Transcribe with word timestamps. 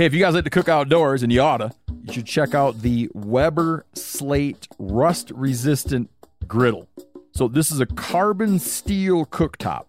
Hey, 0.00 0.06
if 0.06 0.14
you 0.14 0.20
guys 0.20 0.32
like 0.32 0.44
to 0.44 0.50
cook 0.50 0.70
outdoors, 0.70 1.22
and 1.22 1.30
you 1.30 1.42
oughta, 1.42 1.72
you 2.04 2.14
should 2.14 2.24
check 2.24 2.54
out 2.54 2.80
the 2.80 3.10
Weber 3.12 3.84
Slate 3.92 4.66
Rust 4.78 5.30
Resistant 5.34 6.08
Griddle. 6.46 6.88
So, 7.34 7.48
this 7.48 7.70
is 7.70 7.80
a 7.80 7.86
carbon 7.86 8.58
steel 8.58 9.26
cooktop 9.26 9.84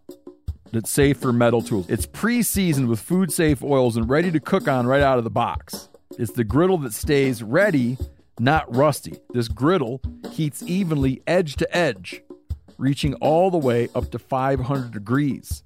that's 0.74 0.90
safe 0.90 1.18
for 1.18 1.32
metal 1.32 1.62
tools. 1.62 1.86
It's 1.88 2.06
pre 2.06 2.44
seasoned 2.44 2.90
with 2.90 3.00
food 3.00 3.32
safe 3.32 3.64
oils 3.64 3.96
and 3.96 4.10
ready 4.10 4.32
to 4.32 4.42
cook 4.42 4.68
on 4.68 4.86
right 4.86 5.02
out 5.02 5.18
of 5.18 5.24
the 5.24 5.30
box. 5.30 5.88
It's 6.20 6.34
the 6.34 6.44
griddle 6.44 6.80
that 6.80 6.94
stays 6.94 7.42
ready, 7.42 7.98
not 8.38 8.76
rusty. 8.76 9.18
This 9.30 9.48
griddle 9.48 10.02
heats 10.30 10.62
evenly 10.64 11.22
edge 11.26 11.56
to 11.56 11.74
edge, 11.74 12.22
reaching 12.78 13.14
all 13.22 13.50
the 13.50 13.58
way 13.58 13.88
up 13.96 14.12
to 14.12 14.20
500 14.20 14.92
degrees. 14.92 15.64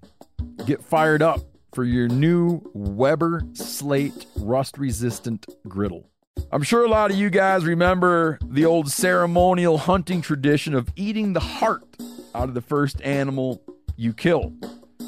Get 0.68 0.84
fired 0.84 1.24
up 1.24 1.42
for 1.76 1.84
your 1.84 2.08
new 2.08 2.62
Weber 2.74 3.42
Slate 3.52 4.26
rust 4.38 4.78
resistant 4.78 5.46
griddle. 5.68 6.10
I'm 6.50 6.64
sure 6.64 6.86
a 6.86 6.90
lot 6.90 7.12
of 7.12 7.18
you 7.18 7.30
guys 7.30 7.66
remember 7.66 8.40
the 8.42 8.64
old 8.64 8.90
ceremonial 8.90 9.78
hunting 9.78 10.22
tradition 10.22 10.74
of 10.74 10.88
eating 10.96 11.34
the 11.34 11.42
heart 11.42 11.84
out 12.34 12.48
of 12.48 12.54
the 12.54 12.62
first 12.62 13.02
animal 13.02 13.62
you 13.98 14.14
kill. 14.14 14.54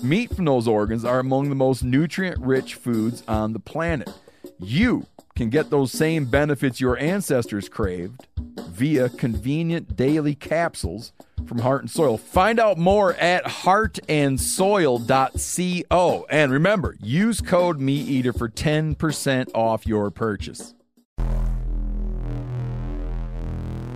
Meat 0.04 0.36
from 0.36 0.44
those 0.44 0.68
organs 0.68 1.06
are 1.06 1.20
among 1.20 1.48
the 1.48 1.56
most 1.56 1.86
nutrient 1.86 2.38
rich 2.42 2.76
foods 2.76 3.24
on 3.30 3.54
the 3.54 3.60
planet. 3.60 4.12
You 4.60 5.08
can 5.38 5.50
get 5.50 5.70
those 5.70 5.92
same 5.92 6.26
benefits 6.26 6.82
your 6.82 6.98
ancestors 6.98 7.70
craved 7.70 8.26
via 8.72 9.08
convenient 9.08 9.96
daily 9.96 10.34
capsules 10.34 11.14
from 11.46 11.60
Heart 11.60 11.84
and 11.84 11.92
Soil. 11.92 12.18
Find 12.18 12.60
out 12.60 12.80
more 12.80 13.14
at 13.14 13.46
heartandsoil.co. 13.46 16.26
And 16.30 16.52
remember, 16.52 16.98
use 17.00 17.40
code 17.40 17.80
MeatEater 17.80 18.36
for 18.36 18.50
10% 18.50 19.52
off 19.54 19.86
your 19.86 20.10
purchase. 20.10 20.74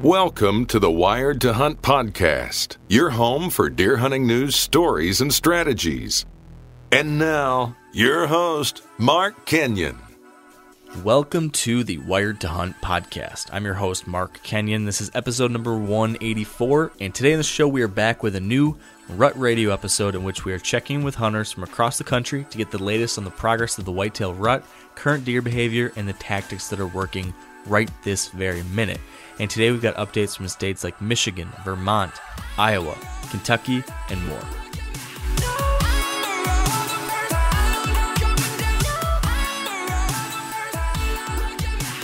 Welcome 0.04 0.68
to 0.68 0.78
the 0.78 0.92
Wired 0.92 1.42
to 1.42 1.54
Hunt 1.54 1.82
podcast, 1.82 2.78
your 2.88 3.10
home 3.10 3.50
for 3.50 3.68
deer 3.70 3.98
hunting 3.98 4.28
news, 4.28 4.56
stories, 4.56 5.22
and 5.22 5.34
strategies. 5.34 6.28
And 6.92 7.18
now, 7.18 7.76
your 7.94 8.28
host, 8.28 8.84
Mark 9.00 9.48
Kenyon. 9.48 9.98
Welcome 10.98 11.52
to 11.52 11.86
the 11.86 11.98
Wired 12.00 12.42
to 12.42 12.50
Hunt 12.50 12.80
podcast. 12.82 13.48
I'm 13.54 13.64
your 13.64 13.74
host, 13.74 14.06
Mark 14.06 14.44
Kenyon. 14.44 14.84
This 14.84 15.00
is 15.00 15.10
episode 15.16 15.50
number 15.50 15.76
184, 15.76 16.92
and 17.00 17.16
today 17.16 17.32
in 17.32 17.38
the 17.40 17.44
show 17.44 17.66
we 17.68 17.82
are 17.82 17.88
back 17.88 18.22
with 18.22 18.36
a 18.36 18.42
new 18.42 18.78
Rut 19.08 19.34
Radio 19.40 19.72
episode 19.72 20.16
in 20.16 20.24
which 20.24 20.44
we 20.44 20.52
are 20.52 20.60
checking 20.60 21.02
with 21.02 21.16
hunters 21.16 21.50
from 21.50 21.64
across 21.64 21.98
the 21.98 22.04
country 22.04 22.46
to 22.52 22.58
get 22.58 22.72
the 22.72 22.84
latest 22.84 23.18
on 23.18 23.24
the 23.24 23.32
progress 23.32 23.78
of 23.78 23.86
the 23.86 23.92
whitetail 23.92 24.34
rut, 24.34 24.66
current 24.94 25.24
deer 25.24 25.42
behavior, 25.42 25.94
and 25.96 26.08
the 26.08 26.14
tactics 26.14 26.68
that 26.68 26.80
are 26.80 26.88
working 26.88 27.34
right 27.66 27.90
this 28.04 28.28
very 28.28 28.62
minute. 28.64 29.00
And 29.40 29.50
today 29.50 29.72
we've 29.72 29.82
got 29.82 29.96
updates 29.96 30.36
from 30.36 30.50
states 30.50 30.84
like 30.84 31.02
Michigan, 31.02 31.50
Vermont, 31.64 32.12
Iowa, 32.60 32.98
Kentucky, 33.32 33.82
and 34.10 34.28
more. 34.28 34.44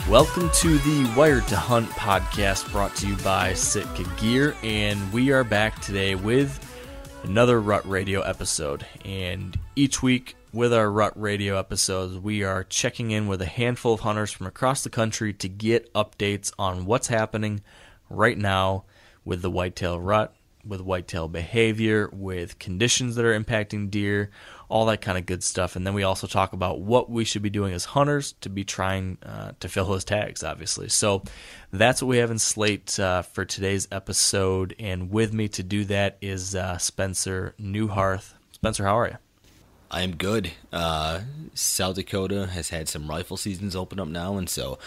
Welcome 0.09 0.49
to 0.51 0.77
the 0.77 1.13
Wired 1.17 1.45
to 1.49 1.57
Hunt 1.57 1.89
podcast 1.89 2.71
brought 2.71 2.95
to 2.95 3.07
you 3.09 3.17
by 3.17 3.53
Sitka 3.53 4.05
Gear. 4.15 4.55
And 4.63 5.11
we 5.11 5.31
are 5.33 5.43
back 5.43 5.81
today 5.81 6.15
with 6.15 6.63
another 7.23 7.59
Rut 7.59 7.85
Radio 7.85 8.21
episode. 8.21 8.85
And 9.03 9.59
each 9.75 10.01
week 10.01 10.37
with 10.53 10.73
our 10.73 10.89
Rut 10.89 11.11
Radio 11.19 11.59
episodes, 11.59 12.17
we 12.17 12.41
are 12.45 12.63
checking 12.63 13.11
in 13.11 13.27
with 13.27 13.41
a 13.41 13.47
handful 13.47 13.95
of 13.95 13.99
hunters 13.99 14.31
from 14.31 14.47
across 14.47 14.81
the 14.81 14.89
country 14.89 15.33
to 15.33 15.49
get 15.49 15.93
updates 15.93 16.53
on 16.57 16.85
what's 16.85 17.07
happening 17.07 17.61
right 18.09 18.37
now 18.37 18.85
with 19.25 19.41
the 19.41 19.51
whitetail 19.51 19.99
rut, 19.99 20.33
with 20.65 20.79
whitetail 20.79 21.27
behavior, 21.27 22.09
with 22.13 22.59
conditions 22.59 23.15
that 23.15 23.25
are 23.25 23.37
impacting 23.37 23.91
deer, 23.91 24.29
all 24.69 24.85
that 24.87 25.01
kind 25.01 25.17
of 25.17 25.25
good 25.25 25.43
stuff. 25.43 25.75
And 25.75 25.87
then 25.87 25.93
we 25.93 26.03
also 26.03 26.27
talk 26.27 26.53
about 26.53 26.81
what 26.81 27.09
we 27.09 27.23
should 27.23 27.41
be 27.41 27.49
doing 27.49 27.73
as 27.73 27.85
hunters 27.85 28.33
to 28.41 28.49
be 28.49 28.63
trying 28.63 29.17
uh, 29.23 29.51
to 29.59 29.69
fill 29.69 29.85
those 29.85 30.03
tags, 30.03 30.43
obviously. 30.43 30.89
So 30.89 31.23
that's 31.71 32.01
what 32.01 32.09
we 32.09 32.17
have 32.17 32.31
in 32.31 32.39
slate 32.39 32.99
uh, 32.99 33.21
for 33.21 33.45
today's 33.45 33.87
episode. 33.91 34.75
And 34.79 35.09
with 35.09 35.33
me 35.33 35.47
to 35.49 35.63
do 35.63 35.85
that 35.85 36.17
is 36.21 36.55
uh, 36.55 36.77
Spencer 36.77 37.55
Neuharth. 37.59 38.33
Spencer, 38.51 38.83
how 38.83 38.97
are 38.97 39.07
you? 39.07 39.17
I 39.89 40.01
am 40.01 40.15
good. 40.15 40.51
Uh, 40.73 41.21
South 41.53 41.95
Dakota 41.95 42.47
has 42.47 42.69
had 42.69 42.89
some 42.89 43.09
rifle 43.09 43.37
seasons 43.37 43.73
open 43.73 44.01
up 44.01 44.09
now, 44.09 44.35
and 44.35 44.49
so 44.49 44.79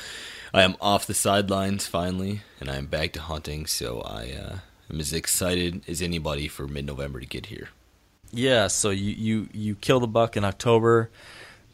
I 0.53 0.63
am 0.63 0.77
off 0.79 1.07
the 1.07 1.15
sidelines 1.15 1.87
finally, 1.87 2.43
and 2.61 2.71
I 2.71 2.77
am 2.77 2.85
back 2.85 3.15
to 3.15 3.21
hunting. 3.23 3.65
So 3.65 4.03
I 4.03 4.33
uh, 4.33 4.59
am 4.93 5.01
as 5.01 5.15
excited 5.15 5.83
as 5.89 6.03
anybody 6.03 6.49
for 6.49 6.69
mid-November 6.69 7.21
to 7.21 7.27
get 7.27 7.47
here. 7.47 7.71
Yeah, 8.33 8.69
so 8.69 8.91
you, 8.91 9.13
you, 9.13 9.49
you 9.53 9.75
killed 9.75 10.05
a 10.05 10.07
buck 10.07 10.37
in 10.37 10.45
October, 10.45 11.11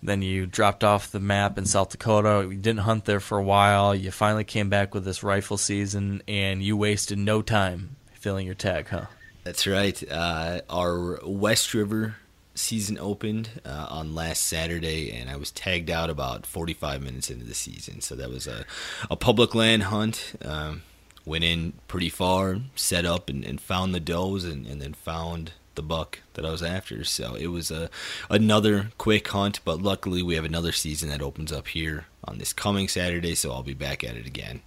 then 0.02 0.22
you 0.22 0.46
dropped 0.46 0.84
off 0.84 1.10
the 1.10 1.20
map 1.20 1.58
in 1.58 1.66
South 1.66 1.90
Dakota. 1.90 2.46
You 2.48 2.56
didn't 2.56 2.80
hunt 2.80 3.04
there 3.04 3.20
for 3.20 3.38
a 3.38 3.42
while. 3.42 3.94
You 3.94 4.10
finally 4.10 4.44
came 4.44 4.68
back 4.68 4.94
with 4.94 5.04
this 5.04 5.22
rifle 5.22 5.58
season, 5.58 6.22
and 6.28 6.62
you 6.62 6.76
wasted 6.76 7.18
no 7.18 7.42
time 7.42 7.96
filling 8.12 8.46
your 8.46 8.54
tag, 8.54 8.88
huh? 8.88 9.06
That's 9.44 9.66
right. 9.66 10.02
Uh, 10.10 10.62
our 10.68 11.20
West 11.24 11.74
River 11.74 12.16
season 12.54 12.98
opened 12.98 13.48
uh, 13.64 13.86
on 13.90 14.14
last 14.14 14.44
Saturday, 14.44 15.12
and 15.12 15.30
I 15.30 15.36
was 15.36 15.50
tagged 15.50 15.90
out 15.90 16.10
about 16.10 16.46
45 16.46 17.02
minutes 17.02 17.30
into 17.30 17.44
the 17.44 17.54
season. 17.54 18.00
So 18.00 18.16
that 18.16 18.30
was 18.30 18.46
a, 18.46 18.64
a 19.10 19.16
public 19.16 19.54
land 19.54 19.84
hunt. 19.84 20.34
Um, 20.44 20.82
went 21.24 21.44
in 21.44 21.74
pretty 21.88 22.08
far, 22.08 22.58
set 22.74 23.04
up, 23.04 23.28
and, 23.28 23.44
and 23.44 23.60
found 23.60 23.94
the 23.94 24.00
does, 24.00 24.44
and, 24.44 24.66
and 24.66 24.80
then 24.80 24.94
found 24.94 25.52
the 25.76 25.82
buck 25.82 26.20
that 26.34 26.44
I 26.44 26.50
was 26.50 26.62
after. 26.62 27.04
So 27.04 27.34
it 27.34 27.48
was 27.48 27.70
a 27.70 27.88
another 28.28 28.90
quick 28.98 29.28
hunt, 29.28 29.60
but 29.64 29.80
luckily 29.80 30.22
we 30.22 30.34
have 30.34 30.44
another 30.44 30.72
season 30.72 31.08
that 31.10 31.22
opens 31.22 31.52
up 31.52 31.68
here 31.68 32.06
on 32.24 32.38
this 32.38 32.52
coming 32.52 32.88
Saturday, 32.88 33.34
so 33.34 33.52
I'll 33.52 33.62
be 33.62 33.74
back 33.74 34.02
at 34.02 34.16
it 34.16 34.26
again. 34.26 34.62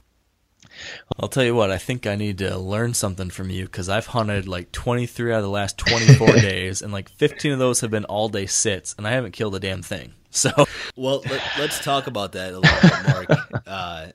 I'll 1.19 1.27
tell 1.27 1.43
you 1.43 1.55
what, 1.55 1.71
I 1.71 1.77
think 1.77 2.07
I 2.07 2.15
need 2.15 2.37
to 2.37 2.57
learn 2.57 2.93
something 2.93 3.29
from 3.29 3.49
you 3.49 3.65
because 3.65 3.89
I've 3.89 4.07
hunted 4.07 4.47
like 4.47 4.71
23 4.71 5.33
out 5.33 5.37
of 5.37 5.43
the 5.43 5.49
last 5.49 5.77
24 5.77 6.27
days, 6.35 6.81
and 6.81 6.93
like 6.93 7.09
15 7.09 7.53
of 7.53 7.59
those 7.59 7.81
have 7.81 7.91
been 7.91 8.05
all 8.05 8.29
day 8.29 8.45
sits, 8.45 8.95
and 8.97 9.07
I 9.07 9.11
haven't 9.11 9.33
killed 9.33 9.55
a 9.55 9.59
damn 9.59 9.81
thing. 9.81 10.13
So, 10.31 10.51
well, 10.95 11.23
let, 11.27 11.59
us 11.59 11.83
talk 11.83 12.05
about 12.05 12.33
that 12.33 12.53
a 12.53 12.59
little 12.59 12.81
bit, 12.81 13.07
Mark. 13.07 13.63
Uh, 13.67 14.07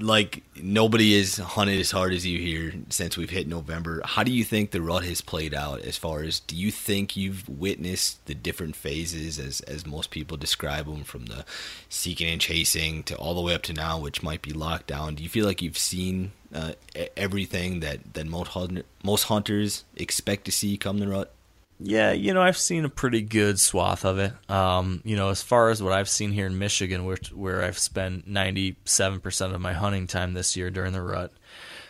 like 0.00 0.42
nobody 0.56 1.18
has 1.18 1.36
hunted 1.36 1.78
as 1.78 1.90
hard 1.90 2.12
as 2.12 2.26
you 2.26 2.38
here 2.38 2.72
since 2.90 3.16
we've 3.16 3.30
hit 3.30 3.46
November. 3.46 4.00
How 4.04 4.22
do 4.22 4.32
you 4.32 4.44
think 4.44 4.70
the 4.70 4.80
rut 4.80 5.04
has 5.04 5.20
played 5.20 5.54
out? 5.54 5.80
As 5.80 5.96
far 5.96 6.22
as 6.22 6.40
do 6.40 6.56
you 6.56 6.70
think 6.70 7.16
you've 7.16 7.48
witnessed 7.48 8.24
the 8.26 8.34
different 8.34 8.76
phases 8.76 9.38
as 9.38 9.60
as 9.62 9.86
most 9.86 10.10
people 10.10 10.36
describe 10.36 10.86
them, 10.86 11.04
from 11.04 11.26
the 11.26 11.44
seeking 11.88 12.28
and 12.28 12.40
chasing 12.40 13.02
to 13.04 13.16
all 13.16 13.34
the 13.34 13.40
way 13.40 13.54
up 13.54 13.62
to 13.62 13.72
now, 13.72 13.98
which 13.98 14.22
might 14.22 14.42
be 14.42 14.52
lockdown? 14.52 15.16
Do 15.16 15.22
you 15.22 15.28
feel 15.28 15.46
like 15.46 15.60
you've 15.60 15.78
seen 15.78 16.32
uh, 16.54 16.72
everything 17.16 17.80
that 17.80 18.14
that 18.14 18.26
most 18.26 18.56
most 19.02 19.24
hunters 19.24 19.84
expect 19.96 20.44
to 20.46 20.52
see 20.52 20.76
come 20.76 20.98
the 20.98 21.08
rut? 21.08 21.33
Yeah, 21.80 22.12
you 22.12 22.32
know, 22.32 22.40
I've 22.40 22.56
seen 22.56 22.84
a 22.84 22.88
pretty 22.88 23.20
good 23.20 23.58
swath 23.58 24.04
of 24.04 24.18
it. 24.18 24.32
Um, 24.48 25.02
you 25.04 25.16
know, 25.16 25.30
as 25.30 25.42
far 25.42 25.70
as 25.70 25.82
what 25.82 25.92
I've 25.92 26.08
seen 26.08 26.30
here 26.30 26.46
in 26.46 26.58
Michigan, 26.58 27.04
where 27.04 27.18
where 27.32 27.64
I've 27.64 27.78
spent 27.78 28.26
ninety 28.28 28.76
seven 28.84 29.20
percent 29.20 29.54
of 29.54 29.60
my 29.60 29.72
hunting 29.72 30.06
time 30.06 30.34
this 30.34 30.56
year 30.56 30.70
during 30.70 30.92
the 30.92 31.02
rut, 31.02 31.32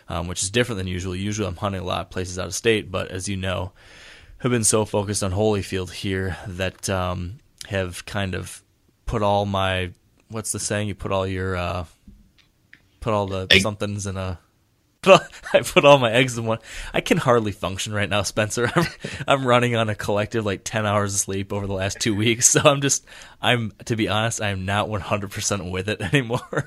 um, 0.09 0.27
which 0.27 0.41
is 0.41 0.49
different 0.49 0.77
than 0.77 0.87
usual. 0.87 1.15
Usually, 1.15 1.47
I'm 1.47 1.55
hunting 1.55 1.81
a 1.81 1.85
lot 1.85 2.01
of 2.01 2.09
places 2.09 2.39
out 2.39 2.47
of 2.47 2.55
state, 2.55 2.91
but 2.91 3.11
as 3.11 3.29
you 3.29 3.37
know, 3.37 3.73
have 4.39 4.51
been 4.51 4.63
so 4.63 4.85
focused 4.85 5.23
on 5.23 5.31
Holyfield 5.31 5.91
here 5.91 6.37
that 6.47 6.89
um, 6.89 7.39
have 7.67 8.05
kind 8.05 8.33
of 8.33 8.63
put 9.05 9.21
all 9.21 9.45
my 9.45 9.91
what's 10.29 10.51
the 10.51 10.59
saying? 10.59 10.87
You 10.87 10.95
put 10.95 11.11
all 11.11 11.27
your 11.27 11.55
uh, 11.55 11.85
put 13.01 13.13
all 13.13 13.27
the 13.27 13.47
somethings 13.61 14.07
in 14.07 14.17
a 14.17 14.39
I 15.53 15.61
put 15.61 15.85
all 15.85 15.97
my 15.97 16.11
eggs 16.11 16.37
in 16.37 16.45
one. 16.45 16.59
I 16.93 17.01
can 17.01 17.17
hardly 17.17 17.51
function 17.51 17.93
right 17.93 18.09
now, 18.09 18.23
Spencer. 18.23 18.69
I'm, 18.75 18.85
I'm 19.27 19.47
running 19.47 19.75
on 19.75 19.89
a 19.89 19.95
collective 19.95 20.45
like 20.45 20.61
10 20.63 20.85
hours 20.85 21.13
of 21.13 21.19
sleep 21.19 21.53
over 21.53 21.67
the 21.67 21.73
last 21.73 21.99
two 21.99 22.15
weeks. 22.15 22.47
So 22.47 22.61
I'm 22.63 22.81
just, 22.81 23.05
I'm, 23.41 23.73
to 23.85 23.95
be 23.95 24.07
honest, 24.07 24.41
I'm 24.41 24.65
not 24.65 24.87
100% 24.87 25.71
with 25.71 25.89
it 25.89 26.01
anymore. 26.13 26.65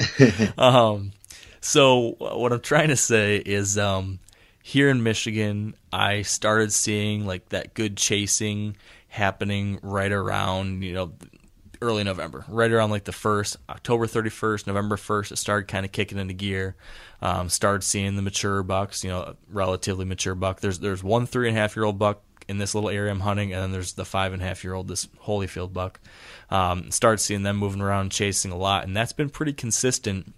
um, 0.59 1.13
so 1.61 2.15
what 2.19 2.53
I'm 2.53 2.61
trying 2.61 2.89
to 2.89 2.97
say 2.97 3.37
is, 3.37 3.79
um, 3.79 4.21
here 4.63 4.91
in 4.91 5.03
Michigan, 5.03 5.75
I 5.91 6.23
started 6.23 6.73
seeing 6.75 7.25
like 7.27 7.49
that 7.49 7.73
good 7.73 7.97
chasing 7.97 8.77
happening 9.09 9.79
right 9.83 10.13
around, 10.13 10.83
you 10.83 10.93
know, 10.93 11.13
early 11.81 12.05
November, 12.05 12.45
right 12.49 12.71
around 12.71 12.91
like 12.91 13.05
the 13.05 13.13
first, 13.13 13.57
October 13.69 14.07
31st, 14.07 14.67
November 14.67 14.97
1st, 14.97 15.33
it 15.33 15.37
started 15.37 15.69
kind 15.69 15.85
of 15.85 15.93
kicking 15.93 16.19
into 16.19 16.35
gear. 16.35 16.77
Um, 17.21 17.49
started 17.49 17.83
seeing 17.83 18.17
the 18.17 18.23
mature 18.23 18.63
bucks, 18.63 19.03
you 19.03 19.11
know, 19.11 19.35
relatively 19.51 20.05
mature 20.05 20.35
buck. 20.35 20.61
There's 20.61 20.79
there's 20.79 21.03
one 21.03 21.27
three 21.27 21.49
and 21.49 21.57
a 21.57 21.61
half 21.61 21.75
year 21.75 21.85
old 21.85 21.99
buck 21.99 22.23
in 22.49 22.59
this 22.59 22.75
little 22.75 22.91
area 22.91 23.11
I'm 23.11 23.21
hunting, 23.21 23.53
and 23.53 23.63
then 23.63 23.73
there's 23.73 23.93
the 23.93 24.05
five 24.05 24.33
and 24.33 24.43
a 24.43 24.45
half 24.45 24.65
year 24.65 24.75
old, 24.75 24.89
this 24.89 25.07
Holyfield 25.25 25.73
buck. 25.73 26.01
Um, 26.51 26.91
started 26.91 27.19
seeing 27.19 27.43
them 27.43 27.57
moving 27.57 27.83
around, 27.83 28.11
chasing 28.11 28.51
a 28.51 28.57
lot, 28.57 28.85
and 28.85 28.97
that's 28.97 29.13
been 29.13 29.31
pretty 29.31 29.53
consistent 29.53 30.35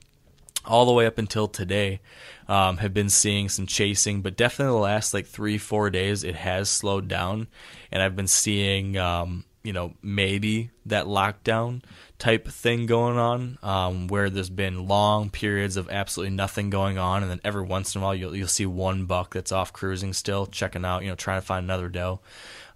all 0.67 0.85
the 0.85 0.93
way 0.93 1.07
up 1.07 1.19
until 1.19 1.49
today. 1.49 2.01
Um, 2.49 2.79
have 2.79 2.93
been 2.93 3.11
seeing 3.11 3.49
some 3.49 3.67
chasing, 3.67 4.23
but 4.23 4.37
definitely 4.37 4.75
the 4.75 4.81
last 4.81 5.15
like 5.15 5.27
three, 5.27 5.57
four 5.57 5.89
days, 5.89 6.25
it 6.25 6.35
has 6.35 6.69
slowed 6.69 7.07
down, 7.07 7.47
and 7.93 8.03
I've 8.03 8.17
been 8.17 8.27
seeing, 8.27 8.97
um, 8.97 9.45
you 9.63 9.73
know, 9.73 9.95
maybe 10.03 10.71
that 10.87 11.07
lockdown 11.07 11.83
type 12.19 12.49
thing 12.49 12.87
going 12.87 13.19
on, 13.19 13.59
um, 13.63 14.09
where 14.09 14.31
there's 14.31 14.51
been 14.51 14.89
long 14.89 15.31
periods 15.31 15.77
of 15.77 15.91
absolutely 15.91 16.35
nothing 16.35 16.71
going 16.71 16.99
on, 16.99 17.23
and 17.23 17.31
then 17.31 17.41
every 17.45 17.63
once 17.63 17.95
in 17.95 18.01
a 18.01 18.05
while 18.05 18.15
you'll 18.15 18.35
you'll 18.35 18.49
see 18.49 18.67
one 18.67 19.05
buck 19.05 19.35
that's 19.35 19.53
off 19.53 19.73
cruising 19.73 20.13
still, 20.13 20.47
checking 20.47 20.85
out, 20.85 21.03
you 21.03 21.09
know, 21.09 21.15
trying 21.15 21.41
to 21.41 21.47
find 21.47 21.65
another 21.65 21.89
doe. 21.89 22.21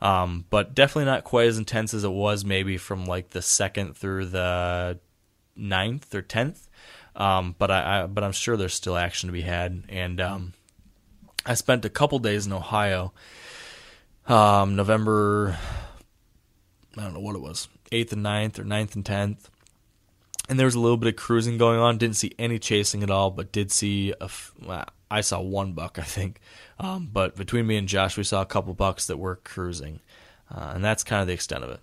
Um, 0.01 0.45
but 0.51 0.75
definitely 0.75 1.07
not 1.07 1.25
quite 1.25 1.47
as 1.47 1.57
intense 1.57 1.95
as 1.95 2.05
it 2.05 2.11
was 2.11 2.45
maybe 2.45 2.77
from 2.77 3.07
like 3.07 3.31
the 3.31 3.41
second 3.41 3.97
through 3.97 4.27
the 4.27 4.99
ninth 5.57 6.15
or 6.15 6.21
tenth. 6.21 6.69
Um, 7.17 7.55
but 7.59 7.71
I, 7.71 8.03
I, 8.03 8.07
but 8.07 8.25
I'm 8.25 8.33
sure 8.33 8.57
there's 8.57 8.75
still 8.75 8.97
action 8.97 9.29
to 9.29 9.33
be 9.33 9.43
had. 9.43 9.85
And 9.89 10.21
um, 10.21 10.53
I 11.47 11.55
spent 11.55 11.85
a 11.85 11.91
couple 11.91 12.19
days 12.19 12.45
in 12.45 12.53
Ohio, 12.53 13.13
um, 14.27 14.77
November, 14.77 15.57
I 16.97 17.03
don't 17.03 17.15
know 17.15 17.21
what 17.21 17.37
it 17.37 17.43
was, 17.43 17.69
eighth 17.93 18.13
and 18.13 18.25
9th 18.25 18.59
or 18.59 18.65
9th 18.65 18.95
and 18.95 19.05
tenth. 19.05 19.51
And 20.49 20.59
there 20.59 20.67
was 20.67 20.75
a 20.75 20.81
little 20.81 20.99
bit 20.99 21.09
of 21.09 21.17
cruising 21.17 21.57
going 21.57 21.79
on. 21.79 21.97
Didn't 21.97 22.17
see 22.17 22.33
any 22.39 22.59
chasing 22.59 23.03
at 23.03 23.11
all, 23.11 23.31
but 23.31 23.51
did 23.51 23.73
see 23.73 24.13
a. 24.21 24.31
I 25.11 25.21
saw 25.23 25.41
one 25.41 25.73
buck, 25.73 25.99
I 25.99 26.03
think. 26.03 26.41
Um, 26.79 27.09
but 27.11 27.37
between 27.37 27.67
me 27.67 27.77
and 27.77 27.89
Josh, 27.89 28.17
we 28.17 28.25
saw 28.25 28.43
a 28.43 28.47
couple 28.47 28.75
bucks 28.75 29.07
that 29.07 29.17
were 29.17 29.37
cruising, 29.37 30.01
uh, 30.55 30.73
and 30.75 30.85
that's 30.85 31.05
kind 31.05 31.23
of 31.23 31.29
the 31.29 31.33
extent 31.33 31.65
of 31.65 31.71
it. 31.71 31.81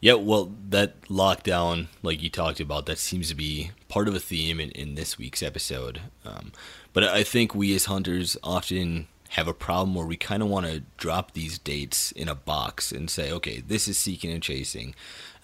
Yeah, 0.00 0.14
well, 0.14 0.52
that 0.70 1.02
lockdown, 1.02 1.88
like 2.02 2.22
you 2.22 2.30
talked 2.30 2.60
about, 2.60 2.86
that 2.86 2.98
seems 2.98 3.28
to 3.28 3.34
be 3.34 3.72
part 3.88 4.08
of 4.08 4.14
a 4.14 4.20
theme 4.20 4.58
in, 4.58 4.70
in 4.70 4.94
this 4.94 5.18
week's 5.18 5.42
episode. 5.42 6.00
Um, 6.24 6.52
but 6.94 7.04
I 7.04 7.22
think 7.22 7.54
we 7.54 7.74
as 7.74 7.84
hunters 7.84 8.36
often 8.42 9.08
have 9.30 9.46
a 9.46 9.54
problem 9.54 9.94
where 9.94 10.06
we 10.06 10.16
kind 10.16 10.42
of 10.42 10.48
want 10.48 10.66
to 10.66 10.82
drop 10.96 11.32
these 11.32 11.58
dates 11.58 12.10
in 12.12 12.28
a 12.28 12.34
box 12.34 12.90
and 12.90 13.08
say, 13.08 13.30
okay, 13.30 13.60
this 13.60 13.86
is 13.86 13.96
seeking 13.96 14.30
and 14.30 14.42
chasing, 14.42 14.94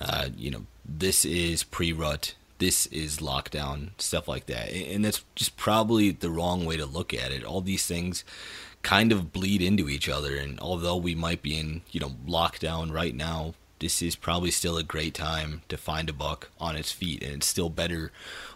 uh, 0.00 0.28
you 0.36 0.50
know, 0.50 0.66
this 0.84 1.24
is 1.24 1.62
pre 1.62 1.92
rut, 1.92 2.34
this 2.58 2.86
is 2.86 3.18
lockdown, 3.18 3.90
stuff 3.98 4.26
like 4.26 4.46
that. 4.46 4.72
And 4.72 5.04
that's 5.04 5.22
just 5.36 5.56
probably 5.56 6.10
the 6.10 6.30
wrong 6.30 6.64
way 6.64 6.76
to 6.76 6.84
look 6.84 7.14
at 7.14 7.30
it. 7.30 7.44
All 7.44 7.60
these 7.60 7.86
things 7.86 8.24
kind 8.82 9.12
of 9.12 9.32
bleed 9.32 9.62
into 9.62 9.88
each 9.88 10.08
other. 10.08 10.36
And 10.36 10.58
although 10.58 10.96
we 10.96 11.14
might 11.14 11.42
be 11.42 11.56
in, 11.56 11.82
you 11.92 12.00
know, 12.00 12.14
lockdown 12.26 12.92
right 12.92 13.14
now, 13.14 13.54
this 13.78 14.00
is 14.02 14.16
probably 14.16 14.50
still 14.50 14.76
a 14.76 14.82
great 14.82 15.14
time 15.14 15.62
to 15.68 15.76
find 15.76 16.08
a 16.08 16.12
buck 16.12 16.50
on 16.60 16.76
its 16.76 16.92
feet 16.92 17.22
and 17.22 17.34
it's 17.34 17.46
still 17.46 17.68
better 17.68 18.10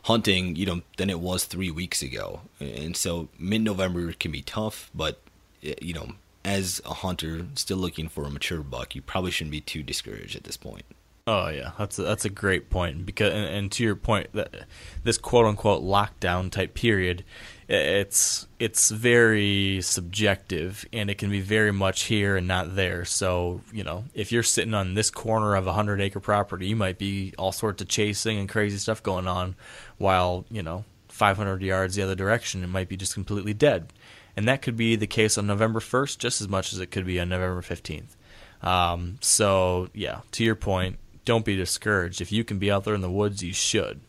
hunting 0.04 0.56
you 0.56 0.66
know 0.66 0.82
than 0.96 1.10
it 1.10 1.20
was 1.20 1.44
three 1.44 1.70
weeks 1.70 2.02
ago. 2.02 2.40
And 2.58 2.96
so 2.96 3.28
mid-november 3.38 4.12
can 4.12 4.32
be 4.32 4.42
tough 4.42 4.90
but 4.94 5.20
eh, 5.62 5.74
you 5.80 5.94
know 5.94 6.12
as 6.44 6.80
a 6.86 6.94
hunter 6.94 7.46
still 7.54 7.76
looking 7.76 8.08
for 8.08 8.24
a 8.24 8.30
mature 8.30 8.62
buck 8.62 8.94
you 8.94 9.02
probably 9.02 9.30
shouldn't 9.30 9.52
be 9.52 9.60
too 9.60 9.82
discouraged 9.82 10.34
at 10.34 10.44
this 10.44 10.56
point 10.56 10.84
Oh 11.32 11.48
yeah, 11.48 11.70
that's 11.78 11.96
a, 11.96 12.02
that's 12.02 12.24
a 12.24 12.28
great 12.28 12.70
point 12.70 13.06
because 13.06 13.32
and, 13.32 13.44
and 13.44 13.72
to 13.72 13.84
your 13.84 13.94
point 13.94 14.32
that 14.32 14.64
this 15.04 15.16
quote 15.16 15.46
unquote 15.46 15.80
lockdown 15.80 16.50
type 16.50 16.74
period 16.74 17.22
it's 17.68 18.48
it's 18.58 18.90
very 18.90 19.80
subjective 19.80 20.84
and 20.92 21.08
it 21.08 21.18
can 21.18 21.30
be 21.30 21.40
very 21.40 21.72
much 21.72 22.02
here 22.02 22.36
and 22.36 22.48
not 22.48 22.74
there. 22.74 23.04
So 23.04 23.60
you 23.72 23.84
know, 23.84 24.06
if 24.12 24.32
you're 24.32 24.42
sitting 24.42 24.74
on 24.74 24.94
this 24.94 25.08
corner 25.08 25.54
of 25.54 25.68
a 25.68 25.72
hundred 25.72 26.00
acre 26.00 26.18
property, 26.18 26.66
you 26.66 26.74
might 26.74 26.98
be 26.98 27.32
all 27.38 27.52
sorts 27.52 27.80
of 27.80 27.86
chasing 27.86 28.36
and 28.40 28.48
crazy 28.48 28.78
stuff 28.78 29.00
going 29.00 29.28
on, 29.28 29.54
while 29.98 30.46
you 30.50 30.64
know, 30.64 30.84
500 31.10 31.62
yards 31.62 31.94
the 31.94 32.02
other 32.02 32.16
direction, 32.16 32.64
it 32.64 32.66
might 32.66 32.88
be 32.88 32.96
just 32.96 33.14
completely 33.14 33.54
dead. 33.54 33.92
And 34.36 34.48
that 34.48 34.62
could 34.62 34.76
be 34.76 34.96
the 34.96 35.06
case 35.06 35.38
on 35.38 35.46
November 35.46 35.78
1st 35.78 36.18
just 36.18 36.40
as 36.40 36.48
much 36.48 36.72
as 36.72 36.80
it 36.80 36.90
could 36.90 37.06
be 37.06 37.20
on 37.20 37.28
November 37.28 37.62
15th. 37.62 38.16
Um, 38.62 39.18
so 39.20 39.90
yeah, 39.94 40.20
to 40.32 40.42
your 40.42 40.56
point, 40.56 40.98
don't 41.24 41.44
be 41.44 41.56
discouraged. 41.56 42.20
If 42.20 42.32
you 42.32 42.44
can 42.44 42.58
be 42.58 42.70
out 42.70 42.84
there 42.84 42.94
in 42.94 43.00
the 43.00 43.10
woods, 43.10 43.42
you 43.42 43.52
should. 43.52 44.00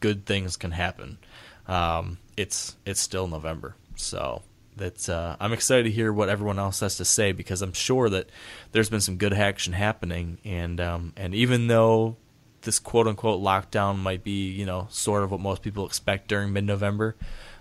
Good 0.00 0.26
things 0.26 0.56
can 0.56 0.72
happen. 0.72 1.18
Um, 1.66 2.18
it's 2.36 2.76
it's 2.86 3.00
still 3.00 3.28
November, 3.28 3.76
so 3.96 4.42
that's 4.76 5.08
uh, 5.08 5.36
I'm 5.38 5.52
excited 5.52 5.84
to 5.84 5.90
hear 5.90 6.12
what 6.12 6.28
everyone 6.28 6.58
else 6.58 6.80
has 6.80 6.96
to 6.96 7.04
say 7.04 7.32
because 7.32 7.62
I'm 7.62 7.72
sure 7.72 8.08
that 8.08 8.30
there's 8.72 8.90
been 8.90 9.00
some 9.00 9.16
good 9.16 9.34
action 9.34 9.72
happening, 9.72 10.38
and 10.44 10.80
um, 10.80 11.12
and 11.16 11.34
even 11.34 11.66
though 11.66 12.16
this 12.62 12.78
quote 12.78 13.06
unquote 13.06 13.42
lockdown 13.42 13.98
might 13.98 14.24
be 14.24 14.50
you 14.50 14.66
know 14.66 14.86
sort 14.90 15.22
of 15.22 15.30
what 15.30 15.40
most 15.40 15.62
people 15.62 15.86
expect 15.86 16.28
during 16.28 16.52
mid 16.52 16.64
November, 16.64 17.14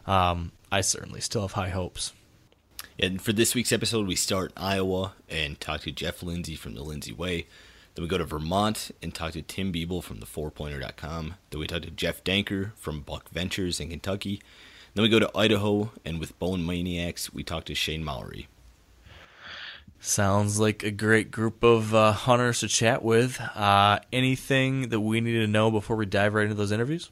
um, 0.08 0.54
I 0.72 0.82
certainly 0.82 1.22
still 1.22 1.42
have 1.42 1.54
high 1.54 1.70
hopes. 1.70 2.14
And 2.98 3.22
for 3.22 3.32
this 3.32 3.56
week's 3.56 3.72
episode, 3.72 4.08
we 4.08 4.16
start 4.16 4.52
Iowa 4.58 5.14
and 5.30 5.60
talk 5.60 5.82
to 5.82 5.92
Jeff 5.92 6.22
Lindsay 6.22 6.56
from 6.56 6.76
the 6.76 6.84
Lindsay 6.84 7.14
Way. 7.14 7.48
Then 7.96 8.04
we 8.04 8.08
go 8.08 8.18
to 8.18 8.26
Vermont 8.26 8.92
and 9.02 9.14
talk 9.14 9.34
to 9.34 9.42
Tim 9.42 9.74
Beeble 9.74 10.04
from 10.04 10.20
the 10.20 10.26
fourpointer.com. 10.26 11.36
Then 11.50 11.60
we 11.60 11.68
talk 11.68 11.82
to 11.82 11.92
Jeff 11.92 12.24
Danker 12.24 12.74
from 12.76 13.02
Buck 13.02 13.30
Ventures 13.30 13.80
in 13.80 13.90
Kentucky. 13.90 14.42
Then 14.94 15.04
we 15.04 15.10
go 15.10 15.20
to 15.20 15.30
Idaho, 15.38 15.92
and 16.04 16.20
with 16.20 16.38
Bone 16.40 16.66
Maniacs, 16.66 17.34
we 17.34 17.44
talk 17.44 17.66
to 17.66 17.76
Shane 17.76 18.04
Mallory. 18.04 18.48
Sounds 20.02 20.60
like 20.60 20.82
a 20.84 20.92
great 20.92 21.30
group 21.30 21.62
of 21.62 21.94
uh, 21.94 22.14
hunters 22.14 22.62
to 22.62 22.70
chat 22.70 23.04
with. 23.04 23.40
Uh, 23.56 24.00
anything 24.14 24.90
that 24.90 25.02
we 25.02 25.20
need 25.20 25.34
to 25.34 25.48
know 25.48 25.70
before 25.70 25.98
we 25.98 26.06
dive 26.06 26.34
right 26.34 26.44
into 26.44 26.56
those 26.56 26.72
interviews? 26.72 27.12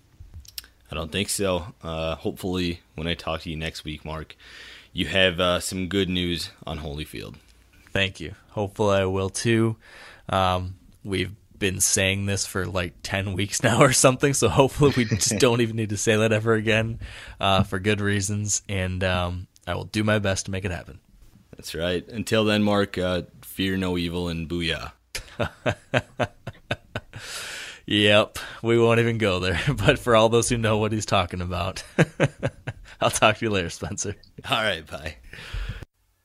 I 0.90 0.96
don't 0.96 1.12
think 1.12 1.28
so. 1.28 1.74
Uh, 1.84 2.16
hopefully, 2.16 2.80
when 2.96 3.08
I 3.08 3.14
talk 3.14 3.42
to 3.42 3.50
you 3.50 3.58
next 3.58 3.84
week, 3.84 4.06
Mark, 4.06 4.38
you 4.94 5.06
have 5.08 5.40
uh, 5.40 5.60
some 5.60 5.88
good 5.90 6.08
news 6.08 6.52
on 6.66 6.80
Holyfield. 6.80 7.36
Thank 7.92 8.22
you. 8.22 8.36
Hopefully, 8.52 8.98
I 8.98 9.06
will 9.06 9.30
too. 9.30 9.76
Um, 10.30 10.76
we've 11.04 11.34
been 11.58 11.80
saying 11.80 12.26
this 12.26 12.46
for 12.46 12.66
like 12.66 12.94
10 13.04 13.34
weeks 13.34 13.64
now 13.64 13.82
or 13.82 13.94
something, 13.94 14.34
so 14.34 14.50
hopefully 14.50 14.94
we 14.96 15.06
just 15.06 15.36
don't 15.40 15.62
even 15.62 15.76
need 15.76 15.90
to 15.90 15.98
say 15.98 16.16
that 16.16 16.32
ever 16.32 16.54
again 16.54 17.00
uh, 17.40 17.64
for 17.64 17.80
good 17.80 18.02
reasons. 18.02 18.62
And 18.70 19.04
um, 19.04 19.48
I 19.66 19.76
will 19.76 19.86
do 19.86 20.04
my 20.04 20.20
best 20.20 20.46
to 20.46 20.52
make 20.52 20.66
it 20.66 20.72
happen. 20.72 21.00
That's 21.56 21.74
right. 21.74 22.08
Until 22.10 22.46
then, 22.46 22.64
Mark, 22.64 22.98
uh, 22.98 23.24
fear 23.42 23.78
no 23.78 23.98
evil 23.98 24.28
and 24.28 24.48
booyah. 24.48 24.92
yep, 27.86 28.38
we 28.62 28.78
won't 28.80 29.00
even 29.00 29.18
go 29.18 29.40
there. 29.40 29.60
But 29.74 29.98
for 29.98 30.16
all 30.16 30.30
those 30.30 30.50
who 30.50 30.58
know 30.58 30.78
what 30.78 30.92
he's 30.92 31.08
talking 31.08 31.42
about, 31.42 31.84
I'll 33.02 33.10
talk 33.10 33.38
to 33.38 33.46
you 33.46 33.50
later, 33.50 33.72
Spencer. 33.72 34.16
All 34.50 34.62
right, 34.62 34.86
bye. 34.86 35.16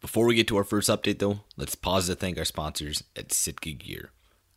Before 0.02 0.26
we 0.26 0.34
get 0.34 0.48
to 0.48 0.56
our 0.56 0.64
first 0.64 0.90
update, 0.90 1.20
though, 1.20 1.42
let's 1.56 1.76
pause 1.76 2.08
to 2.08 2.16
thank 2.16 2.36
our 2.36 2.44
sponsors 2.44 3.04
at 3.14 3.32
Sitka 3.32 3.70
Gear. 3.70 4.10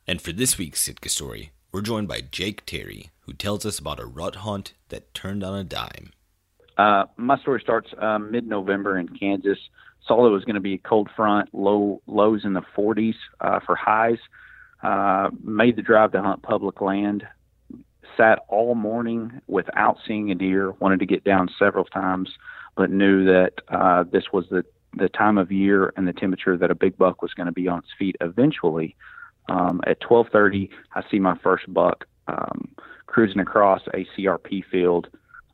And 0.07 0.19
for 0.19 0.31
this 0.31 0.57
week's 0.57 0.81
Sitka 0.81 1.07
story, 1.07 1.51
we're 1.71 1.83
joined 1.83 2.07
by 2.07 2.21
Jake 2.21 2.65
Terry, 2.65 3.11
who 3.21 3.33
tells 3.33 3.63
us 3.63 3.77
about 3.77 3.99
a 3.99 4.07
rut 4.07 4.37
hunt 4.37 4.73
that 4.89 5.13
turned 5.13 5.43
on 5.43 5.55
a 5.55 5.63
dime. 5.63 6.13
Uh, 6.79 7.05
my 7.17 7.37
story 7.37 7.61
starts 7.61 7.91
uh, 8.01 8.17
mid-November 8.17 8.97
in 8.97 9.07
Kansas. 9.07 9.59
Saw 10.07 10.25
it 10.25 10.31
was 10.31 10.45
going 10.45 10.55
to 10.55 10.61
be 10.61 10.73
a 10.73 10.77
cold 10.79 11.09
front, 11.15 11.53
low 11.53 12.01
lows 12.07 12.43
in 12.43 12.53
the 12.53 12.63
40s 12.75 13.13
uh, 13.39 13.59
for 13.59 13.75
highs. 13.75 14.17
Uh, 14.81 15.29
made 15.43 15.75
the 15.75 15.83
drive 15.83 16.11
to 16.13 16.23
hunt 16.23 16.41
public 16.41 16.81
land. 16.81 17.23
Sat 18.17 18.39
all 18.47 18.73
morning 18.73 19.41
without 19.45 19.99
seeing 20.07 20.31
a 20.31 20.35
deer. 20.35 20.71
Wanted 20.79 21.01
to 21.01 21.05
get 21.05 21.23
down 21.23 21.49
several 21.59 21.85
times, 21.85 22.31
but 22.75 22.89
knew 22.89 23.25
that 23.25 23.53
uh, 23.67 24.05
this 24.11 24.23
was 24.33 24.45
the 24.49 24.65
the 24.95 25.09
time 25.09 25.37
of 25.37 25.51
year 25.51 25.93
and 25.97 26.07
the 26.07 26.13
temperature 26.13 26.57
that 26.57 26.71
a 26.71 26.75
big 26.75 26.97
buck 26.97 27.21
was 27.21 27.33
going 27.33 27.47
to 27.47 27.51
be 27.51 27.67
on 27.67 27.79
its 27.79 27.89
feet 27.97 28.15
eventually. 28.21 28.95
Um, 29.49 29.81
at 29.85 29.99
12:30, 30.01 30.69
I 30.95 31.03
see 31.09 31.19
my 31.19 31.37
first 31.43 31.71
buck 31.73 32.05
um, 32.27 32.69
cruising 33.05 33.39
across 33.39 33.81
a 33.93 34.07
CRP 34.17 34.63
field. 34.71 35.07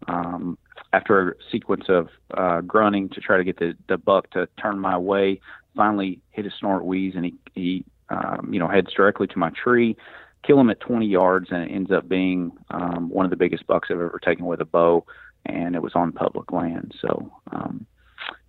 Um, 0.07 0.57
after 0.93 1.31
a 1.31 1.36
sequence 1.51 1.86
of 1.88 2.10
uh, 2.33 2.62
grunting 2.62 3.10
to 3.10 3.21
try 3.21 3.38
to 3.38 3.43
get 3.43 3.60
the, 3.60 3.75
the 3.88 3.98
buck 3.98 4.29
to 4.31 4.48
turn 4.62 4.79
my 4.79 4.98
way, 4.98 5.39
finally 5.75 6.19
hit 6.31 6.45
a 6.45 6.51
snort 6.60 6.83
wheeze 6.83 7.13
and 7.15 7.25
he, 7.25 7.36
he 7.53 7.86
um, 8.10 8.50
you 8.51 8.60
know, 8.60 8.67
heads 8.67 8.91
directly 8.93 9.27
to 9.27 9.39
my 9.39 9.51
tree, 9.51 9.95
kill 10.43 10.60
him 10.60 10.69
at 10.69 10.79
20 10.81 11.05
yards, 11.05 11.48
and 11.51 11.63
it 11.63 11.74
ends 11.74 11.91
up 11.91 12.10
being 12.10 12.51
um, 12.69 13.10
one 13.10 13.25
of 13.25 13.29
the 13.29 13.38
biggest 13.38 13.65
bucks 13.67 13.88
I've 13.89 13.98
ever 13.98 14.19
taken 14.24 14.45
with 14.45 14.60
a 14.60 14.65
bow, 14.65 15.05
and 15.45 15.75
it 15.75 15.81
was 15.81 15.93
on 15.95 16.12
public 16.12 16.51
land. 16.51 16.93
So, 17.00 17.31
um, 17.51 17.86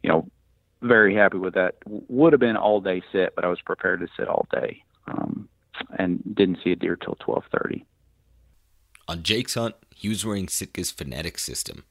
you 0.03 0.11
know, 0.11 0.29
very 0.83 1.15
happy 1.15 1.39
with 1.39 1.55
that. 1.55 1.77
Would 1.87 2.33
have 2.33 2.41
been 2.41 2.57
all 2.57 2.81
day 2.81 3.03
sit, 3.13 3.35
but 3.35 3.45
I 3.45 3.49
was 3.49 3.61
prepared 3.61 4.01
to 4.01 4.09
sit 4.17 4.29
all 4.29 4.47
day, 4.53 4.83
um, 5.07 5.49
and 5.99 6.23
didn't 6.35 6.59
see 6.63 6.73
a 6.73 6.77
deer 6.77 6.97
till 6.97 7.17
12:30. 7.17 7.85
On 9.09 9.23
Jake's 9.23 9.55
hunt, 9.55 9.75
he 9.95 10.09
was 10.09 10.25
wearing 10.25 10.47
Sitka's 10.47 10.91
Fanatic 10.91 11.39
system. 11.39 11.85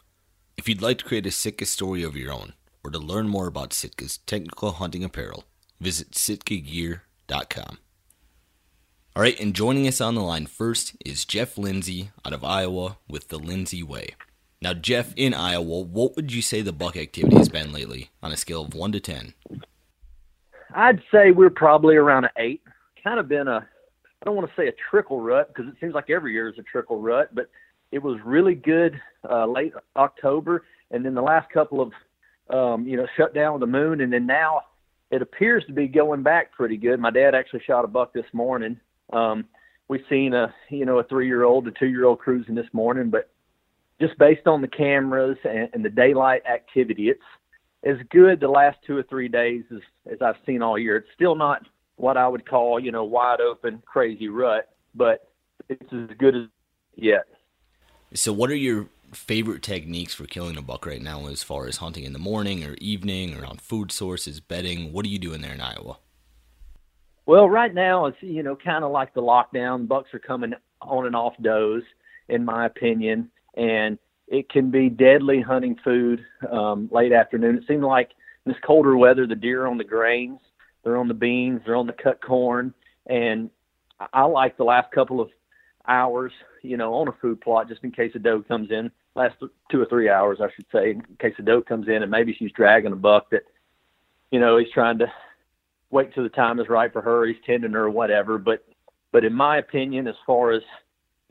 If 0.57 0.69
you'd 0.69 0.81
like 0.81 0.99
to 0.99 1.05
create 1.05 1.25
a 1.25 1.31
Sitka 1.31 1.65
story 1.65 2.03
of 2.03 2.15
your 2.15 2.31
own, 2.31 2.53
or 2.83 2.91
to 2.91 2.99
learn 2.99 3.27
more 3.27 3.47
about 3.47 3.71
Sitka's 3.71 4.17
technical 4.19 4.73
hunting 4.73 5.03
apparel, 5.03 5.45
visit 5.79 6.11
sitkagear.com. 6.11 7.77
All 9.13 9.21
right, 9.21 9.39
and 9.39 9.53
joining 9.53 9.87
us 9.87 9.99
on 9.99 10.15
the 10.15 10.21
line 10.21 10.45
first 10.45 10.95
is 11.05 11.25
Jeff 11.25 11.57
Lindsay 11.57 12.11
out 12.25 12.31
of 12.33 12.43
Iowa 12.43 12.97
with 13.09 13.27
the 13.27 13.37
Lindsay 13.37 13.83
Way. 13.83 14.15
Now, 14.61 14.75
Jeff, 14.75 15.13
in 15.15 15.33
Iowa, 15.33 15.81
what 15.81 16.15
would 16.15 16.31
you 16.31 16.43
say 16.43 16.61
the 16.61 16.71
buck 16.71 16.95
activity 16.95 17.35
has 17.35 17.49
been 17.49 17.73
lately 17.73 18.11
on 18.21 18.31
a 18.31 18.37
scale 18.37 18.63
of 18.63 18.75
1 18.75 18.91
to 18.91 18.99
10? 18.99 19.33
I'd 20.75 21.01
say 21.11 21.31
we're 21.31 21.49
probably 21.49 21.95
around 21.95 22.25
an 22.25 22.31
8. 22.37 22.61
Kind 23.03 23.19
of 23.19 23.27
been 23.27 23.47
a, 23.47 23.67
I 24.21 24.25
don't 24.25 24.35
want 24.35 24.47
to 24.47 24.55
say 24.55 24.67
a 24.67 24.73
trickle 24.89 25.19
rut 25.19 25.47
because 25.47 25.67
it 25.67 25.75
seems 25.81 25.95
like 25.95 26.11
every 26.11 26.33
year 26.33 26.47
is 26.47 26.59
a 26.59 26.63
trickle 26.63 27.01
rut, 27.01 27.33
but 27.33 27.49
it 27.91 28.03
was 28.03 28.19
really 28.23 28.53
good 28.53 29.01
uh, 29.27 29.47
late 29.47 29.73
October. 29.95 30.63
And 30.91 31.03
then 31.03 31.15
the 31.15 31.23
last 31.23 31.49
couple 31.49 31.81
of, 31.81 31.91
um, 32.55 32.87
you 32.87 32.97
know, 32.97 33.07
shut 33.17 33.33
down 33.33 33.59
the 33.59 33.65
moon. 33.65 33.99
And 34.01 34.13
then 34.13 34.27
now 34.27 34.61
it 35.09 35.23
appears 35.23 35.65
to 35.65 35.73
be 35.73 35.87
going 35.87 36.21
back 36.21 36.51
pretty 36.51 36.77
good. 36.77 36.99
My 36.99 37.09
dad 37.09 37.33
actually 37.33 37.63
shot 37.65 37.83
a 37.83 37.87
buck 37.87 38.13
this 38.13 38.31
morning. 38.31 38.79
Um, 39.11 39.45
we've 39.87 40.05
seen 40.07 40.35
a, 40.35 40.53
you 40.69 40.85
know, 40.85 40.99
a 40.99 41.03
three 41.03 41.25
year 41.25 41.45
old, 41.45 41.67
a 41.67 41.71
two 41.71 41.87
year 41.87 42.05
old 42.05 42.19
cruising 42.19 42.53
this 42.53 42.71
morning, 42.73 43.09
but 43.09 43.31
just 44.01 44.17
based 44.17 44.47
on 44.47 44.61
the 44.61 44.67
cameras 44.67 45.37
and, 45.45 45.69
and 45.73 45.85
the 45.85 45.89
daylight 45.89 46.41
activity, 46.45 47.09
it's 47.09 47.21
as 47.83 47.97
good 48.09 48.39
the 48.39 48.47
last 48.47 48.77
two 48.85 48.97
or 48.97 49.03
three 49.03 49.27
days 49.27 49.63
as, 49.71 49.79
as 50.11 50.21
I've 50.21 50.35
seen 50.45 50.61
all 50.61 50.77
year. 50.77 50.97
It's 50.97 51.07
still 51.15 51.35
not 51.35 51.65
what 51.95 52.17
I 52.17 52.27
would 52.27 52.49
call, 52.49 52.79
you 52.79 52.91
know, 52.91 53.03
wide 53.03 53.39
open, 53.39 53.81
crazy 53.85 54.27
rut, 54.27 54.69
but 54.95 55.29
it's 55.69 55.93
as 55.93 56.09
good 56.17 56.35
as 56.35 56.43
yet. 56.95 57.25
So, 58.13 58.33
what 58.33 58.49
are 58.49 58.55
your 58.55 58.87
favorite 59.13 59.61
techniques 59.61 60.13
for 60.13 60.25
killing 60.25 60.57
a 60.57 60.61
buck 60.61 60.85
right 60.85 61.01
now 61.01 61.27
as 61.27 61.43
far 61.43 61.67
as 61.67 61.77
hunting 61.77 62.03
in 62.03 62.13
the 62.13 62.19
morning 62.19 62.63
or 62.63 62.73
evening 62.75 63.35
or 63.35 63.45
on 63.45 63.57
food 63.57 63.91
sources, 63.91 64.39
bedding? 64.39 64.91
What 64.91 65.05
are 65.05 65.09
you 65.09 65.19
doing 65.19 65.41
there 65.41 65.53
in 65.53 65.61
Iowa? 65.61 65.97
Well, 67.25 67.49
right 67.49 67.73
now 67.73 68.07
it's 68.07 68.17
you 68.21 68.43
know 68.43 68.57
kind 68.57 68.83
of 68.83 68.91
like 68.91 69.13
the 69.13 69.21
lockdown. 69.21 69.87
Bucks 69.87 70.13
are 70.13 70.19
coming 70.19 70.53
on 70.81 71.05
and 71.05 71.15
off 71.15 71.33
does, 71.41 71.83
in 72.27 72.43
my 72.43 72.65
opinion, 72.65 73.29
and 73.55 73.97
it 74.27 74.49
can 74.49 74.71
be 74.71 74.89
deadly 74.89 75.41
hunting 75.41 75.77
food 75.83 76.23
um, 76.49 76.89
late 76.91 77.11
afternoon. 77.11 77.57
It 77.57 77.63
seems 77.67 77.83
like 77.83 78.11
this 78.45 78.55
colder 78.65 78.97
weather, 78.97 79.27
the 79.27 79.35
deer 79.35 79.63
are 79.63 79.67
on 79.67 79.77
the 79.77 79.83
grains, 79.83 80.39
they're 80.83 80.97
on 80.97 81.07
the 81.07 81.13
beans, 81.13 81.61
they're 81.65 81.75
on 81.75 81.87
the 81.87 81.93
cut 81.93 82.21
corn, 82.21 82.73
and 83.07 83.49
I 84.13 84.23
like 84.23 84.57
the 84.57 84.63
last 84.63 84.91
couple 84.91 85.19
of 85.21 85.29
hours, 85.87 86.31
you 86.61 86.77
know, 86.77 86.93
on 86.95 87.07
a 87.07 87.13
food 87.21 87.41
plot 87.41 87.67
just 87.67 87.83
in 87.83 87.91
case 87.91 88.11
a 88.15 88.19
doe 88.19 88.41
comes 88.41 88.71
in. 88.71 88.91
Last 89.15 89.35
two 89.69 89.81
or 89.81 89.85
three 89.85 90.09
hours, 90.09 90.39
I 90.41 90.47
should 90.55 90.65
say, 90.71 90.91
in 90.91 91.01
case 91.19 91.35
a 91.37 91.41
doe 91.41 91.61
comes 91.61 91.87
in 91.87 92.01
and 92.01 92.09
maybe 92.09 92.33
she's 92.33 92.51
dragging 92.53 92.93
a 92.93 92.95
buck 92.95 93.29
that, 93.31 93.43
you 94.31 94.39
know, 94.39 94.57
he's 94.57 94.71
trying 94.73 94.99
to 94.99 95.11
wait 95.89 96.13
till 96.13 96.23
the 96.23 96.29
time 96.29 96.59
is 96.59 96.69
right 96.69 96.91
for 96.91 97.01
her. 97.01 97.25
He's 97.25 97.35
tending 97.45 97.73
her 97.73 97.85
or 97.85 97.89
whatever. 97.89 98.37
But, 98.37 98.65
but 99.11 99.25
in 99.25 99.33
my 99.33 99.57
opinion, 99.57 100.07
as 100.07 100.15
far 100.25 100.51
as 100.51 100.61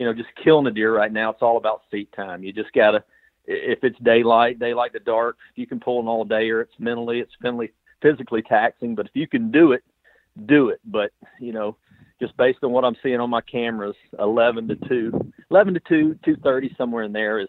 you 0.01 0.07
know, 0.07 0.15
just 0.15 0.31
killing 0.43 0.67
a 0.67 0.71
deer 0.71 0.97
right 0.97 1.13
now, 1.13 1.31
it's 1.31 1.43
all 1.43 1.59
about 1.59 1.83
seat 1.91 2.11
time. 2.17 2.43
You 2.43 2.55
just 2.55 2.73
gotta, 2.73 3.05
if 3.45 3.85
it's 3.85 3.99
daylight, 3.99 4.59
daylight 4.59 4.95
to 4.95 4.99
dark, 4.99 5.37
you 5.57 5.67
can 5.67 5.79
pull 5.79 6.01
an 6.01 6.09
all 6.09 6.25
day, 6.25 6.49
or 6.49 6.63
it's 6.63 6.73
mentally, 6.79 7.21
it's 7.21 7.35
physically, 7.43 7.71
physically 8.01 8.41
taxing. 8.41 8.95
But 8.95 9.07
if 9.07 9.13
you 9.13 9.29
can 9.29 9.51
do 9.51 9.73
it, 9.73 9.85
do 10.47 10.71
it. 10.71 10.81
But 10.87 11.13
you 11.39 11.53
know, 11.53 11.77
just 12.19 12.35
based 12.39 12.61
on 12.63 12.73
what 12.73 12.83
I'm 12.83 12.97
seeing 13.03 13.21
on 13.21 13.29
my 13.29 13.43
cameras, 13.43 13.95
11 14.19 14.69
to 14.69 14.77
2, 14.89 15.33
11 15.51 15.75
to 15.75 15.81
2, 15.81 16.19
2:30 16.27 16.77
somewhere 16.79 17.03
in 17.03 17.13
there 17.13 17.39
is 17.39 17.49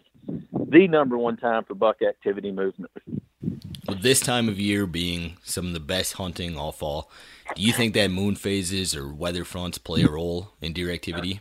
the 0.52 0.86
number 0.86 1.16
one 1.16 1.38
time 1.38 1.64
for 1.64 1.74
buck 1.74 2.02
activity 2.02 2.52
movement. 2.52 2.92
This 4.02 4.20
time 4.20 4.50
of 4.50 4.60
year 4.60 4.86
being 4.86 5.38
some 5.42 5.68
of 5.68 5.72
the 5.72 5.80
best 5.80 6.14
hunting 6.14 6.58
all 6.58 6.72
fall, 6.72 7.10
do 7.56 7.62
you 7.62 7.72
think 7.72 7.94
that 7.94 8.10
moon 8.10 8.34
phases 8.34 8.94
or 8.94 9.10
weather 9.10 9.44
fronts 9.44 9.78
play 9.78 10.02
a 10.02 10.10
role 10.10 10.52
in 10.60 10.74
deer 10.74 10.90
activity? 10.90 11.40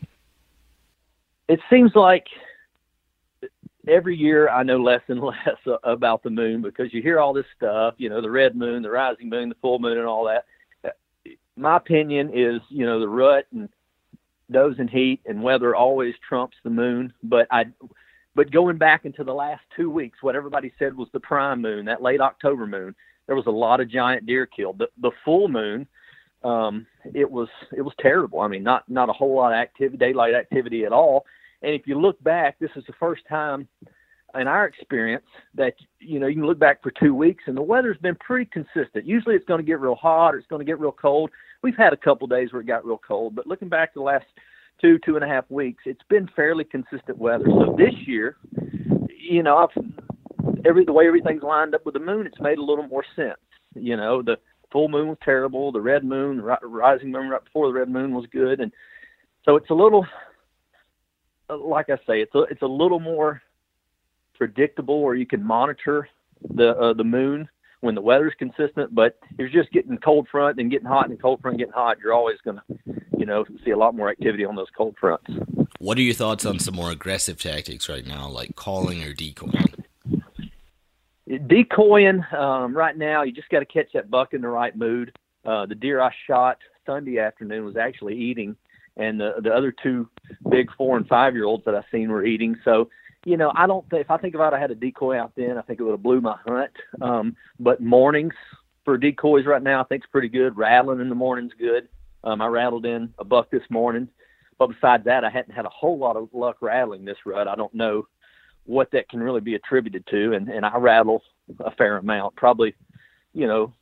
It 1.52 1.60
seems 1.70 1.92
like 1.96 2.28
every 3.86 4.16
year 4.16 4.50
I 4.50 4.64
know 4.64 4.78
less 4.78 5.02
and 5.10 5.20
less 5.22 5.80
about 5.84 6.24
the 6.24 6.30
moon 6.30 6.62
because 6.62 6.94
you 6.94 7.02
hear 7.02 7.20
all 7.20 7.34
this 7.34 7.46
stuff, 7.58 7.96
you 7.98 8.10
know, 8.10 8.22
the 8.22 8.32
red 8.32 8.56
moon, 8.56 8.84
the 8.84 8.90
rising 8.90 9.30
moon, 9.30 9.50
the 9.50 9.56
full 9.62 9.80
moon, 9.80 9.98
and 9.98 10.08
all 10.08 10.26
that. 10.26 10.46
My 11.58 11.76
opinion 11.76 12.32
is, 12.34 12.62
you 12.70 12.86
know, 12.86 13.00
the 13.00 13.10
rut 13.10 13.46
and 13.52 13.68
does 14.50 14.76
and 14.80 14.90
heat 14.90 15.20
and 15.26 15.44
weather 15.44 15.76
always 15.76 16.16
trumps 16.28 16.56
the 16.64 16.70
moon. 16.70 17.14
But 17.22 17.48
I, 17.52 17.66
but 18.34 18.52
going 18.52 18.78
back 18.78 19.04
into 19.04 19.26
the 19.26 19.34
last 19.34 19.62
two 19.76 19.90
weeks, 19.90 20.24
what 20.24 20.38
everybody 20.38 20.72
said 20.80 20.96
was 20.96 21.10
the 21.12 21.20
prime 21.20 21.62
moon, 21.62 21.86
that 21.86 22.02
late 22.02 22.22
October 22.22 22.66
moon, 22.66 22.96
there 23.28 23.36
was 23.36 23.48
a 23.48 23.52
lot 23.52 23.82
of 23.82 23.90
giant 23.90 24.26
deer 24.26 24.46
killed. 24.46 24.80
The, 24.80 24.88
the 25.02 25.12
full 25.26 25.50
moon, 25.50 25.86
um, 26.44 26.88
it 27.14 27.30
was 27.30 27.50
it 27.76 27.82
was 27.82 27.94
terrible. 28.00 28.40
I 28.40 28.48
mean, 28.48 28.64
not 28.64 28.88
not 28.90 29.10
a 29.10 29.14
whole 29.14 29.36
lot 29.36 29.52
of 29.52 29.58
activity, 29.58 29.98
daylight 29.98 30.34
activity 30.34 30.86
at 30.86 30.94
all 30.94 31.26
and 31.62 31.74
if 31.74 31.84
you 31.86 32.00
look 32.00 32.22
back, 32.24 32.58
this 32.60 32.72
is 32.76 32.84
the 32.88 32.94
first 33.00 33.22
time 33.30 33.68
in 34.40 34.48
our 34.48 34.66
experience 34.66 35.26
that 35.56 35.74
you 36.00 36.20
know 36.20 36.28
you 36.28 36.36
can 36.36 36.46
look 36.46 36.60
back 36.60 36.82
for 36.82 36.92
two 36.92 37.14
weeks 37.14 37.44
and 37.48 37.58
the 37.58 37.62
weather's 37.62 37.98
been 37.98 38.16
pretty 38.16 38.50
consistent. 38.52 39.06
Usually 39.06 39.36
it's 39.36 39.46
going 39.46 39.60
to 39.60 39.66
get 39.66 39.80
real 39.80 39.96
hot 39.96 40.34
or 40.34 40.38
it's 40.38 40.48
going 40.48 40.62
to 40.62 40.66
get 40.66 40.80
real 40.80 40.92
cold. 40.92 41.32
We've 41.62 41.76
had 41.76 41.94
a 41.94 41.98
couple 41.98 42.28
days 42.28 42.52
where 42.52 42.62
it 42.62 42.68
got 42.68 42.86
real 42.86 43.00
cold, 43.06 43.36
but 43.36 43.48
looking 43.48 43.70
back 43.70 43.94
the 43.94 44.02
last 44.02 44.26
two 44.80 45.00
two 45.06 45.16
and 45.16 45.24
a 45.24 45.28
half 45.28 45.50
weeks, 45.50 45.84
it's 45.86 46.04
been 46.10 46.30
fairly 46.36 46.64
consistent 46.64 47.18
weather. 47.18 47.46
So 47.46 47.76
this 47.78 47.94
year, 48.06 48.38
you 49.10 49.44
know, 49.44 49.58
I've, 49.58 49.84
every 50.66 50.86
the 50.86 50.94
way 50.94 51.08
everything's 51.08 51.44
lined 51.44 51.76
up 51.76 51.86
with 51.86 51.94
the 51.94 52.00
moon, 52.00 52.26
it's 52.26 52.40
made 52.40 52.58
a 52.58 52.64
little 52.64 52.88
more 52.88 53.04
sense. 53.16 53.40
You 53.76 53.98
know, 53.98 54.22
the 54.22 54.38
full 54.72 54.88
moon 54.90 55.10
was 55.10 55.18
terrible. 55.24 55.72
The 55.72 55.82
red 55.82 56.04
moon, 56.04 56.38
the 56.38 56.44
rising 56.64 57.12
moon 57.12 57.30
right 57.30 57.44
before 57.44 57.68
the 57.68 57.78
red 57.78 57.90
moon 57.90 58.14
was 58.14 58.26
good, 58.32 58.60
and 58.60 58.72
so 59.44 59.56
it's 59.56 59.70
a 59.70 59.76
little 59.76 60.06
like 61.56 61.90
I 61.90 61.98
say, 62.08 62.22
it's 62.22 62.36
a 62.36 62.42
it's 62.44 62.62
a 62.62 62.68
little 62.68 63.00
more 63.00 63.42
predictable, 64.36 64.96
or 64.96 65.16
you 65.16 65.26
can 65.26 65.44
monitor 65.44 66.08
the 66.54 66.70
uh, 66.70 66.94
the 66.94 67.04
moon 67.04 67.50
when 67.82 67.96
the 67.96 68.02
weather's 68.02 68.34
consistent. 68.38 68.94
But 68.94 69.20
if 69.32 69.38
you're 69.40 69.50
just 69.50 69.72
getting 69.72 69.98
cold 69.98 70.28
front 70.32 70.60
and 70.60 70.72
getting 70.72 70.88
hot 70.88 71.10
and 71.10 71.22
cold 71.22 71.42
front 71.42 71.58
getting 71.58 71.74
hot, 71.74 71.98
you're 72.04 72.14
always 72.14 72.38
going 72.44 72.58
to, 72.58 72.64
you 73.18 73.26
know, 73.26 73.46
see 73.66 73.72
a 73.72 73.78
lot 73.78 73.96
more 73.96 74.10
activity 74.10 74.46
on 74.46 74.56
those 74.56 74.70
cold 74.76 74.96
fronts. 75.00 75.30
What 75.80 75.98
are 75.98 76.02
your 76.02 76.14
thoughts 76.14 76.46
on 76.46 76.60
some 76.60 76.76
more 76.76 76.92
aggressive 76.92 77.42
tactics 77.42 77.90
right 77.90 78.06
now, 78.06 78.28
like 78.28 78.56
calling 78.56 79.04
or 79.04 79.14
decoying? 79.14 79.74
Decoying 81.48 82.24
um, 82.34 82.76
right 82.76 82.96
now, 82.96 83.24
you 83.24 83.32
just 83.32 83.50
got 83.50 83.60
to 83.60 83.66
catch 83.66 83.88
that 83.94 84.12
buck 84.12 84.34
in 84.34 84.42
the 84.42 84.48
right 84.48 84.76
mood. 84.76 85.18
Uh, 85.46 85.66
the 85.66 85.76
deer 85.76 86.02
I 86.02 86.14
shot 86.28 86.60
Sunday 86.86 87.20
afternoon 87.20 87.66
was 87.66 87.78
actually 87.78 88.16
eating 88.16 88.56
and 88.98 89.20
the 89.20 89.36
the 89.42 89.54
other 89.54 89.74
two 89.84 90.10
big 90.50 90.70
four 90.78 90.98
and 90.98 91.08
five 91.08 91.36
year 91.36 91.46
olds 91.46 91.66
that 91.66 91.76
I 91.76 91.84
seen 91.92 92.10
were 92.10 92.26
eating. 92.26 92.56
So, 92.64 92.90
you 93.26 93.38
know, 93.38 93.52
I 93.56 93.68
don't 93.68 93.90
think 93.90 94.02
if 94.02 94.12
I 94.12 94.18
think 94.18 94.36
about 94.36 94.54
it, 94.54 94.58
I 94.58 94.60
had 94.60 94.72
a 94.72 94.76
decoy 94.76 95.18
out 95.18 95.34
then, 95.36 95.58
I 95.58 95.62
think 95.62 95.80
it 95.80 95.84
would 95.84 95.92
have 95.92 96.04
blew 96.04 96.22
my 96.22 96.38
hunt. 96.46 96.72
Um, 97.02 97.36
but 97.60 97.82
mornings 97.82 98.34
for 98.84 98.98
decoys 98.98 99.46
right 99.46 99.62
now, 99.62 99.82
I 99.82 99.84
think 99.86 100.04
it's 100.04 100.12
pretty 100.12 100.30
good. 100.30 100.58
Rattling 100.58 101.00
in 101.00 101.10
the 101.10 101.16
morning's 101.16 101.54
good. 101.58 101.88
Um, 102.24 102.42
I 102.42 102.48
rattled 102.48 102.86
in 102.86 103.14
a 103.18 103.24
buck 103.24 103.50
this 103.50 103.64
morning, 103.70 104.08
but 104.60 104.68
besides 104.68 105.06
that, 105.06 105.24
I 105.24 105.30
hadn't 105.30 105.54
had 105.54 105.66
a 105.66 105.70
whole 105.70 105.98
lot 105.98 106.16
of 106.16 106.30
luck 106.34 106.58
rattling 106.62 107.06
this 107.06 107.18
rut. 107.26 107.48
I 107.48 107.56
don't 107.56 107.74
know 107.74 108.08
what 108.66 108.92
that 108.92 109.10
can 109.10 109.22
really 109.22 109.42
be 109.42 109.56
attributed 109.56 110.06
to, 110.08 110.34
and 110.34 110.48
and 110.48 110.66
I 110.66 110.78
rattle 110.78 111.24
a 111.60 111.72
fair 111.72 111.98
amount, 111.98 112.36
probably, 112.36 112.76
you 113.34 113.48
know, 113.48 113.74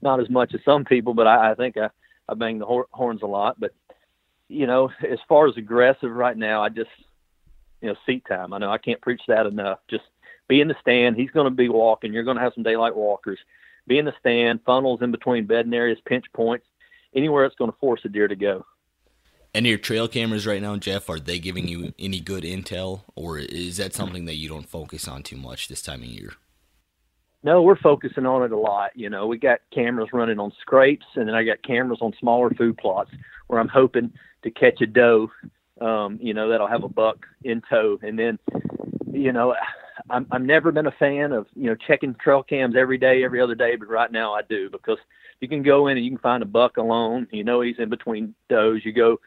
not 0.00 0.20
as 0.20 0.30
much 0.30 0.54
as 0.54 0.60
some 0.64 0.84
people, 0.84 1.12
but 1.12 1.26
I, 1.26 1.52
I 1.52 1.54
think 1.54 1.76
I 1.76 1.90
I 2.28 2.34
bang 2.34 2.58
the 2.58 2.66
hor- 2.66 2.88
horns 2.92 3.22
a 3.22 3.26
lot, 3.26 3.60
but 3.60 3.72
you 4.52 4.66
know, 4.66 4.90
as 5.08 5.18
far 5.28 5.48
as 5.48 5.56
aggressive 5.56 6.10
right 6.10 6.36
now, 6.36 6.62
I 6.62 6.68
just, 6.68 6.90
you 7.80 7.88
know, 7.88 7.96
seat 8.06 8.24
time. 8.28 8.52
I 8.52 8.58
know 8.58 8.70
I 8.70 8.78
can't 8.78 9.00
preach 9.00 9.22
that 9.28 9.46
enough. 9.46 9.78
Just 9.88 10.04
be 10.48 10.60
in 10.60 10.68
the 10.68 10.76
stand. 10.80 11.16
He's 11.16 11.30
going 11.30 11.46
to 11.46 11.50
be 11.50 11.68
walking. 11.68 12.12
You're 12.12 12.24
going 12.24 12.36
to 12.36 12.42
have 12.42 12.54
some 12.54 12.62
daylight 12.62 12.94
walkers. 12.94 13.38
Be 13.86 13.98
in 13.98 14.04
the 14.04 14.14
stand, 14.20 14.60
funnels 14.64 15.02
in 15.02 15.10
between 15.10 15.46
bedding 15.46 15.74
areas, 15.74 15.98
pinch 16.04 16.26
points, 16.32 16.66
anywhere 17.14 17.44
it's 17.44 17.56
going 17.56 17.70
to 17.70 17.78
force 17.78 18.00
a 18.04 18.08
deer 18.08 18.28
to 18.28 18.36
go. 18.36 18.64
And 19.54 19.66
your 19.66 19.78
trail 19.78 20.08
cameras 20.08 20.46
right 20.46 20.62
now, 20.62 20.76
Jeff, 20.76 21.10
are 21.10 21.18
they 21.18 21.38
giving 21.38 21.68
you 21.68 21.92
any 21.98 22.20
good 22.20 22.44
intel, 22.44 23.02
or 23.14 23.38
is 23.38 23.76
that 23.76 23.92
something 23.92 24.24
that 24.26 24.36
you 24.36 24.48
don't 24.48 24.68
focus 24.68 25.06
on 25.06 25.22
too 25.22 25.36
much 25.36 25.68
this 25.68 25.82
time 25.82 26.02
of 26.02 26.08
year? 26.08 26.32
No, 27.42 27.60
we're 27.60 27.76
focusing 27.76 28.24
on 28.24 28.44
it 28.44 28.52
a 28.52 28.56
lot. 28.56 28.92
You 28.94 29.10
know, 29.10 29.26
we 29.26 29.36
got 29.36 29.60
cameras 29.74 30.10
running 30.12 30.38
on 30.38 30.52
scrapes, 30.60 31.06
and 31.16 31.28
then 31.28 31.34
I 31.34 31.42
got 31.42 31.62
cameras 31.62 31.98
on 32.00 32.14
smaller 32.18 32.50
food 32.50 32.78
plots 32.78 33.10
where 33.48 33.60
I'm 33.60 33.68
hoping 33.68 34.12
to 34.42 34.50
catch 34.50 34.80
a 34.80 34.86
doe, 34.86 35.30
um, 35.80 36.18
you 36.20 36.34
know, 36.34 36.48
that'll 36.48 36.66
have 36.66 36.84
a 36.84 36.88
buck 36.88 37.26
in 37.44 37.62
tow. 37.68 37.98
And 38.02 38.18
then, 38.18 38.38
you 39.12 39.32
know, 39.32 39.54
I'm 40.10 40.26
I'm 40.30 40.46
never 40.46 40.72
been 40.72 40.86
a 40.86 40.92
fan 40.92 41.32
of 41.32 41.46
you 41.54 41.68
know 41.68 41.76
checking 41.86 42.14
trail 42.14 42.42
cams 42.42 42.76
every 42.76 42.98
day, 42.98 43.24
every 43.24 43.40
other 43.40 43.54
day, 43.54 43.76
but 43.76 43.88
right 43.88 44.10
now 44.10 44.32
I 44.34 44.42
do 44.42 44.70
because 44.70 44.98
you 45.40 45.48
can 45.48 45.62
go 45.62 45.88
in 45.88 45.96
and 45.96 46.04
you 46.04 46.12
can 46.12 46.18
find 46.18 46.42
a 46.42 46.46
buck 46.46 46.76
alone. 46.76 47.26
You 47.30 47.44
know 47.44 47.60
he's 47.60 47.78
in 47.78 47.88
between 47.88 48.34
does. 48.48 48.84
You 48.84 48.92
go 48.92 49.20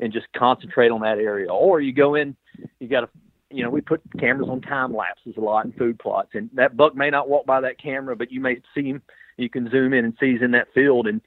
and 0.00 0.12
just 0.12 0.26
concentrate 0.36 0.90
on 0.90 1.00
that 1.02 1.18
area, 1.18 1.52
or 1.52 1.80
you 1.80 1.92
go 1.92 2.14
in, 2.14 2.36
you 2.80 2.88
got 2.88 3.04
a 3.04 3.08
you 3.52 3.62
know, 3.62 3.70
we 3.70 3.80
put 3.80 4.00
cameras 4.18 4.48
on 4.48 4.60
time 4.62 4.94
lapses 4.94 5.34
a 5.36 5.40
lot 5.40 5.66
in 5.66 5.72
food 5.72 5.98
plots, 5.98 6.30
and 6.34 6.48
that 6.54 6.76
buck 6.76 6.94
may 6.94 7.10
not 7.10 7.28
walk 7.28 7.46
by 7.46 7.60
that 7.60 7.78
camera, 7.78 8.16
but 8.16 8.32
you 8.32 8.40
may 8.40 8.60
see 8.74 8.84
him. 8.84 9.02
You 9.36 9.48
can 9.50 9.70
zoom 9.70 9.92
in 9.92 10.04
and 10.04 10.14
see 10.18 10.32
he's 10.32 10.42
in 10.42 10.52
that 10.52 10.72
field, 10.74 11.06
and 11.06 11.20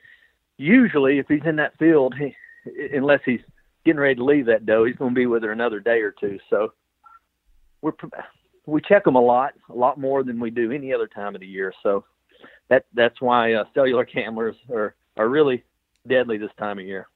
usually, 0.58 1.20
if 1.20 1.28
he's 1.28 1.46
in 1.46 1.56
that 1.58 1.78
field, 1.78 2.16
unless 2.94 3.22
he's 3.26 3.42
getting 3.86 4.00
ready 4.00 4.16
to 4.16 4.24
leave 4.24 4.48
that 4.48 4.66
doe, 4.66 4.86
he's 4.86 4.96
going 4.96 5.12
to 5.12 5.20
be 5.20 5.28
with 5.28 5.44
her 5.44 5.52
another 5.52 5.80
day 5.80 6.02
or 6.02 6.12
two. 6.12 6.40
So 6.50 6.74
we're 7.82 7.94
we 8.66 8.82
check 8.82 9.04
them 9.04 9.16
a 9.16 9.22
lot, 9.22 9.54
a 9.70 9.76
lot 9.76 10.00
more 10.00 10.24
than 10.24 10.40
we 10.40 10.50
do 10.50 10.72
any 10.72 10.94
other 10.94 11.08
time 11.08 11.36
of 11.36 11.42
the 11.42 11.48
year. 11.48 11.72
So 11.84 12.04
that 12.70 12.86
that's 12.94 13.22
why 13.22 13.54
uh, 13.54 13.66
cellular 13.74 14.06
cameras 14.06 14.56
are 14.74 14.96
are 15.18 15.30
really 15.30 15.64
deadly 16.08 16.38
this 16.38 16.52
time 16.58 16.80
of 16.80 16.86
year. 16.86 17.08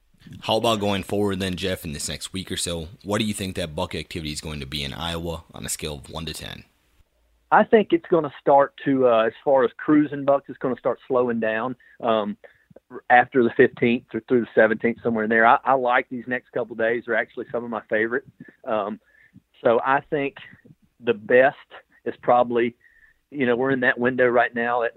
How 0.41 0.57
about 0.57 0.81
going 0.81 1.03
forward 1.03 1.39
then, 1.39 1.55
Jeff, 1.55 1.85
in 1.85 1.93
this 1.93 2.09
next 2.09 2.33
week 2.33 2.51
or 2.51 2.57
so? 2.57 2.89
What 3.03 3.19
do 3.19 3.25
you 3.25 3.33
think 3.33 3.55
that 3.55 3.73
buck 3.73 3.95
activity 3.95 4.33
is 4.33 4.41
going 4.41 4.59
to 4.59 4.65
be 4.65 4.83
in 4.83 4.93
Iowa 4.93 5.43
on 5.53 5.65
a 5.65 5.69
scale 5.69 5.95
of 5.95 6.09
one 6.09 6.25
to 6.25 6.33
ten? 6.33 6.65
I 7.51 7.63
think 7.63 7.93
it's 7.93 8.05
going 8.07 8.25
to 8.25 8.33
start 8.39 8.73
to, 8.85 9.07
uh, 9.07 9.23
as 9.25 9.33
far 9.43 9.63
as 9.63 9.71
cruising 9.77 10.23
bucks, 10.23 10.45
it's 10.49 10.57
going 10.59 10.75
to 10.75 10.79
start 10.79 10.99
slowing 11.07 11.39
down 11.39 11.75
um, 11.99 12.37
after 13.09 13.43
the 13.43 13.49
15th 13.51 14.05
or 14.13 14.21
through 14.27 14.41
the 14.41 14.61
17th, 14.61 15.01
somewhere 15.03 15.23
in 15.23 15.29
there. 15.29 15.45
I, 15.45 15.59
I 15.63 15.73
like 15.73 16.07
these 16.09 16.25
next 16.27 16.51
couple 16.51 16.75
days; 16.75 17.07
are 17.07 17.15
actually 17.15 17.45
some 17.51 17.63
of 17.63 17.69
my 17.69 17.81
favorite. 17.89 18.25
Um, 18.65 18.99
so 19.63 19.79
I 19.85 20.01
think 20.09 20.35
the 21.03 21.13
best 21.13 21.55
is 22.05 22.15
probably, 22.21 22.75
you 23.31 23.45
know, 23.45 23.55
we're 23.55 23.71
in 23.71 23.81
that 23.81 23.99
window 23.99 24.27
right 24.27 24.53
now, 24.53 24.83
at 24.83 24.93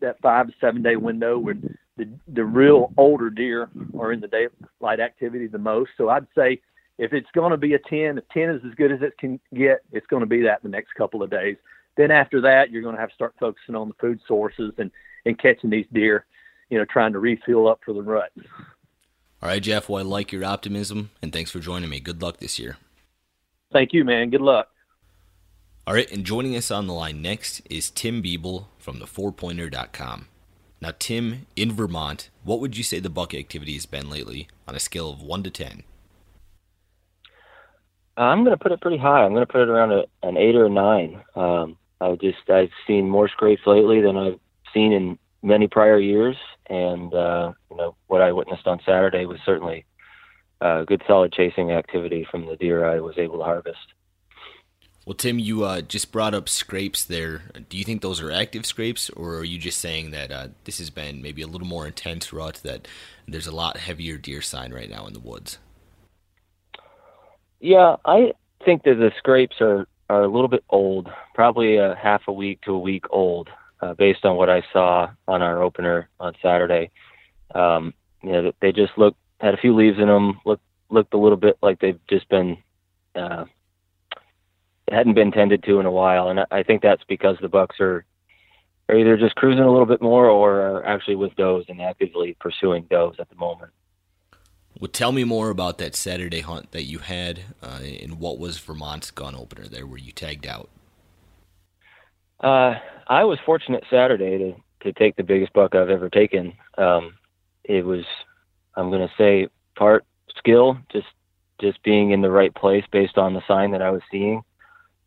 that 0.00 0.20
five 0.20 0.46
to 0.46 0.52
seven 0.60 0.82
day 0.82 0.96
window 0.96 1.38
where 1.38 1.56
the 1.96 2.08
the 2.28 2.44
real 2.44 2.92
older 2.96 3.30
deer 3.30 3.68
are 3.98 4.12
in 4.12 4.20
the 4.20 4.28
daylight 4.28 5.00
activity 5.00 5.46
the 5.46 5.58
most. 5.58 5.90
So 5.96 6.08
I'd 6.08 6.26
say 6.36 6.60
if 6.98 7.12
it's 7.12 7.28
going 7.34 7.50
to 7.50 7.56
be 7.56 7.74
a 7.74 7.78
10, 7.78 8.18
if 8.18 8.28
10 8.32 8.50
is 8.50 8.62
as 8.66 8.74
good 8.74 8.92
as 8.92 9.02
it 9.02 9.18
can 9.18 9.38
get, 9.54 9.80
it's 9.92 10.06
going 10.06 10.20
to 10.20 10.26
be 10.26 10.42
that 10.42 10.62
the 10.62 10.68
next 10.68 10.94
couple 10.94 11.22
of 11.22 11.30
days. 11.30 11.56
Then 11.96 12.10
after 12.10 12.40
that, 12.42 12.70
you're 12.70 12.82
going 12.82 12.94
to 12.94 13.00
have 13.00 13.10
to 13.10 13.14
start 13.14 13.34
focusing 13.38 13.74
on 13.74 13.88
the 13.88 13.94
food 14.00 14.20
sources 14.26 14.72
and, 14.78 14.90
and 15.24 15.38
catching 15.38 15.70
these 15.70 15.86
deer, 15.92 16.26
you 16.70 16.78
know, 16.78 16.84
trying 16.84 17.12
to 17.12 17.18
refuel 17.18 17.68
up 17.68 17.80
for 17.84 17.92
the 17.92 18.02
rut. 18.02 18.32
All 19.42 19.48
right, 19.48 19.62
Jeff. 19.62 19.88
Well, 19.88 20.02
I 20.02 20.06
like 20.06 20.32
your 20.32 20.44
optimism, 20.44 21.10
and 21.22 21.32
thanks 21.32 21.50
for 21.50 21.60
joining 21.60 21.90
me. 21.90 22.00
Good 22.00 22.22
luck 22.22 22.38
this 22.38 22.58
year. 22.58 22.78
Thank 23.72 23.92
you, 23.92 24.04
man. 24.04 24.30
Good 24.30 24.40
luck. 24.40 24.68
All 25.86 25.94
right, 25.94 26.10
and 26.10 26.24
joining 26.24 26.56
us 26.56 26.70
on 26.70 26.86
the 26.86 26.92
line 26.92 27.22
next 27.22 27.60
is 27.70 27.90
Tim 27.90 28.22
Biebel 28.22 28.66
from 28.78 28.98
the 28.98 29.04
fourpointer.com. 29.06 30.26
Now, 30.80 30.90
Tim, 30.98 31.46
in 31.54 31.72
Vermont, 31.72 32.28
what 32.44 32.60
would 32.60 32.76
you 32.76 32.82
say 32.82 32.98
the 32.98 33.08
buck 33.08 33.34
activity 33.34 33.74
has 33.74 33.86
been 33.86 34.10
lately 34.10 34.48
on 34.66 34.74
a 34.74 34.80
scale 34.80 35.10
of 35.10 35.22
1 35.22 35.42
to 35.44 35.50
10? 35.50 35.84
I'm 38.16 38.44
going 38.44 38.56
to 38.56 38.62
put 38.62 38.72
it 38.72 38.80
pretty 38.80 38.96
high. 38.96 39.24
I'm 39.24 39.32
going 39.32 39.46
to 39.46 39.52
put 39.52 39.62
it 39.62 39.68
around 39.68 39.92
a, 39.92 40.04
an 40.22 40.36
8 40.36 40.56
or 40.56 40.66
a 40.66 40.70
9. 40.70 41.22
Um, 41.34 41.78
I 42.00 42.14
just 42.16 42.48
I've 42.48 42.70
seen 42.86 43.08
more 43.08 43.28
scrapes 43.28 43.62
lately 43.66 44.00
than 44.00 44.16
I've 44.16 44.40
seen 44.74 44.92
in 44.92 45.18
many 45.42 45.68
prior 45.68 45.98
years, 45.98 46.36
and 46.68 47.12
uh, 47.14 47.52
you 47.70 47.76
know 47.76 47.96
what 48.06 48.22
I 48.22 48.32
witnessed 48.32 48.66
on 48.66 48.80
Saturday 48.84 49.26
was 49.26 49.38
certainly 49.44 49.84
uh, 50.60 50.84
good, 50.84 51.02
solid 51.06 51.32
chasing 51.32 51.70
activity 51.70 52.26
from 52.30 52.46
the 52.46 52.56
deer 52.56 52.84
I 52.84 53.00
was 53.00 53.18
able 53.18 53.38
to 53.38 53.44
harvest. 53.44 53.92
Well, 55.06 55.14
Tim, 55.14 55.38
you 55.38 55.64
uh, 55.64 55.82
just 55.82 56.10
brought 56.10 56.34
up 56.34 56.48
scrapes 56.48 57.04
there. 57.04 57.42
Do 57.68 57.78
you 57.78 57.84
think 57.84 58.02
those 58.02 58.20
are 58.20 58.32
active 58.32 58.66
scrapes, 58.66 59.08
or 59.10 59.36
are 59.36 59.44
you 59.44 59.56
just 59.56 59.78
saying 59.78 60.10
that 60.10 60.32
uh, 60.32 60.48
this 60.64 60.78
has 60.78 60.90
been 60.90 61.22
maybe 61.22 61.42
a 61.42 61.46
little 61.46 61.68
more 61.68 61.86
intense 61.86 62.32
rut, 62.32 62.56
that 62.64 62.88
there's 63.28 63.46
a 63.46 63.54
lot 63.54 63.76
heavier 63.76 64.16
deer 64.18 64.42
sign 64.42 64.72
right 64.72 64.90
now 64.90 65.06
in 65.06 65.12
the 65.12 65.20
woods? 65.20 65.58
Yeah, 67.60 67.96
I 68.04 68.32
think 68.64 68.82
that 68.82 68.96
the 68.96 69.12
scrapes 69.16 69.60
are, 69.60 69.86
are 70.10 70.24
a 70.24 70.28
little 70.28 70.48
bit 70.48 70.64
old, 70.70 71.08
probably 71.34 71.76
a 71.76 71.94
half 71.94 72.22
a 72.26 72.32
week 72.32 72.62
to 72.62 72.72
a 72.72 72.78
week 72.78 73.04
old, 73.10 73.48
uh, 73.80 73.94
based 73.94 74.24
on 74.24 74.36
what 74.36 74.50
I 74.50 74.62
saw 74.72 75.10
on 75.28 75.42
our 75.42 75.62
opener 75.62 76.08
on 76.18 76.34
Saturday. 76.42 76.90
Um, 77.54 77.94
you 78.22 78.32
know, 78.32 78.52
they 78.60 78.72
just 78.72 78.92
look 78.96 79.16
had 79.40 79.54
a 79.54 79.58
few 79.58 79.74
leaves 79.74 79.98
in 79.98 80.08
them, 80.08 80.40
looked 80.44 80.62
looked 80.88 81.14
a 81.14 81.18
little 81.18 81.36
bit 81.36 81.58
like 81.62 81.80
they've 81.80 82.00
just 82.08 82.28
been 82.28 82.56
uh, 83.14 83.44
hadn't 84.90 85.14
been 85.14 85.32
tended 85.32 85.62
to 85.64 85.80
in 85.80 85.86
a 85.86 85.90
while, 85.90 86.28
and 86.28 86.40
I 86.50 86.62
think 86.62 86.82
that's 86.82 87.04
because 87.04 87.36
the 87.40 87.48
bucks 87.48 87.76
are 87.80 88.04
are 88.88 88.96
either 88.96 89.16
just 89.16 89.34
cruising 89.34 89.64
a 89.64 89.70
little 89.70 89.86
bit 89.86 90.00
more 90.00 90.28
or 90.28 90.60
are 90.60 90.86
actually 90.86 91.16
with 91.16 91.34
does 91.36 91.64
and 91.68 91.82
actively 91.82 92.36
pursuing 92.40 92.86
does 92.88 93.14
at 93.18 93.28
the 93.28 93.34
moment. 93.34 93.72
Well, 94.78 94.90
tell 94.90 95.10
me 95.10 95.24
more 95.24 95.48
about 95.50 95.78
that 95.78 95.96
Saturday 95.96 96.40
hunt 96.40 96.72
that 96.72 96.84
you 96.84 96.98
had, 96.98 97.40
uh, 97.62 97.80
and 98.02 98.20
what 98.20 98.38
was 98.38 98.58
Vermont's 98.58 99.10
gun 99.10 99.34
opener 99.34 99.66
there, 99.66 99.86
where 99.86 99.98
you 99.98 100.12
tagged 100.12 100.46
out. 100.46 100.68
Uh, 102.40 102.74
I 103.06 103.24
was 103.24 103.38
fortunate 103.44 103.84
Saturday 103.90 104.38
to 104.38 104.54
to 104.82 104.92
take 104.92 105.16
the 105.16 105.22
biggest 105.22 105.52
buck 105.52 105.74
I've 105.74 105.90
ever 105.90 106.08
taken. 106.08 106.52
Um, 106.78 107.14
it 107.64 107.84
was, 107.84 108.04
I'm 108.76 108.90
going 108.90 109.06
to 109.06 109.14
say, 109.18 109.48
part 109.74 110.04
skill, 110.36 110.78
just 110.92 111.06
just 111.60 111.82
being 111.82 112.10
in 112.10 112.20
the 112.20 112.30
right 112.30 112.54
place 112.54 112.84
based 112.92 113.16
on 113.16 113.34
the 113.34 113.42
sign 113.48 113.70
that 113.72 113.82
I 113.82 113.90
was 113.90 114.02
seeing. 114.10 114.42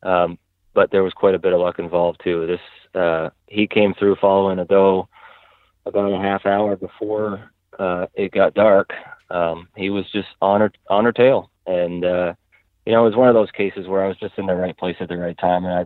Um, 0.02 0.38
but 0.74 0.92
there 0.92 1.04
was 1.04 1.14
quite 1.14 1.36
a 1.36 1.40
bit 1.40 1.54
of 1.54 1.60
luck 1.60 1.80
involved 1.80 2.22
too. 2.24 2.48
This 2.48 3.00
uh, 3.00 3.30
he 3.48 3.68
came 3.68 3.94
through 3.94 4.18
following 4.20 4.60
a 4.60 4.66
doe 4.66 5.08
about 5.86 6.12
a 6.12 6.18
half 6.18 6.46
hour 6.46 6.76
before 6.76 7.52
uh, 7.78 8.08
it 8.16 8.32
got 8.32 8.54
dark. 8.56 8.92
Um, 9.30 9.68
he 9.76 9.90
was 9.90 10.06
just 10.12 10.28
on 10.42 10.62
her 10.62 10.72
on 10.90 11.06
her 11.06 11.12
tail, 11.12 11.52
and 11.68 12.04
uh, 12.04 12.34
you 12.86 12.92
know 12.92 13.02
it 13.06 13.10
was 13.10 13.16
one 13.16 13.30
of 13.30 13.36
those 13.36 13.52
cases 13.52 13.88
where 13.88 14.04
I 14.04 14.08
was 14.08 14.18
just 14.18 14.38
in 14.38 14.48
the 14.48 14.56
right 14.56 14.78
place 14.78 14.98
at 15.00 15.10
the 15.10 15.18
right 15.18 15.38
time, 15.38 15.66
and 15.66 15.74
I 15.74 15.86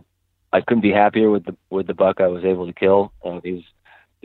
I 0.54 0.60
couldn't 0.60 0.82
be 0.82 0.92
happier 0.92 1.30
with 1.30 1.44
the 1.44 1.56
with 1.68 1.88
the 1.88 1.94
buck 1.94 2.20
I 2.20 2.28
was 2.28 2.44
able 2.44 2.66
to 2.66 2.72
kill. 2.72 3.12
Uh, 3.24 3.40
he 3.42 3.52
was 3.54 3.64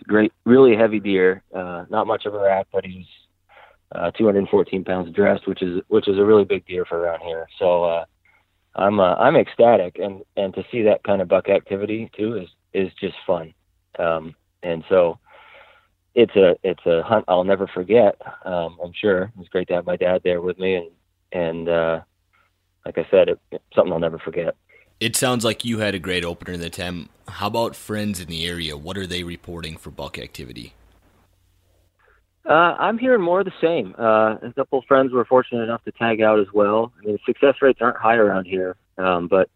great, 0.07 0.31
really 0.45 0.75
heavy 0.75 0.99
deer, 0.99 1.41
uh, 1.53 1.85
not 1.89 2.05
much 2.05 2.27
of 2.27 2.35
a 2.35 2.39
rack, 2.39 2.67
but 2.71 2.85
he 2.85 2.99
was 2.99 3.07
uh, 3.95 4.11
214 4.11 4.83
pounds 4.83 5.11
dressed, 5.15 5.47
which 5.47 5.63
is 5.63 5.81
which 5.87 6.07
is 6.07 6.19
a 6.19 6.23
really 6.23 6.45
big 6.45 6.67
deer 6.67 6.85
for 6.85 6.99
around 6.99 7.21
here. 7.21 7.47
So 7.57 7.83
uh, 7.83 8.05
I'm 8.75 8.99
uh, 8.99 9.15
I'm 9.15 9.35
ecstatic, 9.37 9.97
and 9.97 10.21
and 10.37 10.53
to 10.53 10.63
see 10.71 10.83
that 10.83 11.03
kind 11.03 11.19
of 11.19 11.27
buck 11.27 11.49
activity 11.49 12.11
too 12.15 12.37
is 12.37 12.49
is 12.73 12.91
just 13.01 13.15
fun, 13.25 13.51
um, 13.97 14.35
and 14.61 14.83
so 14.87 15.17
it's 16.13 16.35
a 16.35 16.55
it's 16.61 16.85
a 16.85 17.01
hunt 17.01 17.25
I'll 17.27 17.43
never 17.43 17.65
forget. 17.65 18.21
Um, 18.45 18.77
I'm 18.83 18.93
sure 18.93 19.23
it 19.23 19.31
was 19.35 19.49
great 19.49 19.67
to 19.69 19.73
have 19.73 19.87
my 19.87 19.95
dad 19.95 20.21
there 20.23 20.41
with 20.41 20.59
me, 20.59 20.75
and 20.75 20.91
and 21.31 21.69
uh, 21.69 22.01
like 22.85 22.99
I 22.99 23.07
said, 23.09 23.29
it, 23.29 23.39
it's 23.51 23.63
something 23.73 23.91
I'll 23.91 23.99
never 23.99 24.19
forget. 24.19 24.55
It 24.99 25.15
sounds 25.15 25.45
like 25.45 25.63
you 25.63 25.79
had 25.79 25.95
a 25.95 25.99
great 25.99 26.25
opener 26.25 26.53
in 26.53 26.59
the 26.59 26.69
Tem. 26.69 27.07
How 27.27 27.47
about 27.47 27.75
friends 27.75 28.19
in 28.19 28.27
the 28.27 28.45
area? 28.45 28.75
What 28.75 28.97
are 28.97 29.07
they 29.07 29.23
reporting 29.23 29.77
for 29.77 29.91
buck 29.91 30.19
activity? 30.19 30.73
Uh, 32.45 32.75
I'm 32.77 32.97
hearing 32.97 33.21
more 33.21 33.39
of 33.39 33.45
the 33.45 33.53
same. 33.61 33.95
Uh, 33.97 34.35
a 34.41 34.53
couple 34.55 34.79
of 34.79 34.85
friends 34.85 35.13
were 35.13 35.23
fortunate 35.23 35.63
enough 35.63 35.83
to 35.85 35.91
tag 35.93 36.19
out 36.19 36.39
as 36.39 36.47
well. 36.53 36.91
I 37.01 37.05
mean, 37.05 37.17
success 37.25 37.55
rates 37.61 37.79
aren't 37.81 37.97
high 37.97 38.15
around 38.15 38.45
here, 38.45 38.75
um, 38.97 39.27
but 39.27 39.49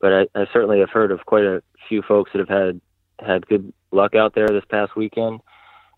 but 0.00 0.12
I, 0.12 0.26
I 0.34 0.46
certainly 0.52 0.78
have 0.78 0.90
heard 0.90 1.10
of 1.10 1.26
quite 1.26 1.42
a 1.42 1.62
few 1.88 2.00
folks 2.02 2.30
that 2.32 2.38
have 2.38 2.48
had 2.48 2.80
had 3.18 3.46
good 3.46 3.72
luck 3.90 4.14
out 4.14 4.34
there 4.34 4.46
this 4.48 4.64
past 4.70 4.94
weekend, 4.94 5.40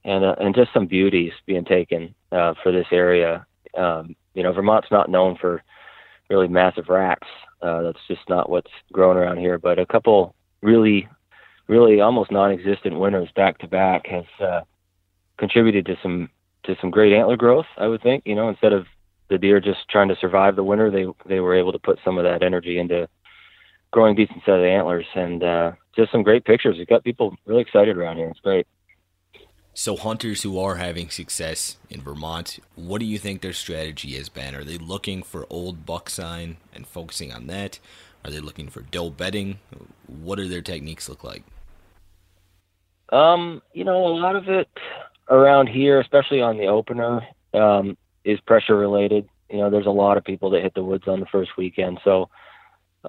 and 0.05 0.25
uh, 0.25 0.35
and 0.41 0.55
just 0.55 0.73
some 0.73 0.87
beauties 0.87 1.33
being 1.47 1.65
taken 1.65 2.15
uh, 2.33 2.55
for 2.63 2.73
this 2.73 2.87
area. 2.91 3.47
Um, 3.77 4.17
you 4.35 4.43
know, 4.43 4.53
Vermont's 4.53 4.91
not 4.91 5.11
known 5.11 5.37
for 5.39 5.63
really 6.31 6.49
massive 6.49 6.89
racks. 6.89 7.29
Uh, 7.61 7.83
that's 7.83 7.99
just 8.09 8.23
not 8.29 8.49
what's 8.49 8.71
growing 8.93 9.19
around 9.19 9.39
here. 9.39 9.59
But 9.59 9.79
a 9.79 9.85
couple 9.85 10.35
really, 10.63 11.09
really 11.69 12.01
almost 12.01 12.31
non-existent 12.31 12.99
winners 12.99 13.29
back 13.37 13.59
to 13.59 13.69
back 13.69 14.07
has 14.07 14.25
uh, 14.41 14.61
contributed 15.37 15.85
to 15.87 15.97
some 16.03 16.31
to 16.63 16.77
some 16.81 16.91
great 16.91 17.13
antler 17.13 17.37
growth. 17.37 17.67
I 17.77 17.87
would 17.87 18.03
think, 18.03 18.23
you 18.27 18.35
know, 18.35 18.49
instead 18.49 18.73
of 18.73 18.87
the 19.29 19.39
deer 19.39 19.61
just 19.61 19.89
trying 19.89 20.09
to 20.09 20.17
survive 20.17 20.57
the 20.57 20.65
winter, 20.65 20.91
they 20.91 21.07
they 21.27 21.41
were 21.41 21.55
able 21.55 21.73
to 21.73 21.79
put 21.79 21.99
some 22.05 22.17
of 22.17 22.25
that 22.25 22.43
energy 22.43 22.79
into 22.79 23.09
growing 23.93 24.15
decent 24.15 24.43
set 24.45 24.59
of 24.59 24.65
antlers 24.65 25.07
and 25.15 25.43
uh, 25.43 25.73
just 25.97 26.13
some 26.13 26.23
great 26.23 26.45
pictures. 26.45 26.77
It 26.79 26.89
got 26.89 27.05
people 27.05 27.35
really 27.45 27.63
excited 27.63 27.97
around 27.97 28.17
here. 28.17 28.29
It's 28.29 28.41
great. 28.41 28.67
So 29.73 29.97
hunters 29.97 30.43
who 30.43 30.59
are 30.59 30.77
having 30.77 31.11
success 31.11 31.77
in 31.89 32.03
Vermont, 32.03 32.59
what 32.75 32.99
do 32.99 33.07
you 33.07 33.19
think 33.19 33.41
their 33.41 33.53
strategy 33.53 34.17
has 34.17 34.29
been? 34.29 34.55
Are 34.55 34.65
they 34.65 34.79
looking 34.79 35.23
for 35.23 35.47
old 35.49 35.87
buck 35.87 36.11
sign 36.11 36.57
and 36.75 36.87
focusing 36.87 37.33
on 37.33 37.47
that? 37.47 37.79
Are 38.25 38.31
they 38.31 38.41
looking 38.41 38.69
for 38.69 38.83
doe 38.83 39.11
bedding? 39.11 39.59
What 40.07 40.37
do 40.37 40.49
their 40.49 40.61
techniques 40.61 41.09
look 41.09 41.23
like? 41.23 41.45
Um, 43.11 43.63
you 43.73 43.85
know, 43.85 44.07
a 44.07 44.15
lot 44.15 44.37
of 44.37 44.49
it 44.49 44.69
around 45.29 45.69
here, 45.69 46.01
especially 46.01 46.43
on 46.43 46.59
the 46.59 46.67
opener, 46.67 47.23
um, 47.55 47.97
is 48.25 48.41
pressure 48.41 48.77
related. 48.77 49.29
You 49.49 49.59
know, 49.59 49.71
there's 49.71 49.87
a 49.87 49.91
lot 49.91 50.17
of 50.17 50.25
people 50.25 50.51
that 50.51 50.63
hit 50.63 50.75
the 50.75 50.85
woods 50.85 51.05
on 51.07 51.21
the 51.21 51.27
first 51.27 51.57
weekend, 51.57 52.01
so 52.05 52.29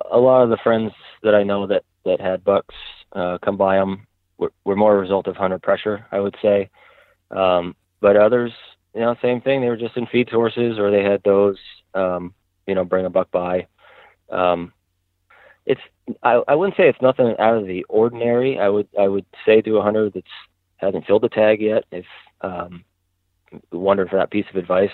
a 0.10 0.18
lot 0.18 0.44
of 0.44 0.50
the 0.50 0.58
friends 0.58 0.94
that 1.24 1.36
I 1.36 1.44
know 1.44 1.68
that 1.68 1.84
that 2.06 2.22
had 2.22 2.44
bucks 2.44 2.74
uh, 3.12 3.38
come 3.44 3.58
by 3.58 3.76
them 3.76 4.08
were, 4.42 4.52
were 4.66 4.76
more 4.76 4.96
a 4.96 5.00
result 5.00 5.28
of 5.28 5.38
hunter 5.38 5.60
pressure, 5.60 6.06
I 6.12 6.20
would 6.20 6.36
say. 6.42 6.70
Um, 7.30 7.76
but 8.02 8.18
others, 8.18 8.52
you 8.94 9.00
know, 9.00 9.16
same 9.22 9.40
thing. 9.40 9.62
They 9.62 9.70
were 9.70 9.78
just 9.78 9.96
in 9.96 10.08
feed 10.08 10.28
sources, 10.30 10.78
or 10.78 10.92
they 10.92 11.04
had 11.04 11.22
those, 11.24 11.58
um, 11.94 12.34
you 12.68 12.76
know, 12.76 12.84
bring 12.84 13.06
a 13.06 13.10
buck 13.10 13.32
by. 13.32 13.68
Um, 14.30 14.74
it's 15.66 15.82
I, 16.24 16.42
I 16.48 16.56
wouldn't 16.56 16.76
say 16.76 16.90
it's 16.90 17.02
nothing 17.02 17.36
out 17.40 17.56
of 17.56 17.68
the 17.68 17.84
ordinary. 17.88 18.60
I 18.60 18.68
would 18.68 18.88
I 19.00 19.08
would 19.08 19.26
say 19.46 19.62
to 19.62 19.78
a 19.78 19.84
hunter 19.84 20.10
that's 20.10 20.26
hasn't 20.78 21.06
filled 21.06 21.22
the 21.22 21.30
tag 21.30 21.62
yet, 21.62 21.86
if 21.92 22.06
um, 22.42 22.84
wondering 23.72 24.10
for 24.10 24.18
that 24.18 24.32
piece 24.32 24.48
of 24.50 24.56
advice. 24.56 24.90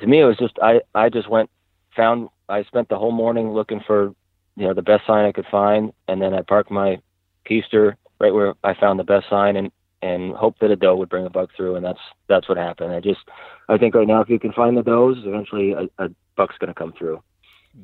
To 0.00 0.06
me, 0.06 0.20
it 0.20 0.24
was 0.24 0.36
just 0.38 0.56
I 0.62 0.80
I 0.94 1.08
just 1.08 1.28
went 1.28 1.50
found 1.96 2.28
I 2.48 2.62
spent 2.64 2.88
the 2.88 2.98
whole 2.98 3.12
morning 3.12 3.52
looking 3.52 3.80
for 3.86 4.14
you 4.56 4.68
know 4.68 4.74
the 4.74 4.82
best 4.82 5.06
sign 5.06 5.24
I 5.24 5.32
could 5.32 5.46
find, 5.50 5.92
and 6.06 6.22
then 6.22 6.32
I 6.32 6.42
parked 6.42 6.70
my 6.70 7.00
keister 7.48 7.96
right 8.18 8.32
where 8.32 8.54
I 8.64 8.74
found 8.74 8.98
the 8.98 9.04
best 9.04 9.28
sign 9.28 9.56
and 9.56 9.70
and 10.02 10.34
hope 10.34 10.58
that 10.60 10.70
a 10.70 10.76
doe 10.76 10.94
would 10.94 11.08
bring 11.08 11.26
a 11.26 11.30
buck 11.30 11.50
through, 11.56 11.76
and 11.76 11.84
that's 11.84 12.00
that's 12.28 12.48
what 12.48 12.58
happened. 12.58 12.92
I 12.92 13.00
just 13.00 13.20
I 13.68 13.78
think 13.78 13.94
right 13.94 14.06
now 14.06 14.20
if 14.20 14.28
you 14.28 14.38
can 14.38 14.52
find 14.52 14.76
the 14.76 14.82
does, 14.82 15.16
eventually 15.24 15.72
a, 15.72 16.04
a 16.04 16.08
buck's 16.36 16.56
going 16.58 16.68
to 16.68 16.74
come 16.74 16.92
through. 16.92 17.22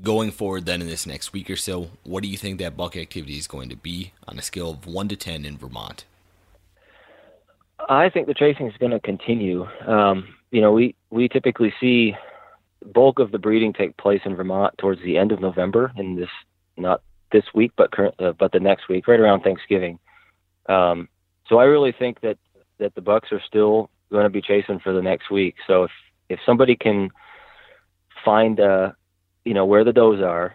Going 0.02 0.30
forward, 0.30 0.64
then 0.64 0.80
in 0.80 0.86
this 0.86 1.06
next 1.06 1.32
week 1.34 1.50
or 1.50 1.56
so, 1.56 1.90
what 2.04 2.22
do 2.22 2.28
you 2.28 2.38
think 2.38 2.58
that 2.58 2.76
buck 2.76 2.96
activity 2.96 3.36
is 3.36 3.46
going 3.46 3.68
to 3.68 3.76
be 3.76 4.12
on 4.26 4.38
a 4.38 4.42
scale 4.42 4.70
of 4.70 4.86
one 4.86 5.08
to 5.08 5.16
ten 5.16 5.44
in 5.44 5.58
Vermont? 5.58 6.04
I 7.88 8.08
think 8.08 8.26
the 8.26 8.34
tracing 8.34 8.68
is 8.68 8.76
going 8.78 8.92
to 8.92 9.00
continue. 9.00 9.66
Um, 9.86 10.34
you 10.50 10.60
know, 10.60 10.72
we 10.72 10.94
we 11.10 11.28
typically 11.28 11.74
see 11.80 12.14
bulk 12.94 13.18
of 13.18 13.32
the 13.32 13.38
breeding 13.38 13.72
take 13.72 13.96
place 13.96 14.20
in 14.24 14.34
Vermont 14.36 14.76
towards 14.78 15.02
the 15.02 15.16
end 15.16 15.32
of 15.32 15.40
November 15.40 15.92
in 15.96 16.16
this 16.16 16.30
not 16.76 17.02
this 17.32 17.44
week, 17.54 17.72
but 17.76 17.90
current, 17.90 18.14
uh, 18.18 18.32
but 18.32 18.52
the 18.52 18.60
next 18.60 18.88
week, 18.88 19.08
right 19.08 19.20
around 19.20 19.42
Thanksgiving. 19.42 19.98
Um, 20.68 21.08
so 21.48 21.58
I 21.58 21.64
really 21.64 21.92
think 21.92 22.20
that 22.20 22.38
that 22.78 22.94
the 22.94 23.00
Bucks 23.00 23.30
are 23.32 23.42
still 23.46 23.90
going 24.10 24.24
to 24.24 24.30
be 24.30 24.42
chasing 24.42 24.80
for 24.80 24.92
the 24.92 25.02
next 25.02 25.30
week. 25.30 25.56
So 25.66 25.84
if 25.84 25.90
if 26.28 26.40
somebody 26.46 26.76
can 26.76 27.10
find 28.24 28.60
uh 28.60 28.92
you 29.44 29.54
know 29.54 29.66
where 29.66 29.84
the 29.84 29.92
does 29.92 30.20
are 30.20 30.54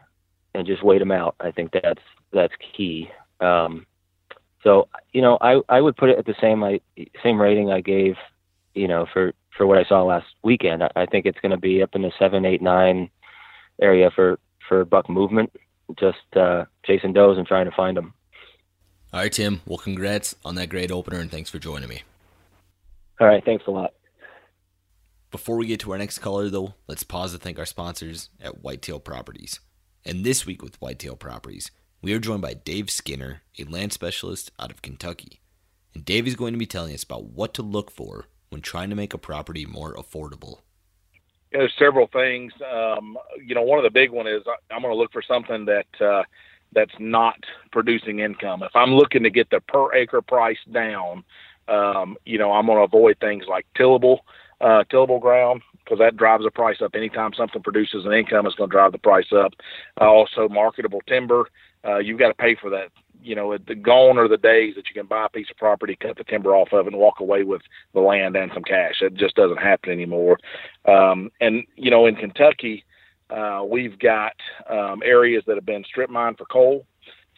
and 0.54 0.66
just 0.66 0.84
wait 0.84 1.00
them 1.00 1.12
out, 1.12 1.36
I 1.40 1.52
think 1.52 1.72
that's 1.72 2.02
that's 2.32 2.54
key. 2.76 3.10
Um, 3.40 3.86
so 4.64 4.88
you 5.14 5.22
know 5.22 5.38
I 5.42 5.62
I 5.70 5.82
would 5.82 5.98
put 5.98 6.10
it 6.10 6.18
at 6.18 6.26
the 6.26 6.36
same 6.42 6.64
I 6.64 6.80
same 7.24 7.42
rating 7.42 7.72
I 7.72 7.82
gave 7.82 8.16
you 8.74 8.88
know 8.88 9.06
for 9.12 9.34
for 9.58 9.66
what 9.66 9.78
I 9.78 9.86
saw 9.86 10.04
last 10.04 10.28
weekend. 10.44 10.84
I, 10.84 10.92
I 10.96 11.06
think 11.06 11.26
it's 11.26 11.40
going 11.40 11.52
to 11.52 11.58
be 11.58 11.82
up 11.82 11.96
in 11.96 12.04
the 12.04 12.12
seven, 12.18 12.46
eight, 12.46 12.62
nine 12.62 13.10
area 13.82 14.12
for 14.16 14.40
for 14.68 14.86
buck 14.86 15.10
movement, 15.10 15.52
just 16.00 16.18
uh, 16.36 16.66
chasing 16.86 17.14
does 17.14 17.38
and 17.38 17.48
trying 17.48 17.66
to 17.66 17.76
find 17.76 17.98
them. 17.98 18.14
All 19.14 19.22
right, 19.22 19.32
Tim. 19.32 19.62
Well, 19.66 19.78
congrats 19.78 20.36
on 20.44 20.56
that 20.56 20.70
great 20.70 20.92
opener, 20.92 21.20
and 21.20 21.32
thanks 21.32 21.50
for 21.50 21.60
joining 21.60 21.88
me. 21.88 22.04
All 23.20 23.28
right, 23.28 23.44
thanks 23.44 23.66
a 23.68 23.72
lot. 23.72 23.94
Before 25.32 25.58
we 25.58 25.68
get 25.68 25.80
to 25.82 25.92
our 25.92 25.98
next 25.98 26.20
caller, 26.20 26.50
though, 26.50 26.76
let's 26.88 27.04
pause 27.04 27.32
to 27.32 27.38
thank 27.38 27.58
our 27.58 27.66
sponsors 27.66 28.30
at 28.42 28.64
Whitetail 28.64 29.00
Properties. 29.00 29.60
And 30.06 30.24
this 30.24 30.46
week 30.46 30.62
with 30.62 30.82
Whitetail 30.82 31.16
Properties, 31.16 31.72
we 32.02 32.14
are 32.14 32.20
joined 32.20 32.42
by 32.42 32.54
Dave 32.54 32.90
Skinner, 32.90 33.42
a 33.58 33.64
land 33.64 33.94
specialist 33.94 34.52
out 34.60 34.72
of 34.72 34.82
Kentucky. 34.82 35.42
And 35.94 36.06
Dave 36.06 36.28
is 36.28 36.36
going 36.36 36.54
to 36.54 36.60
be 36.60 36.66
telling 36.66 36.94
us 36.94 37.04
about 37.04 37.26
what 37.26 37.54
to 37.56 37.62
look 37.62 37.92
for 37.92 38.28
when 38.50 38.62
trying 38.62 38.90
to 38.90 38.96
make 38.96 39.14
a 39.14 39.18
property 39.18 39.66
more 39.66 39.96
affordable. 39.96 40.60
There's 41.52 41.74
several 41.80 42.08
things. 42.08 42.54
Um, 42.72 43.18
you 43.46 43.56
know, 43.56 43.64
one 43.64 43.80
of 43.80 43.84
the 43.84 43.90
big 43.90 44.12
one 44.12 44.28
is 44.28 44.44
I'm 44.70 44.82
going 44.82 44.94
to 44.94 44.98
look 44.98 45.12
for 45.12 45.24
something 45.28 45.66
that 45.66 45.88
uh, 46.02 46.24
that's 46.78 46.94
not 47.00 47.38
producing 47.72 48.20
income. 48.20 48.62
If 48.62 48.76
I'm 48.76 48.94
looking 48.94 49.24
to 49.24 49.32
get 49.32 49.50
the 49.50 49.60
per 49.62 49.94
acre 49.96 50.22
price 50.22 50.60
down, 50.72 51.24
um, 51.68 52.18
you 52.24 52.38
know, 52.38 52.52
I'm 52.52 52.68
going 52.68 52.78
to 52.78 52.84
avoid 52.84 53.18
things 53.20 53.46
like 53.50 53.66
tillable, 53.76 54.20
uh, 54.62 54.84
tillable 54.92 55.20
ground 55.20 55.64
because 55.84 55.98
that 55.98 56.18
drives 56.18 56.44
the 56.44 56.52
price 56.52 56.78
up. 56.84 56.94
Anytime 56.94 57.34
something 57.34 57.64
produces 57.64 58.06
an 58.06 58.14
income, 58.14 58.46
it's 58.46 58.56
going 58.56 58.70
to 58.70 58.76
drive 58.76 58.92
the 58.92 59.00
price 59.00 59.34
up. 59.36 59.54
Uh, 60.00 60.06
also, 60.06 60.48
marketable 60.48 61.02
timber, 61.08 61.50
uh, 61.84 61.98
you've 61.98 62.20
got 62.20 62.28
to 62.28 62.36
pay 62.36 62.56
for 62.56 62.70
that. 62.70 62.90
You 63.24 63.36
know, 63.36 63.58
the 63.58 63.74
gone 63.74 64.20
are 64.20 64.28
the 64.28 64.38
days 64.38 64.76
that 64.76 64.88
you 64.88 64.94
can 64.94 65.08
buy 65.08 65.26
a 65.26 65.30
piece 65.30 65.50
of 65.50 65.58
property, 65.58 65.98
cut 66.00 66.18
the 66.18 66.24
timber 66.24 66.56
off 66.56 66.72
of, 66.72 66.86
and 66.86 66.96
walk 66.96 67.20
away 67.20 67.44
with 67.44 67.64
the 67.96 68.00
land 68.00 68.36
and 68.36 68.52
some 68.54 68.64
cash. 68.64 69.02
It 69.02 69.16
just 69.16 69.36
doesn't 69.36 69.58
happen 69.58 69.92
anymore. 69.92 70.38
Um, 70.86 71.32
and 71.42 71.64
you 71.76 71.90
know, 71.90 72.06
in 72.06 72.16
Kentucky, 72.16 72.86
uh, 73.30 73.64
we've 73.68 73.98
got 74.00 74.34
um, 74.70 75.02
areas 75.04 75.44
that 75.48 75.56
have 75.56 75.66
been 75.66 75.84
strip 75.84 76.10
mined 76.10 76.38
for 76.38 76.46
coal. 76.46 76.86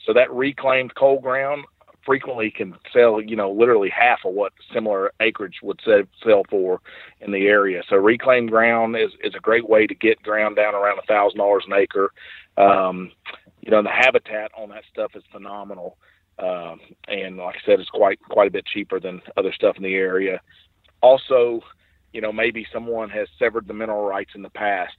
So 0.06 0.14
that 0.14 0.32
reclaimed 0.32 0.96
coal 0.96 1.20
ground 1.20 1.66
frequently 2.06 2.50
can 2.50 2.76
sell, 2.94 3.22
you 3.22 3.36
know, 3.36 3.52
literally 3.52 3.90
half 3.90 4.20
of 4.26 4.34
what 4.34 4.54
similar 4.74 5.12
acreage 5.20 5.58
would 5.62 5.80
sell 5.84 6.44
for 6.50 6.82
in 7.22 7.32
the 7.32 7.46
area. 7.48 7.84
So 7.90 7.98
reclaimed 7.98 8.50
ground 8.50 8.96
is, 8.96 9.12
is 9.24 9.36
a 9.36 9.40
great 9.40 9.70
way 9.70 9.86
to 9.86 9.94
get 9.94 10.22
ground 10.24 10.56
down 10.56 10.74
around 10.74 10.98
a 11.00 11.06
thousand 11.06 11.38
dollars 11.38 11.66
an 11.68 11.74
acre. 11.74 12.12
Um, 12.58 13.12
you 13.62 13.72
know, 13.72 13.84
the 13.84 13.90
habitat 13.90 14.52
on 14.58 14.70
that 14.70 14.84
stuff 14.92 15.12
is 15.16 15.24
phenomenal. 15.32 15.98
Um, 16.40 16.80
and 17.08 17.38
like 17.38 17.58
I 17.58 17.66
said, 17.66 17.80
it's 17.80 17.90
quite, 17.90 18.20
quite 18.30 18.48
a 18.48 18.52
bit 18.52 18.66
cheaper 18.66 19.00
than 19.00 19.22
other 19.38 19.52
stuff 19.54 19.76
in 19.76 19.84
the 19.84 19.96
area. 19.96 20.42
Also, 21.02 21.62
you 22.14 22.22
know, 22.22 22.32
maybe 22.32 22.66
someone 22.74 23.10
has 23.10 23.28
severed 23.38 23.68
the 23.68 23.74
mineral 23.74 24.06
rights 24.06 24.32
in 24.36 24.42
the 24.42 24.50
past. 24.50 24.96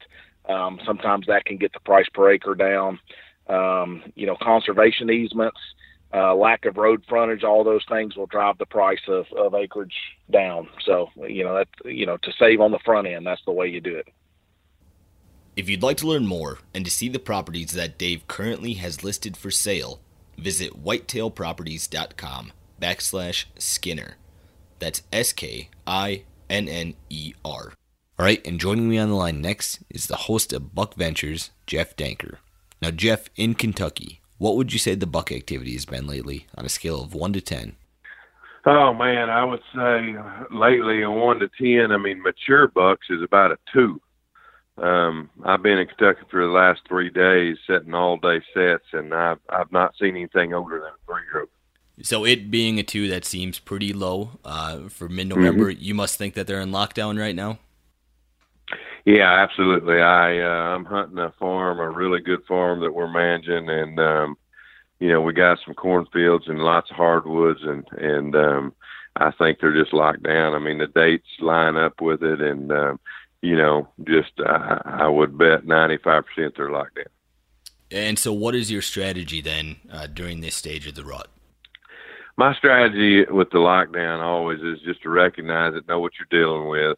Um, 0.50 0.80
sometimes 0.84 1.26
that 1.26 1.44
can 1.44 1.56
get 1.56 1.72
the 1.72 1.80
price 1.80 2.06
per 2.12 2.32
acre 2.32 2.54
down. 2.54 2.98
Um, 3.48 4.02
you 4.14 4.26
know, 4.26 4.36
conservation 4.40 5.10
easements, 5.10 5.58
uh, 6.12 6.34
lack 6.34 6.64
of 6.64 6.76
road 6.76 7.04
frontage, 7.08 7.44
all 7.44 7.64
those 7.64 7.84
things 7.88 8.16
will 8.16 8.26
drive 8.26 8.58
the 8.58 8.66
price 8.66 9.00
of, 9.08 9.26
of 9.36 9.54
acreage 9.54 9.94
down. 10.30 10.68
So, 10.84 11.10
you 11.28 11.44
know, 11.44 11.54
that, 11.54 11.68
you 11.84 12.06
know, 12.06 12.16
to 12.18 12.32
save 12.38 12.60
on 12.60 12.72
the 12.72 12.78
front 12.84 13.06
end, 13.06 13.26
that's 13.26 13.44
the 13.44 13.52
way 13.52 13.68
you 13.68 13.80
do 13.80 13.96
it. 13.96 14.08
If 15.56 15.68
you'd 15.68 15.82
like 15.82 15.96
to 15.98 16.06
learn 16.06 16.26
more 16.26 16.58
and 16.74 16.84
to 16.84 16.90
see 16.90 17.08
the 17.08 17.18
properties 17.18 17.72
that 17.72 17.98
Dave 17.98 18.26
currently 18.28 18.74
has 18.74 19.04
listed 19.04 19.36
for 19.36 19.50
sale, 19.50 20.00
visit 20.38 20.82
whitetailproperties.com 20.82 22.52
backslash 22.80 23.44
Skinner. 23.58 24.16
That's 24.78 25.02
S 25.12 25.32
K 25.32 25.68
I 25.86 26.22
N 26.48 26.68
N 26.68 26.94
E 27.10 27.34
R. 27.44 27.74
All 28.20 28.26
right, 28.26 28.46
and 28.46 28.60
joining 28.60 28.90
me 28.90 28.98
on 28.98 29.08
the 29.08 29.14
line 29.14 29.40
next 29.40 29.78
is 29.88 30.06
the 30.06 30.14
host 30.28 30.52
of 30.52 30.74
Buck 30.74 30.92
Ventures, 30.92 31.52
Jeff 31.66 31.96
Danker. 31.96 32.36
Now, 32.82 32.90
Jeff, 32.90 33.30
in 33.34 33.54
Kentucky, 33.54 34.20
what 34.36 34.56
would 34.56 34.74
you 34.74 34.78
say 34.78 34.94
the 34.94 35.06
buck 35.06 35.32
activity 35.32 35.72
has 35.72 35.86
been 35.86 36.06
lately 36.06 36.46
on 36.54 36.66
a 36.66 36.68
scale 36.68 37.02
of 37.02 37.14
1 37.14 37.32
to 37.32 37.40
10? 37.40 37.76
Oh, 38.66 38.92
man, 38.92 39.30
I 39.30 39.42
would 39.42 39.62
say 39.74 40.16
lately 40.50 41.00
a 41.00 41.10
1 41.10 41.38
to 41.38 41.48
10. 41.58 41.92
I 41.92 41.96
mean, 41.96 42.20
mature 42.20 42.68
bucks 42.68 43.06
is 43.08 43.22
about 43.22 43.52
a 43.52 43.58
2. 43.72 43.98
Um, 44.76 45.30
I've 45.42 45.62
been 45.62 45.78
in 45.78 45.86
Kentucky 45.86 46.20
for 46.30 46.44
the 46.44 46.52
last 46.52 46.82
three 46.86 47.08
days, 47.08 47.56
setting 47.66 47.94
all 47.94 48.18
day 48.18 48.42
sets, 48.52 48.84
and 48.92 49.14
I've 49.14 49.40
I've 49.48 49.72
not 49.72 49.94
seen 49.98 50.10
anything 50.10 50.52
older 50.52 50.78
than 50.78 50.90
a 50.90 51.06
three 51.06 51.22
year 51.32 51.40
old. 51.40 51.48
So 52.02 52.26
it 52.26 52.50
being 52.50 52.78
a 52.78 52.82
two, 52.82 53.08
that 53.08 53.24
seems 53.24 53.58
pretty 53.58 53.94
low 53.94 54.32
uh, 54.44 54.90
for 54.90 55.08
mid 55.08 55.28
November. 55.28 55.72
Mm-hmm. 55.72 55.82
You 55.82 55.94
must 55.94 56.18
think 56.18 56.34
that 56.34 56.46
they're 56.46 56.60
in 56.60 56.70
lockdown 56.70 57.18
right 57.18 57.34
now. 57.34 57.58
Yeah, 59.04 59.32
absolutely. 59.32 60.00
I 60.00 60.40
uh, 60.40 60.74
I'm 60.74 60.84
hunting 60.84 61.18
a 61.18 61.32
farm, 61.38 61.78
a 61.80 61.90
really 61.90 62.20
good 62.20 62.44
farm 62.46 62.80
that 62.80 62.94
we're 62.94 63.10
managing, 63.10 63.68
and 63.68 63.98
um, 63.98 64.36
you 64.98 65.08
know 65.08 65.20
we 65.20 65.32
got 65.32 65.58
some 65.64 65.74
cornfields 65.74 66.48
and 66.48 66.58
lots 66.58 66.90
of 66.90 66.96
hardwoods, 66.96 67.60
and 67.62 67.86
and 67.92 68.36
um, 68.36 68.74
I 69.16 69.30
think 69.32 69.58
they're 69.60 69.72
just 69.72 69.94
locked 69.94 70.22
down. 70.22 70.54
I 70.54 70.58
mean 70.58 70.78
the 70.78 70.86
dates 70.86 71.26
line 71.40 71.76
up 71.76 72.00
with 72.00 72.22
it, 72.22 72.40
and 72.40 72.70
um, 72.72 73.00
you 73.40 73.56
know 73.56 73.88
just 74.04 74.32
uh, 74.38 74.78
I 74.84 75.08
would 75.08 75.38
bet 75.38 75.66
95 75.66 76.24
percent 76.26 76.54
they're 76.56 76.70
locked 76.70 76.96
down. 76.96 77.06
And 77.90 78.18
so, 78.18 78.32
what 78.32 78.54
is 78.54 78.70
your 78.70 78.82
strategy 78.82 79.40
then 79.40 79.76
uh, 79.90 80.06
during 80.06 80.40
this 80.40 80.54
stage 80.54 80.86
of 80.86 80.94
the 80.94 81.04
rut? 81.04 81.28
My 82.36 82.54
strategy 82.54 83.24
with 83.24 83.50
the 83.50 83.58
lockdown 83.58 84.20
always 84.20 84.60
is 84.60 84.80
just 84.80 85.02
to 85.02 85.10
recognize 85.10 85.74
it, 85.74 85.88
know 85.88 85.98
what 85.98 86.12
you're 86.18 86.40
dealing 86.40 86.68
with, 86.68 86.96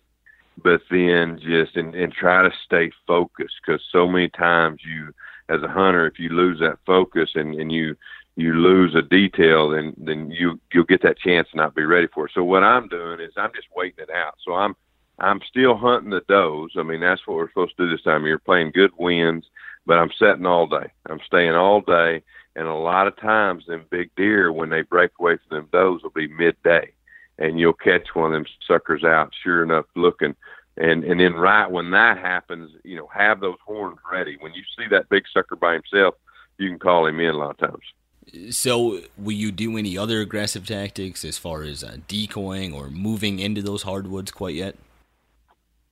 but 0.62 0.82
then 0.90 1.38
just 1.42 1.76
and, 1.76 1.94
and 1.94 2.12
try 2.12 2.42
to 2.42 2.50
stay 2.64 2.90
focused 3.06 3.54
because 3.64 3.82
so 3.90 4.06
many 4.06 4.28
times 4.28 4.80
you 4.84 5.12
as 5.48 5.62
a 5.62 5.68
hunter 5.68 6.06
if 6.06 6.18
you 6.18 6.28
lose 6.28 6.58
that 6.60 6.78
focus 6.86 7.30
and, 7.34 7.54
and 7.54 7.72
you 7.72 7.96
you 8.36 8.54
lose 8.54 8.94
a 8.94 9.02
detail 9.02 9.70
then 9.70 9.94
then 9.96 10.30
you 10.30 10.60
you'll 10.72 10.84
get 10.84 11.02
that 11.02 11.18
chance 11.18 11.48
to 11.50 11.56
not 11.56 11.74
be 11.74 11.84
ready 11.84 12.06
for 12.08 12.26
it. 12.26 12.32
So 12.34 12.44
what 12.44 12.64
i'm 12.64 12.88
doing 12.88 13.20
is 13.20 13.32
i'm 13.36 13.52
just 13.54 13.68
waiting 13.74 14.04
it 14.04 14.10
out. 14.10 14.34
So 14.44 14.54
i'm 14.54 14.74
i'm 15.18 15.40
still 15.48 15.76
hunting 15.76 16.10
the 16.10 16.22
does. 16.28 16.70
I 16.78 16.82
mean 16.82 17.00
that's 17.00 17.26
what 17.26 17.36
we're 17.36 17.48
supposed 17.48 17.76
to 17.76 17.86
do 17.86 17.90
this 17.90 18.02
time 18.02 18.26
you're 18.26 18.38
playing 18.38 18.72
good 18.72 18.92
winds 18.98 19.46
but 19.86 19.98
i'm 19.98 20.10
setting 20.18 20.46
all 20.46 20.66
day. 20.66 20.90
I'm 21.08 21.20
staying 21.26 21.54
all 21.54 21.80
day 21.80 22.22
and 22.54 22.66
a 22.66 22.74
lot 22.74 23.06
of 23.06 23.16
times 23.16 23.64
them 23.66 23.86
big 23.90 24.10
deer 24.16 24.52
when 24.52 24.70
they 24.70 24.82
break 24.82 25.10
away 25.18 25.36
from 25.36 25.56
them 25.56 25.68
does 25.72 26.02
will 26.02 26.10
be 26.10 26.28
midday 26.28 26.92
and 27.38 27.59
you'll 27.59 27.73
catch 27.73 28.14
one 28.14 28.27
of 28.27 28.33
them 28.33 28.47
suckers 28.66 29.05
out 29.05 29.33
sure 29.42 29.62
enough 29.62 29.87
looking. 29.95 30.35
And 30.77 31.05
and 31.05 31.21
then 31.21 31.35
right 31.35 31.71
when 31.71 31.90
that 31.90 32.18
happens 32.18 32.71
you 32.85 32.97
know 32.97 33.09
have 33.14 33.40
those 33.40 33.59
horns 33.64 33.99
ready. 34.11 34.37
When 34.40 34.55
you 34.55 34.62
see 34.77 34.87
that 34.90 35.09
big 35.09 35.25
sucker 35.33 35.57
by 35.57 35.75
himself 35.75 36.14
you 36.59 36.68
can 36.68 36.79
call 36.79 37.07
him 37.07 37.21
in 37.21 37.35
a 37.35 37.38
lot 37.38 37.51
of 37.51 37.59
times. 37.59 38.55
So 38.55 39.01
will 39.18 39.33
you 39.33 39.53
do 39.53 39.77
any 39.77 39.99
other 39.99 40.21
aggressive 40.21 40.66
tactics 40.66 41.25
as 41.25 41.37
far 41.37 41.62
as 41.64 41.83
uh, 41.83 41.97
decoying 42.09 42.73
or 42.73 42.88
moving 42.88 43.40
into 43.40 43.62
those 43.62 43.83
hardwoods 43.83 44.31
quite 44.31 44.55
yet? 44.55 44.77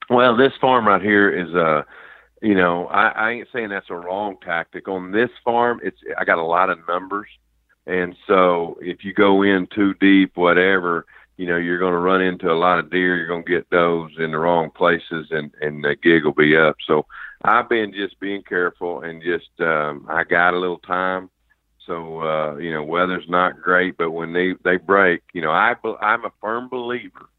Well 0.08 0.36
this 0.36 0.52
farm 0.60 0.86
right 0.86 1.02
here 1.02 1.30
is 1.30 1.54
uh 1.54 1.82
you 2.42 2.54
know, 2.54 2.86
I, 2.86 3.08
I 3.08 3.30
ain't 3.32 3.48
saying 3.52 3.68
that's 3.68 3.90
a 3.90 3.94
wrong 3.94 4.36
tactic. 4.42 4.88
On 4.88 5.12
this 5.12 5.30
farm, 5.44 5.80
it's 5.82 5.98
I 6.18 6.24
got 6.24 6.38
a 6.38 6.44
lot 6.44 6.70
of 6.70 6.78
numbers, 6.88 7.28
and 7.86 8.16
so 8.26 8.78
if 8.80 9.04
you 9.04 9.12
go 9.12 9.42
in 9.42 9.68
too 9.74 9.94
deep, 9.94 10.36
whatever, 10.36 11.06
you 11.40 11.46
know, 11.46 11.56
you're 11.56 11.78
going 11.78 11.94
to 11.94 11.98
run 11.98 12.20
into 12.20 12.52
a 12.52 12.54
lot 12.54 12.78
of 12.78 12.90
deer. 12.90 13.16
You're 13.16 13.26
going 13.26 13.44
to 13.44 13.50
get 13.50 13.70
those 13.70 14.10
in 14.18 14.32
the 14.32 14.38
wrong 14.38 14.70
places, 14.70 15.28
and 15.30 15.50
and 15.62 15.82
the 15.82 15.96
gig 15.96 16.24
will 16.24 16.32
be 16.32 16.56
up. 16.56 16.76
So 16.86 17.06
I've 17.42 17.68
been 17.68 17.92
just 17.92 18.20
being 18.20 18.42
careful 18.42 19.00
and 19.00 19.22
just 19.22 19.48
um, 19.60 20.06
I 20.08 20.24
got 20.24 20.54
a 20.54 20.58
little 20.58 20.80
time. 20.80 21.30
So 21.86 22.20
uh, 22.20 22.56
you 22.56 22.72
know, 22.72 22.84
weather's 22.84 23.28
not 23.28 23.60
great, 23.60 23.96
but 23.96 24.10
when 24.10 24.32
they 24.32 24.54
they 24.64 24.76
break, 24.76 25.22
you 25.32 25.40
know, 25.40 25.50
I 25.50 25.74
I'm 26.00 26.26
a 26.26 26.32
firm 26.40 26.68
believer 26.68 27.30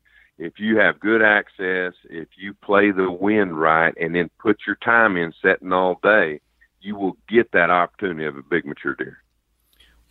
if 0.42 0.60
you 0.60 0.78
have 0.78 1.00
good 1.00 1.22
access, 1.22 1.94
if 2.10 2.28
you 2.36 2.56
play 2.56 2.90
the 2.90 3.12
wind 3.12 3.60
right, 3.60 3.94
and 4.02 4.16
then 4.16 4.28
put 4.40 4.58
your 4.66 4.78
time 4.78 5.16
in 5.16 5.32
setting 5.40 5.72
all 5.72 6.00
day, 6.02 6.42
you 6.82 6.96
will 6.96 7.16
get 7.30 7.52
that 7.52 7.70
opportunity 7.70 8.26
of 8.26 8.36
a 8.36 8.42
big 8.42 8.66
mature 8.66 8.96
deer. 8.96 9.22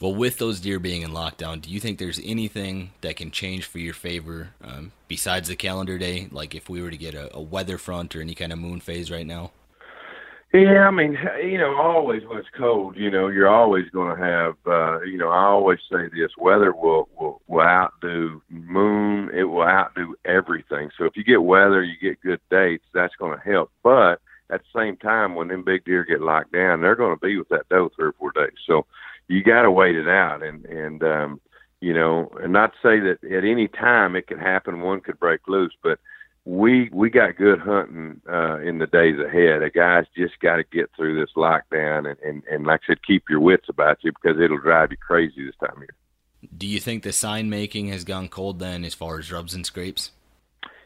Well, 0.01 0.15
with 0.15 0.39
those 0.39 0.61
deer 0.61 0.79
being 0.79 1.03
in 1.03 1.11
lockdown, 1.11 1.61
do 1.61 1.69
you 1.69 1.79
think 1.79 1.99
there's 1.99 2.21
anything 2.25 2.93
that 3.03 3.17
can 3.17 3.31
change 3.31 3.67
for 3.67 3.79
your 3.79 3.93
favor 3.93 4.49
um, 4.65 4.93
besides 5.09 5.49
the 5.49 5.57
calendar 5.57 5.99
day? 5.99 6.29
Like 6.33 6.55
if 6.55 6.71
we 6.71 6.81
were 6.81 6.91
to 6.91 6.97
get 6.97 7.15
a, 7.15 7.37
a 7.37 7.41
weather 7.41 7.77
front 7.77 8.17
or 8.17 8.23
any 8.23 8.35
kind 8.35 8.51
of 8.51 8.59
moon 8.59 8.81
phase 8.81 9.11
right 9.11 9.27
now? 9.27 9.53
Yeah, 10.55 10.89
I 10.89 10.91
mean, 10.91 11.19
you 11.45 11.59
know, 11.59 11.77
always 11.77 12.25
when 12.27 12.39
it's 12.39 12.49
cold, 12.57 12.97
you 12.97 13.11
know, 13.11 13.29
you're 13.29 13.47
always 13.49 13.89
going 13.91 14.17
to 14.17 14.25
have, 14.25 14.57
uh, 14.67 15.03
you 15.03 15.19
know, 15.19 15.29
I 15.29 15.45
always 15.45 15.79
say 15.93 16.09
this: 16.09 16.33
weather 16.37 16.73
will 16.73 17.09
will 17.21 17.41
will 17.47 17.61
outdo 17.61 18.43
moon. 18.49 19.31
It 19.33 19.45
will 19.45 19.63
outdo 19.63 20.17
everything. 20.25 20.91
So 20.99 21.05
if 21.05 21.17
you 21.17 21.23
get 21.23 21.43
weather, 21.43 21.85
you 21.85 21.95
get 22.01 22.21
good 22.23 22.41
dates. 22.51 22.85
That's 22.93 23.15
going 23.17 23.39
to 23.39 23.45
help. 23.45 23.71
But 23.85 24.21
at 24.51 24.63
the 24.63 24.81
same 24.81 24.97
time, 24.97 25.37
when 25.37 25.49
them 25.49 25.63
big 25.63 25.85
deer 25.85 26.05
get 26.05 26.21
locked 26.21 26.53
down, 26.53 26.81
they're 26.81 26.97
going 26.97 27.17
to 27.17 27.25
be 27.25 27.37
with 27.37 27.51
that 27.51 27.69
doe 27.69 27.91
three 27.95 28.09
or 28.09 28.15
four 28.15 28.33
days. 28.33 28.57
So 28.67 28.87
you 29.31 29.45
got 29.45 29.63
to 29.63 29.71
wait 29.71 29.95
it 29.95 30.09
out, 30.09 30.43
and 30.43 30.65
and 30.67 31.03
um, 31.05 31.41
you 31.81 31.95
know, 31.95 32.31
and 32.43 32.53
not 32.53 32.73
say 32.83 32.99
that 32.99 33.19
at 33.25 33.45
any 33.45 33.69
time 33.69 34.17
it 34.17 34.27
could 34.27 34.41
happen. 34.41 34.81
One 34.81 35.01
could 35.01 35.21
break 35.21 35.47
loose, 35.47 35.73
but 35.83 36.01
we 36.45 36.91
we 36.93 37.11
got 37.11 37.37
good 37.37 37.61
hunting 37.61 38.21
uh, 38.29 38.59
in 38.59 38.79
the 38.79 38.89
days 38.89 39.21
ahead. 39.21 39.63
The 39.63 39.71
guys 39.73 40.07
just 40.17 40.41
got 40.41 40.57
to 40.57 40.65
get 40.65 40.91
through 40.97 41.21
this 41.21 41.31
lockdown 41.37 42.11
and, 42.11 42.19
and 42.21 42.43
and 42.51 42.67
like 42.67 42.81
I 42.85 42.89
said, 42.89 43.07
keep 43.07 43.25
your 43.31 43.41
wits 43.41 43.69
about 43.69 43.99
you 44.03 44.11
because 44.13 44.41
it'll 44.41 44.59
drive 44.59 44.91
you 44.91 44.97
crazy 44.97 45.47
this 45.47 45.55
time 45.61 45.77
of 45.77 45.83
year. 45.83 45.95
Do 46.57 46.67
you 46.67 46.81
think 46.81 47.05
the 47.05 47.13
sign 47.13 47.51
making 47.51 47.89
has 47.89 48.03
gone 48.03 48.29
cold 48.29 48.59
then, 48.59 48.85
as 48.85 48.95
far 48.95 49.19
as 49.19 49.31
rubs 49.31 49.55
and 49.55 49.65
scrapes? 49.65 50.11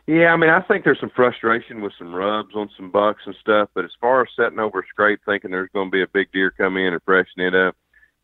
Yeah, 0.06 0.34
I 0.34 0.36
mean, 0.36 0.50
I 0.50 0.60
think 0.60 0.84
there's 0.84 1.00
some 1.00 1.12
frustration 1.16 1.80
with 1.80 1.94
some 1.98 2.14
rubs 2.14 2.54
on 2.54 2.68
some 2.76 2.90
bucks 2.90 3.22
and 3.24 3.34
stuff, 3.40 3.70
but 3.72 3.86
as 3.86 3.92
far 4.00 4.20
as 4.20 4.28
setting 4.36 4.58
over 4.58 4.80
a 4.80 4.86
scrape, 4.86 5.20
thinking 5.24 5.50
there's 5.50 5.70
going 5.72 5.88
to 5.88 5.92
be 5.92 6.02
a 6.02 6.08
big 6.08 6.30
deer 6.30 6.50
come 6.50 6.76
in 6.76 6.92
and 6.92 7.02
freshen 7.04 7.40
it 7.40 7.54
up, 7.54 7.74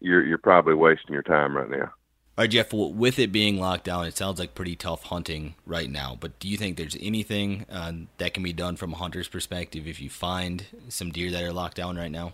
you're 0.01 0.25
you're 0.25 0.39
probably 0.39 0.75
wasting 0.75 1.13
your 1.13 1.23
time 1.23 1.57
right 1.57 1.71
now. 1.71 1.93
All 2.39 2.45
right, 2.45 2.51
Jeff. 2.51 2.73
Well, 2.73 2.93
with 2.93 3.19
it 3.19 3.33
being 3.33 3.61
locked 3.61 3.85
down, 3.85 4.07
it 4.07 4.17
sounds 4.17 4.39
like 4.39 4.55
pretty 4.55 4.75
tough 4.75 5.05
hunting 5.05 5.57
right 5.67 5.91
now. 5.91 6.17
But 6.19 6.39
do 6.39 6.49
you 6.49 6.57
think 6.57 6.77
there's 6.77 6.97
anything 7.01 7.67
uh, 7.71 7.93
that 8.19 8.33
can 8.33 8.43
be 8.43 8.53
done 8.53 8.77
from 8.77 8.95
a 8.95 8.97
hunter's 8.97 9.29
perspective 9.29 9.87
if 9.87 10.01
you 10.01 10.09
find 10.09 10.65
some 10.89 11.11
deer 11.11 11.31
that 11.33 11.43
are 11.43 11.53
locked 11.53 11.77
down 11.77 11.97
right 11.97 12.11
now? 12.11 12.33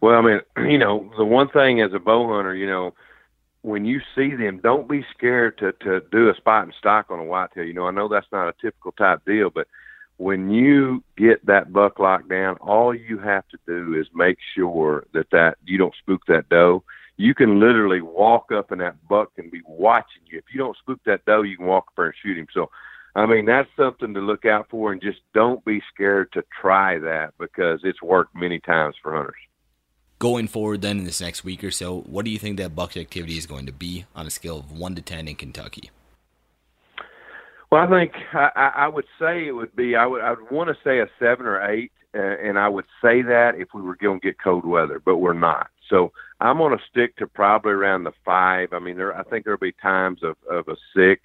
Well, 0.00 0.14
I 0.14 0.22
mean, 0.22 0.40
you 0.70 0.78
know, 0.78 1.10
the 1.18 1.24
one 1.24 1.48
thing 1.48 1.82
as 1.82 1.92
a 1.92 1.98
bow 1.98 2.34
hunter, 2.34 2.54
you 2.54 2.66
know, 2.66 2.94
when 3.60 3.84
you 3.84 4.00
see 4.14 4.34
them, 4.34 4.60
don't 4.62 4.88
be 4.88 5.04
scared 5.16 5.58
to 5.58 5.72
to 5.84 6.00
do 6.10 6.30
a 6.30 6.34
spot 6.34 6.64
and 6.64 6.74
stalk 6.78 7.10
on 7.10 7.20
a 7.20 7.24
whitetail. 7.24 7.64
You 7.64 7.74
know, 7.74 7.86
I 7.86 7.90
know 7.90 8.08
that's 8.08 8.32
not 8.32 8.48
a 8.48 8.54
typical 8.60 8.92
type 8.92 9.24
deal, 9.26 9.50
but 9.50 9.68
when 10.16 10.50
you 10.50 11.02
get 11.16 11.44
that 11.46 11.72
buck 11.72 11.98
locked 11.98 12.28
down, 12.28 12.56
all 12.56 12.94
you 12.94 13.18
have 13.18 13.46
to 13.48 13.58
do 13.66 13.98
is 14.00 14.06
make 14.14 14.38
sure 14.54 15.04
that 15.12 15.30
that 15.32 15.58
you 15.64 15.78
don't 15.78 15.94
spook 16.00 16.22
that 16.28 16.48
doe 16.48 16.84
you 17.22 17.34
can 17.34 17.60
literally 17.60 18.00
walk 18.00 18.50
up 18.50 18.72
and 18.72 18.80
that 18.80 18.96
buck 19.08 19.32
can 19.36 19.48
be 19.48 19.60
watching 19.64 20.22
you. 20.26 20.38
If 20.38 20.44
you 20.52 20.58
don't 20.58 20.76
spook 20.76 20.98
that 21.06 21.24
doe, 21.24 21.42
you 21.42 21.56
can 21.56 21.66
walk 21.66 21.84
up 21.88 21.92
there 21.96 22.06
and 22.06 22.14
shoot 22.20 22.36
him. 22.36 22.48
So, 22.52 22.68
I 23.14 23.26
mean, 23.26 23.46
that's 23.46 23.68
something 23.76 24.12
to 24.14 24.20
look 24.20 24.44
out 24.44 24.66
for, 24.68 24.90
and 24.90 25.00
just 25.00 25.20
don't 25.32 25.64
be 25.64 25.80
scared 25.94 26.32
to 26.32 26.42
try 26.60 26.98
that 26.98 27.34
because 27.38 27.80
it's 27.84 28.02
worked 28.02 28.34
many 28.34 28.58
times 28.58 28.96
for 29.00 29.14
hunters. 29.14 29.36
Going 30.18 30.48
forward, 30.48 30.82
then 30.82 30.98
in 30.98 31.04
this 31.04 31.20
next 31.20 31.44
week 31.44 31.62
or 31.62 31.70
so, 31.70 32.00
what 32.00 32.24
do 32.24 32.30
you 32.32 32.38
think 32.38 32.56
that 32.56 32.74
buck 32.74 32.96
activity 32.96 33.38
is 33.38 33.46
going 33.46 33.66
to 33.66 33.72
be 33.72 34.04
on 34.16 34.26
a 34.26 34.30
scale 34.30 34.58
of 34.58 34.72
one 34.72 34.96
to 34.96 35.02
ten 35.02 35.28
in 35.28 35.36
Kentucky? 35.36 35.90
Well, 37.70 37.82
I 37.82 37.88
think 37.88 38.12
I, 38.32 38.72
I 38.76 38.88
would 38.88 39.06
say 39.20 39.46
it 39.46 39.52
would 39.52 39.74
be 39.76 39.94
I 39.94 40.06
would 40.06 40.22
I 40.22 40.30
would 40.30 40.50
want 40.50 40.68
to 40.68 40.76
say 40.84 40.98
a 40.98 41.06
seven 41.18 41.46
or 41.46 41.70
eight, 41.70 41.92
and 42.14 42.58
I 42.58 42.68
would 42.68 42.86
say 43.00 43.22
that 43.22 43.54
if 43.56 43.68
we 43.74 43.82
were 43.82 43.96
going 43.96 44.20
to 44.20 44.26
get 44.26 44.42
cold 44.42 44.64
weather, 44.64 45.00
but 45.04 45.18
we're 45.18 45.32
not. 45.32 45.68
So 45.88 46.12
I'm 46.40 46.58
going 46.58 46.76
to 46.76 46.84
stick 46.90 47.16
to 47.16 47.26
probably 47.26 47.72
around 47.72 48.04
the 48.04 48.12
five. 48.24 48.72
I 48.72 48.78
mean, 48.78 48.96
there 48.96 49.16
I 49.16 49.22
think 49.22 49.44
there'll 49.44 49.58
be 49.58 49.72
times 49.72 50.22
of 50.22 50.36
of 50.50 50.68
a 50.68 50.76
six. 50.94 51.22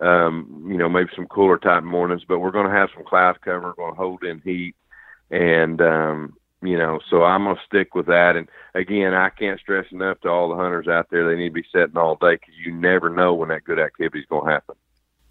Um, 0.00 0.66
you 0.68 0.76
know, 0.76 0.88
maybe 0.88 1.10
some 1.16 1.26
cooler 1.26 1.58
type 1.58 1.82
mornings, 1.82 2.22
but 2.26 2.38
we're 2.38 2.52
going 2.52 2.66
to 2.66 2.72
have 2.72 2.90
some 2.94 3.04
cloud 3.04 3.40
cover. 3.40 3.74
Going 3.76 3.94
to 3.94 4.00
hold 4.00 4.22
in 4.22 4.40
heat, 4.40 4.76
and 5.30 5.80
um, 5.80 6.36
you 6.62 6.76
know, 6.76 7.00
so 7.10 7.24
I'm 7.24 7.44
going 7.44 7.56
to 7.56 7.62
stick 7.66 7.94
with 7.94 8.06
that. 8.06 8.34
And 8.36 8.48
again, 8.74 9.14
I 9.14 9.30
can't 9.30 9.60
stress 9.60 9.86
enough 9.92 10.20
to 10.20 10.28
all 10.28 10.48
the 10.48 10.56
hunters 10.56 10.88
out 10.88 11.08
there, 11.10 11.28
they 11.28 11.40
need 11.40 11.50
to 11.50 11.54
be 11.54 11.64
setting 11.72 11.96
all 11.96 12.16
day 12.16 12.34
because 12.34 12.54
you 12.64 12.72
never 12.72 13.10
know 13.10 13.34
when 13.34 13.48
that 13.50 13.64
good 13.64 13.78
activity 13.78 14.20
is 14.20 14.26
going 14.26 14.46
to 14.46 14.52
happen. 14.52 14.74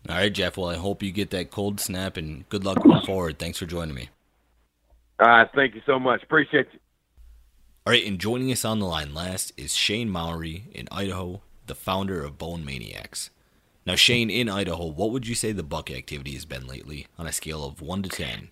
All 0.10 0.15
right, 0.15 0.31
Jeff. 0.31 0.57
Well, 0.57 0.69
I 0.69 0.75
hope 0.75 1.03
you 1.03 1.12
get 1.12 1.31
that 1.31 1.51
cold 1.51 1.79
snap 1.79 2.15
and 2.15 2.47
good 2.49 2.63
luck 2.63 2.81
going 2.81 3.01
forward. 3.01 3.39
Thanks 3.39 3.57
for 3.57 3.65
joining 3.65 3.95
me. 3.95 4.10
All 5.19 5.27
right. 5.27 5.49
Thank 5.56 5.75
you 5.75 5.82
so 5.86 5.99
much. 5.99 6.23
Appreciate 6.23 6.67
you. 6.73 6.80
All 7.86 7.91
right. 7.91 8.06
And 8.06 8.19
joining 8.19 8.51
us 8.51 8.65
on 8.65 8.80
the 8.80 8.86
line 8.86 9.13
last 9.13 9.51
is 9.58 9.75
Shane 9.75 10.10
Mowry 10.10 10.65
in 10.71 10.88
Idaho, 10.91 11.41
the 11.65 11.75
founder 11.75 12.23
of 12.23 12.38
Bone 12.38 12.63
Maniacs. 12.63 13.30
Now, 13.86 13.95
Shane, 13.95 14.30
in 14.30 14.49
Idaho, 14.49 14.86
what 14.88 15.12
would 15.12 15.27
you 15.27 15.34
say 15.36 15.53
the 15.53 15.63
buck 15.63 15.89
activity 15.89 16.34
has 16.34 16.43
been 16.43 16.67
lately 16.67 17.08
on 17.17 17.25
a 17.25 17.32
scale 17.32 17.63
of 17.63 17.82
1 17.82 18.03
to 18.03 18.10
10? 18.10 18.49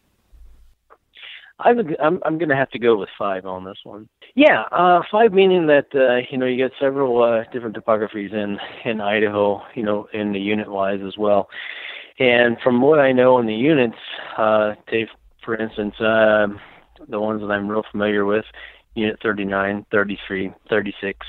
I'm 1.60 1.80
I'm, 2.02 2.20
I'm 2.26 2.38
going 2.38 2.50
to 2.50 2.56
have 2.56 2.70
to 2.72 2.80
go 2.80 2.98
with 2.98 3.10
five 3.18 3.46
on 3.46 3.64
this 3.64 3.78
one. 3.84 4.10
Yeah, 4.36 4.64
uh, 4.72 5.02
five 5.10 5.32
meaning 5.32 5.68
that 5.68 5.88
uh, 5.96 6.28
you 6.30 6.38
know 6.38 6.46
you 6.46 6.62
got 6.62 6.72
several 6.80 7.24
uh, 7.24 7.50
different 7.52 7.78
topographies 7.78 8.34
in 8.34 8.58
in 8.84 9.00
Idaho, 9.00 9.62
you 9.74 9.84
know, 9.84 10.08
in 10.14 10.34
the 10.34 10.40
unit 10.40 10.70
wise 10.70 11.00
as 11.06 11.18
well. 11.18 11.48
And 12.20 12.58
from 12.62 12.82
what 12.82 13.00
I 13.00 13.12
know 13.12 13.40
in 13.40 13.46
the 13.46 13.56
units, 13.56 13.98
uh, 14.38 14.74
Dave, 14.92 15.08
for 15.46 15.56
instance, 15.56 15.94
um, 16.00 16.60
the 17.08 17.20
ones 17.20 17.42
that 17.42 17.52
I'm 17.52 17.68
real 17.68 17.84
familiar 17.92 18.26
with, 18.26 18.46
Unit 18.96 19.20
39, 19.22 19.86
33, 19.92 20.52
36, 20.70 21.28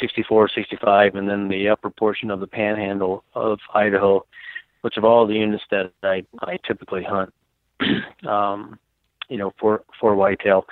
64, 0.00 0.50
65, 0.54 1.14
and 1.14 1.28
then 1.28 1.48
the 1.48 1.68
upper 1.68 1.90
portion 1.90 2.30
of 2.30 2.40
the 2.40 2.46
Panhandle 2.46 3.24
of 3.34 3.58
Idaho, 3.74 4.24
which 4.82 4.96
of 4.96 5.04
all 5.04 5.26
the 5.26 5.34
units 5.34 5.64
that 5.70 5.92
I 6.02 6.24
I 6.40 6.58
typically 6.66 7.04
hunt. 7.04 7.32
um, 8.28 8.78
you 9.28 9.38
know, 9.38 9.52
for 9.58 9.82
for 10.00 10.14
whitetail. 10.14 10.66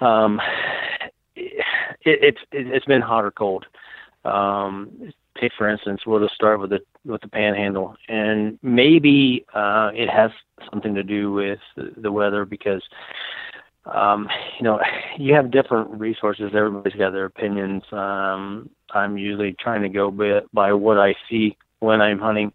Um, 0.00 0.40
it, 1.36 1.64
it's 2.04 2.38
it's 2.52 2.86
been 2.86 3.02
hot 3.02 3.24
or 3.24 3.30
cold. 3.30 3.66
Um, 4.24 5.12
take 5.42 5.52
for 5.58 5.68
instance, 5.68 6.02
we'll 6.06 6.20
just 6.20 6.34
start 6.34 6.60
with 6.60 6.70
the 6.70 6.80
with 7.04 7.20
the 7.20 7.28
panhandle, 7.28 7.96
and 8.08 8.58
maybe 8.62 9.44
uh, 9.54 9.90
it 9.94 10.08
has 10.08 10.30
something 10.70 10.94
to 10.94 11.02
do 11.02 11.32
with 11.32 11.58
the, 11.76 11.92
the 11.96 12.12
weather 12.12 12.44
because 12.44 12.82
um, 13.86 14.28
you 14.58 14.64
know 14.64 14.80
you 15.18 15.34
have 15.34 15.50
different 15.50 15.90
resources. 15.90 16.52
Everybody's 16.54 16.98
got 16.98 17.12
their 17.12 17.26
opinions. 17.26 17.82
Um, 17.92 18.70
I'm 18.94 19.18
usually 19.18 19.54
trying 19.58 19.82
to 19.82 19.88
go 19.88 20.10
by, 20.10 20.40
by 20.52 20.72
what 20.72 20.98
I 20.98 21.14
see 21.28 21.56
when 21.80 22.00
I'm 22.00 22.18
hunting, 22.18 22.52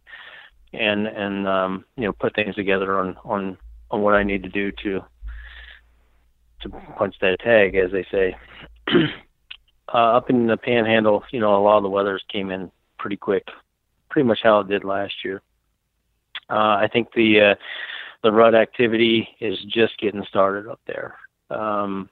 and 0.73 1.07
and 1.07 1.47
um, 1.47 1.85
you 1.97 2.05
know 2.05 2.13
put 2.13 2.35
things 2.35 2.55
together 2.55 2.97
on 2.97 3.17
on 3.25 3.57
on 3.91 4.01
what 4.01 4.15
I 4.15 4.23
need 4.23 4.43
to 4.43 4.49
do 4.49 4.71
to 4.83 5.01
to 6.61 6.69
punch 6.97 7.15
that 7.21 7.39
tag, 7.39 7.75
as 7.75 7.91
they 7.91 8.05
say. 8.11 8.35
uh, 9.93 10.17
up 10.17 10.29
in 10.29 10.47
the 10.47 10.57
Panhandle, 10.57 11.23
you 11.31 11.39
know, 11.39 11.55
a 11.55 11.61
lot 11.61 11.77
of 11.77 11.83
the 11.83 11.89
weathers 11.89 12.23
came 12.31 12.51
in 12.51 12.71
pretty 12.97 13.17
quick, 13.17 13.47
pretty 14.09 14.27
much 14.27 14.39
how 14.43 14.59
it 14.59 14.67
did 14.67 14.83
last 14.83 15.13
year. 15.23 15.41
Uh, 16.49 16.77
I 16.79 16.89
think 16.91 17.11
the 17.13 17.51
uh, 17.51 17.55
the 18.23 18.31
rut 18.31 18.55
activity 18.55 19.27
is 19.39 19.57
just 19.67 19.97
getting 19.99 20.23
started 20.27 20.69
up 20.69 20.79
there. 20.87 21.15
Um, 21.49 22.09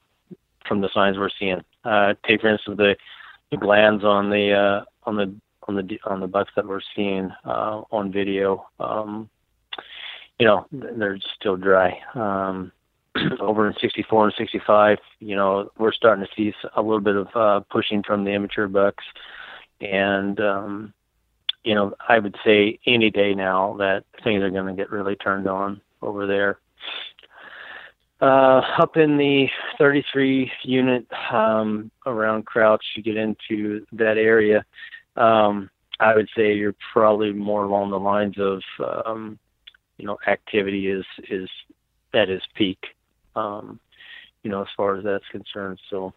from 0.68 0.82
the 0.82 0.90
signs 0.94 1.18
we're 1.18 1.30
seeing, 1.38 1.62
uh, 1.84 2.14
take 2.28 2.42
for 2.42 2.48
instance 2.48 2.78
the, 2.78 2.96
the 3.52 3.58
glands 3.58 4.04
on 4.04 4.30
the 4.30 4.54
uh, 4.54 4.86
on 5.04 5.16
the 5.16 5.34
on 5.68 5.76
the 5.76 6.00
on 6.06 6.20
the 6.20 6.28
bucks 6.28 6.52
that 6.56 6.68
we're 6.68 6.82
seeing 6.96 7.32
uh, 7.46 7.82
on 7.92 8.12
video. 8.12 8.66
Um, 8.80 9.30
you 10.40 10.46
know, 10.46 10.66
they're 10.72 11.20
still 11.40 11.56
dry. 11.56 11.98
Um, 12.14 12.72
over 13.40 13.68
in 13.68 13.74
64 13.80 14.26
and 14.26 14.34
65, 14.38 14.98
you 15.20 15.36
know, 15.36 15.72
we're 15.78 15.94
starting 15.94 16.26
to 16.26 16.32
see 16.36 16.54
a 16.76 16.82
little 16.82 17.00
bit 17.00 17.16
of 17.16 17.28
uh, 17.36 17.62
pushing 17.72 18.04
from 18.04 18.26
the 18.26 18.32
immature 18.32 18.68
bucks. 18.68 19.04
And, 19.82 20.40
um, 20.40 20.94
you 21.64 21.76
know, 21.76 21.94
I 22.08 22.20
would 22.20 22.36
say 22.46 22.80
any 22.86 23.10
day 23.10 23.34
now 23.34 23.76
that 23.80 24.04
things 24.24 24.44
are 24.44 24.50
going 24.50 24.68
to 24.68 24.82
get 24.82 24.92
really 24.92 25.16
turned 25.16 25.48
on 25.48 25.82
over 26.02 26.28
there. 26.28 26.60
Uh, 28.22 28.62
up 28.80 28.96
in 28.96 29.18
the 29.18 29.48
33 29.78 30.50
unit 30.64 31.06
um, 31.32 31.92
around 32.06 32.46
Crouch, 32.46 32.84
you 32.96 33.04
get 33.04 33.18
into 33.18 33.86
that 33.92 34.18
area. 34.18 34.64
Um, 35.18 35.70
I 36.00 36.16
would 36.16 36.30
say 36.36 36.54
you're 36.54 36.76
probably 36.94 37.34
more 37.34 37.66
along 37.66 37.92
the 37.92 38.00
lines 38.00 38.36
of, 38.38 38.62
um, 39.06 39.38
you 39.98 40.06
know, 40.06 40.18
activity 40.28 40.88
is 40.88 41.06
is 41.30 41.50
at 42.14 42.30
its 42.30 42.46
peak. 42.56 42.80
Um, 43.36 43.80
you 44.44 44.52
know, 44.52 44.62
as 44.62 44.68
far 44.78 44.96
as 44.96 45.04
that's 45.04 45.28
concerned. 45.32 45.80
So. 45.90 46.14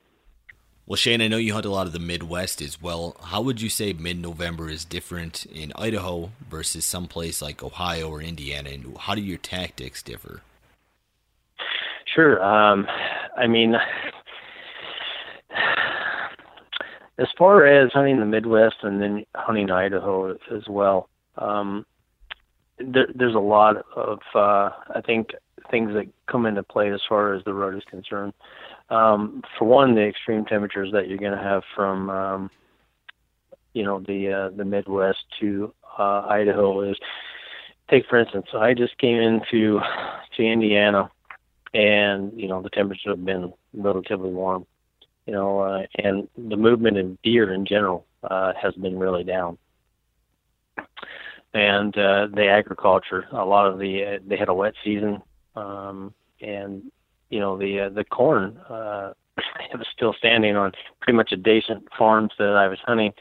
Well, 0.88 0.96
Shane, 0.96 1.20
I 1.20 1.28
know 1.28 1.36
you 1.36 1.52
hunt 1.52 1.66
a 1.66 1.70
lot 1.70 1.86
of 1.86 1.92
the 1.92 1.98
Midwest 1.98 2.62
as 2.62 2.80
well. 2.80 3.14
How 3.22 3.42
would 3.42 3.60
you 3.60 3.68
say 3.68 3.92
mid-November 3.92 4.70
is 4.70 4.86
different 4.86 5.44
in 5.44 5.70
Idaho 5.76 6.30
versus 6.48 6.86
someplace 6.86 7.42
like 7.42 7.62
Ohio 7.62 8.08
or 8.08 8.22
Indiana, 8.22 8.70
and 8.70 8.96
how 8.96 9.14
do 9.14 9.20
your 9.20 9.36
tactics 9.36 10.02
differ? 10.02 10.40
Sure. 12.06 12.42
Um, 12.42 12.86
I 13.36 13.46
mean, 13.46 13.74
as 17.18 17.28
far 17.36 17.66
as 17.66 17.92
hunting 17.92 18.18
the 18.18 18.24
Midwest 18.24 18.76
and 18.82 18.98
then 18.98 19.26
hunting 19.36 19.70
Idaho 19.70 20.30
as 20.30 20.66
well, 20.70 21.10
um, 21.36 21.84
there, 22.80 23.08
there's 23.14 23.34
a 23.34 23.40
lot 23.40 23.76
of 23.96 24.18
uh, 24.34 24.70
I 24.94 25.00
think 25.04 25.30
things 25.70 25.92
that 25.94 26.06
come 26.26 26.46
into 26.46 26.62
play 26.62 26.92
as 26.92 27.00
far 27.08 27.34
as 27.34 27.44
the 27.44 27.54
road 27.54 27.76
is 27.76 27.82
concerned. 27.90 28.32
Um, 28.90 29.42
for 29.58 29.66
one, 29.66 29.94
the 29.94 30.06
extreme 30.06 30.44
temperatures 30.44 30.90
that 30.92 31.08
you're 31.08 31.18
going 31.18 31.36
to 31.36 31.42
have 31.42 31.62
from 31.74 32.10
um, 32.10 32.50
you 33.74 33.84
know 33.84 34.00
the 34.00 34.32
uh, 34.32 34.56
the 34.56 34.64
Midwest 34.64 35.18
to 35.40 35.72
uh, 35.98 36.26
Idaho 36.28 36.90
is 36.90 36.96
take 37.90 38.06
for 38.06 38.18
instance, 38.18 38.46
I 38.54 38.74
just 38.74 38.96
came 38.98 39.18
into 39.18 39.80
to 40.36 40.42
Indiana, 40.42 41.10
and 41.74 42.32
you 42.38 42.48
know 42.48 42.62
the 42.62 42.70
temperatures 42.70 43.16
have 43.16 43.24
been 43.24 43.52
relatively 43.74 44.30
warm 44.30 44.66
you 45.28 45.34
know, 45.34 45.60
uh, 45.60 45.82
and 45.96 46.26
the 46.38 46.56
movement 46.56 46.96
of 46.96 47.20
deer 47.20 47.52
in 47.52 47.66
general 47.66 48.06
uh, 48.24 48.54
has 48.60 48.72
been 48.76 48.98
really 48.98 49.24
down. 49.24 49.58
And 51.54 51.96
uh, 51.96 52.28
the 52.34 52.46
agriculture, 52.46 53.24
a 53.32 53.44
lot 53.44 53.66
of 53.66 53.78
the 53.78 54.04
uh, 54.04 54.18
they 54.26 54.36
had 54.36 54.48
a 54.48 54.54
wet 54.54 54.74
season, 54.84 55.22
um, 55.56 56.12
and 56.42 56.82
you 57.30 57.40
know 57.40 57.56
the 57.56 57.86
uh, 57.86 57.88
the 57.88 58.04
corn 58.04 58.58
uh, 58.68 59.12
was 59.74 59.86
still 59.94 60.14
standing 60.18 60.56
on 60.56 60.72
pretty 61.00 61.16
much 61.16 61.32
adjacent 61.32 61.88
farms 61.98 62.32
that 62.38 62.50
I 62.50 62.68
was 62.68 62.78
hunting. 62.84 63.12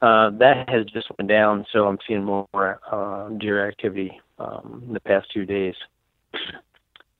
Uh, 0.00 0.30
that 0.38 0.68
has 0.68 0.86
just 0.86 1.08
went 1.18 1.28
down, 1.28 1.66
so 1.72 1.86
I'm 1.86 1.98
seeing 2.08 2.24
more 2.24 2.80
uh, 2.90 3.28
deer 3.38 3.68
activity 3.68 4.18
um, 4.38 4.82
in 4.88 4.94
the 4.94 5.00
past 5.00 5.28
two 5.32 5.44
days 5.44 5.74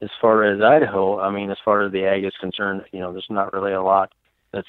as 0.02 0.10
far 0.20 0.44
as 0.44 0.60
Idaho, 0.60 1.20
I 1.20 1.30
mean, 1.30 1.50
as 1.50 1.58
far 1.64 1.82
as 1.82 1.92
the 1.92 2.04
ag 2.04 2.24
is 2.24 2.32
concerned, 2.40 2.82
you 2.92 2.98
know, 2.98 3.12
there's 3.12 3.26
not 3.30 3.52
really 3.52 3.72
a 3.72 3.82
lot 3.82 4.12
that's, 4.52 4.68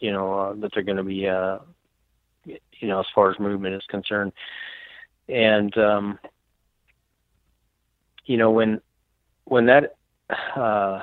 you 0.00 0.12
know, 0.12 0.34
uh, 0.34 0.54
that 0.54 0.72
they're 0.74 0.82
going 0.82 0.96
to 0.96 1.04
be, 1.04 1.28
uh, 1.28 1.58
you 2.44 2.88
know, 2.88 3.00
as 3.00 3.06
far 3.14 3.30
as 3.30 3.38
movement 3.38 3.74
is 3.74 3.82
concerned. 3.88 4.32
And, 5.28 5.76
um, 5.78 6.18
you 8.24 8.36
know, 8.36 8.50
when, 8.50 8.80
when 9.44 9.66
that, 9.66 9.96
uh, 10.56 11.02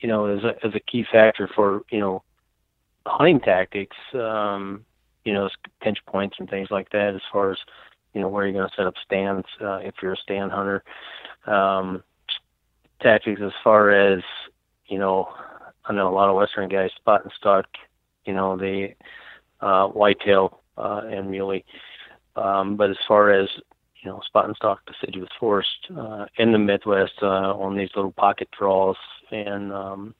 you 0.00 0.08
know, 0.08 0.26
is 0.26 0.44
a, 0.44 0.66
is 0.66 0.74
a 0.74 0.80
key 0.80 1.04
factor 1.10 1.48
for, 1.54 1.82
you 1.90 2.00
know, 2.00 2.22
hunting 3.06 3.40
tactics, 3.40 3.96
um, 4.14 4.84
you 5.24 5.32
know, 5.32 5.48
pinch 5.80 5.98
points 6.06 6.36
and 6.38 6.48
things 6.48 6.68
like 6.70 6.90
that, 6.90 7.14
as 7.14 7.22
far 7.32 7.52
as, 7.52 7.58
you 8.14 8.20
know, 8.20 8.28
where 8.28 8.46
you're 8.46 8.52
going 8.52 8.68
to 8.68 8.74
set 8.76 8.86
up 8.86 8.94
stands, 9.04 9.46
uh, 9.60 9.76
if 9.78 9.94
you're 10.02 10.14
a 10.14 10.16
stand 10.16 10.50
hunter. 10.50 10.82
Um, 11.46 12.02
tactics 13.02 13.40
as 13.44 13.52
far 13.64 13.90
as 13.90 14.22
you 14.86 14.98
know 14.98 15.28
I 15.84 15.92
know 15.92 16.08
a 16.08 16.14
lot 16.14 16.28
of 16.28 16.36
Western 16.36 16.68
guys 16.68 16.90
spot 16.96 17.24
and 17.24 17.32
stalk, 17.36 17.66
you 18.24 18.32
know, 18.32 18.56
the 18.56 18.90
uh, 19.60 19.88
whitetail 19.88 20.60
uh, 20.76 21.02
and 21.08 21.30
muley. 21.30 21.64
Um, 22.36 22.76
but 22.76 22.90
as 22.90 22.96
far 23.06 23.30
as 23.30 23.48
you 24.02 24.10
know, 24.10 24.20
spot 24.24 24.46
and 24.46 24.56
stalk 24.56 24.80
deciduous 24.86 25.30
forest 25.38 25.90
uh, 25.96 26.26
in 26.36 26.52
the 26.52 26.58
Midwest 26.58 27.14
uh, 27.22 27.54
on 27.54 27.76
these 27.76 27.90
little 27.94 28.12
pocket 28.12 28.48
draws 28.56 28.96
and 29.30 29.72
um, 29.72 30.14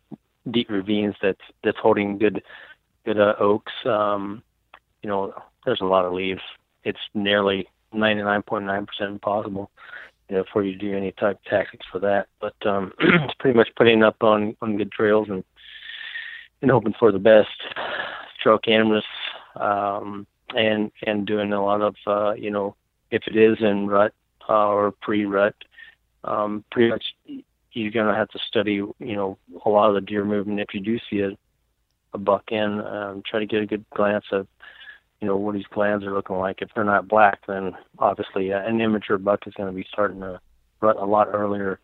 deep 0.51 0.71
ravines 0.71 1.15
that's 1.21 1.41
that's 1.65 1.79
holding 1.79 2.19
good 2.19 2.43
good 3.05 3.19
uh, 3.19 3.35
oaks. 3.41 3.73
Um, 3.85 4.43
you 5.03 5.09
know, 5.09 5.35
there's 5.65 5.81
a 5.81 5.87
lot 5.87 6.05
of 6.05 6.13
leaves. 6.13 6.43
It's 6.85 6.99
nearly 7.15 7.69
99.9% 7.93 8.87
impossible 9.01 9.71
you 10.29 10.37
know, 10.37 10.45
for 10.53 10.63
you 10.63 10.73
to 10.73 10.79
do 10.79 10.97
any 10.97 11.13
type 11.13 11.39
of 11.39 11.45
tactics 11.45 11.85
for 11.91 11.99
that. 11.99 12.29
But 12.41 12.55
um, 12.65 12.93
it's 13.01 13.35
pretty 13.39 13.57
much 13.57 13.69
putting 13.77 14.03
up 14.03 14.23
on 14.23 14.57
on 14.63 14.77
good 14.77 14.93
trails 14.93 15.29
and 15.29 15.45
and 16.63 16.71
hoping 16.71 16.95
for 16.99 17.11
the 17.13 17.19
best. 17.19 17.51
Trail 18.43 18.59
cameras 18.59 19.05
um, 19.57 20.27
and 20.57 20.91
and 21.07 21.27
doing 21.27 21.53
a 21.53 21.65
lot 21.65 21.83
of 21.83 21.95
uh, 22.07 22.33
you 22.35 22.51
know 22.51 22.77
if 23.11 23.23
it 23.27 23.37
is 23.37 23.59
in 23.61 23.87
rut 23.87 24.13
uh, 24.49 24.69
or 24.69 24.93
pre-rut, 25.03 25.55
um, 26.25 26.65
pretty 26.71 26.91
much 26.91 27.05
you're 27.73 27.91
gonna 27.91 28.15
have 28.15 28.29
to 28.29 28.39
study 28.49 28.75
you 28.75 29.17
know 29.17 29.39
a 29.65 29.69
lot 29.69 29.89
of 29.89 29.95
the 29.95 30.01
deer 30.01 30.25
movement. 30.25 30.61
If 30.61 30.75
you 30.75 30.81
do 30.81 30.99
see 31.11 31.21
a 31.21 31.37
a 32.15 32.19
buck 32.19 32.45
in, 32.51 32.81
um, 32.81 33.23
try 33.27 33.41
to 33.41 33.47
get 33.47 33.63
a 33.63 33.67
good 33.67 33.85
glance 33.95 34.25
of 34.33 34.47
you 35.21 35.29
know 35.29 35.37
what 35.37 35.55
his 35.55 35.65
glands 35.67 36.05
are 36.05 36.13
looking 36.13 36.37
like. 36.37 36.63
If 36.63 36.71
they're 36.75 36.85
not 36.85 37.09
black, 37.09 37.41
then 37.47 37.73
obviously 37.99 38.53
uh, 38.53 38.61
an 38.61 38.81
immature 38.81 39.19
buck 39.19 39.47
is 39.47 39.55
going 39.55 39.69
to 39.69 39.75
be 39.75 39.87
starting 39.93 40.21
to 40.21 40.41
rut 40.81 40.97
a 40.97 41.05
lot 41.05 41.29
earlier 41.33 41.79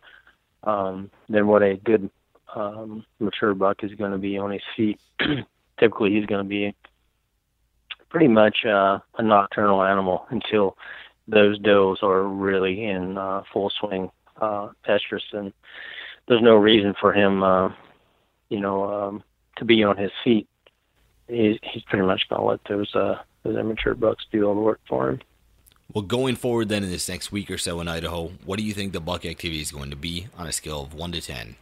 um, 0.63 1.09
than 1.29 1.47
what 1.47 1.63
a 1.63 1.77
good 1.77 2.09
um, 2.55 3.05
mature 3.19 3.53
buck 3.53 3.83
is 3.83 3.93
going 3.95 4.11
to 4.11 4.17
be 4.17 4.37
on 4.37 4.51
his 4.51 4.61
feet. 4.75 4.99
Typically, 5.79 6.11
he's 6.11 6.25
going 6.25 6.43
to 6.43 6.49
be 6.49 6.75
pretty 8.09 8.27
much 8.27 8.65
uh, 8.65 8.99
a 9.17 9.23
nocturnal 9.23 9.83
animal 9.83 10.25
until 10.29 10.77
those 11.27 11.59
does 11.59 11.99
are 12.01 12.23
really 12.23 12.83
in 12.83 13.17
uh, 13.17 13.43
full 13.53 13.71
swing 13.79 14.09
uh, 14.41 14.69
estrus, 14.87 15.21
and 15.31 15.53
there's 16.27 16.41
no 16.41 16.55
reason 16.55 16.95
for 16.99 17.13
him, 17.13 17.43
uh, 17.43 17.69
you 18.49 18.59
know, 18.59 18.83
um, 18.91 19.23
to 19.57 19.65
be 19.65 19.83
on 19.83 19.97
his 19.97 20.11
feet. 20.23 20.47
He's, 21.27 21.57
he's 21.61 21.83
pretty 21.83 22.05
much 22.05 22.27
to 22.29 22.41
let 22.41 22.59
those 22.67 22.93
uh, 22.95 23.19
those 23.43 23.55
immature 23.55 23.93
bucks 23.93 24.25
do 24.31 24.45
all 24.45 24.55
the 24.55 24.61
work 24.61 24.79
for 24.87 25.09
him. 25.09 25.19
Well, 25.93 26.03
going 26.03 26.35
forward 26.35 26.69
then 26.69 26.83
in 26.83 26.91
this 26.91 27.09
next 27.09 27.31
week 27.31 27.49
or 27.49 27.57
so 27.57 27.79
in 27.79 27.87
Idaho, 27.87 28.31
what 28.45 28.59
do 28.59 28.65
you 28.65 28.73
think 28.73 28.93
the 28.93 28.99
buck 28.99 29.25
activity 29.25 29.61
is 29.61 29.71
going 29.71 29.89
to 29.89 29.95
be 29.95 30.27
on 30.37 30.47
a 30.47 30.51
scale 30.51 30.81
of 30.83 30.93
one 30.93 31.11
to 31.13 31.21
ten? 31.21 31.55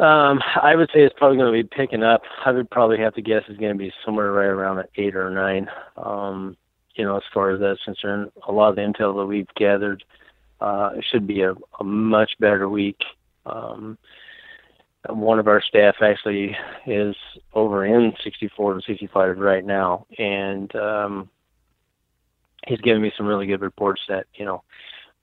Um, 0.00 0.40
I 0.62 0.76
would 0.76 0.88
say 0.94 1.00
it's 1.00 1.14
probably 1.18 1.36
going 1.36 1.52
to 1.52 1.62
be 1.62 1.76
picking 1.76 2.02
up. 2.02 2.22
I 2.46 2.52
would 2.52 2.70
probably 2.70 2.98
have 2.98 3.14
to 3.14 3.22
guess 3.22 3.42
it's 3.48 3.60
going 3.60 3.72
to 3.72 3.78
be 3.78 3.92
somewhere 4.04 4.32
right 4.32 4.46
around 4.46 4.78
an 4.78 4.86
eight 4.96 5.14
or 5.14 5.28
nine. 5.28 5.68
Um, 5.98 6.56
you 6.94 7.04
know, 7.04 7.18
as 7.18 7.22
far 7.34 7.50
as 7.50 7.60
that's 7.60 7.84
concerned, 7.84 8.30
a 8.48 8.52
lot 8.52 8.70
of 8.70 8.76
the 8.76 8.82
intel 8.82 9.14
that 9.16 9.26
we've 9.26 9.52
gathered, 9.56 10.02
uh, 10.60 10.92
it 10.96 11.04
should 11.10 11.26
be 11.26 11.42
a, 11.42 11.54
a 11.80 11.84
much 11.84 12.30
better 12.40 12.68
week. 12.68 12.98
Um, 13.44 13.98
one 15.08 15.38
of 15.38 15.48
our 15.48 15.62
staff 15.62 15.96
actually 16.00 16.56
is 16.86 17.14
over 17.52 17.84
in 17.84 18.14
64 18.24 18.72
and 18.72 18.84
65 18.86 19.38
right 19.38 19.64
now, 19.64 20.06
and 20.18 20.74
um, 20.76 21.30
he's 22.66 22.80
giving 22.80 23.02
me 23.02 23.12
some 23.16 23.26
really 23.26 23.46
good 23.46 23.60
reports 23.60 24.00
that 24.08 24.26
you 24.34 24.44
know, 24.44 24.62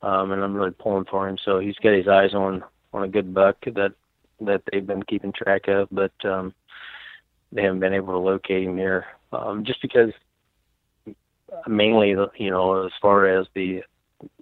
um, 0.01 0.31
and 0.31 0.43
I'm 0.43 0.55
really 0.55 0.71
pulling 0.71 1.05
for 1.05 1.27
him. 1.27 1.37
So 1.43 1.59
he's 1.59 1.75
got 1.75 1.93
his 1.93 2.07
eyes 2.07 2.33
on 2.33 2.63
on 2.93 3.03
a 3.03 3.07
good 3.07 3.33
buck 3.33 3.57
that 3.65 3.93
that 4.41 4.61
they've 4.71 4.85
been 4.85 5.03
keeping 5.03 5.33
track 5.33 5.67
of, 5.67 5.87
but 5.91 6.13
um, 6.25 6.53
they 7.51 7.63
haven't 7.63 7.79
been 7.79 7.93
able 7.93 8.13
to 8.13 8.19
locate 8.19 8.63
him 8.63 8.77
here, 8.77 9.05
um, 9.31 9.63
just 9.65 9.81
because 9.81 10.11
mainly 11.67 12.09
you 12.09 12.49
know 12.49 12.85
as 12.85 12.91
far 13.01 13.27
as 13.27 13.47
the 13.55 13.81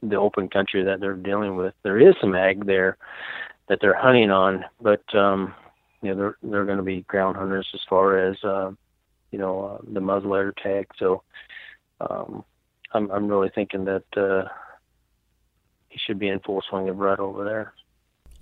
the 0.01 0.15
open 0.15 0.47
country 0.47 0.83
that 0.83 0.99
they're 0.99 1.13
dealing 1.13 1.55
with, 1.55 1.73
there 1.83 1.99
is 1.99 2.15
some 2.19 2.35
ag 2.35 2.65
there 2.65 2.97
that 3.67 3.79
they're 3.81 3.99
hunting 3.99 4.31
on, 4.31 4.63
but 4.81 5.03
um, 5.15 5.53
you 6.01 6.09
know 6.09 6.15
they're 6.15 6.37
they're 6.51 6.65
going 6.65 6.77
to 6.77 6.83
be 6.83 7.01
ground 7.03 7.35
hunters 7.35 7.67
as 7.73 7.81
far 7.89 8.17
as 8.17 8.37
uh, 8.43 8.71
you 9.31 9.39
know 9.39 9.65
uh, 9.65 9.77
the 9.93 9.99
muzzleloader 9.99 10.55
tag. 10.61 10.87
So 10.97 11.23
um, 12.01 12.43
I'm 12.93 13.09
I'm 13.11 13.27
really 13.27 13.51
thinking 13.53 13.85
that 13.85 14.17
uh, 14.17 14.47
he 15.89 15.99
should 16.05 16.19
be 16.19 16.29
in 16.29 16.39
full 16.39 16.61
swing 16.69 16.89
of 16.89 16.97
rut 16.97 17.19
over 17.19 17.43
there. 17.43 17.73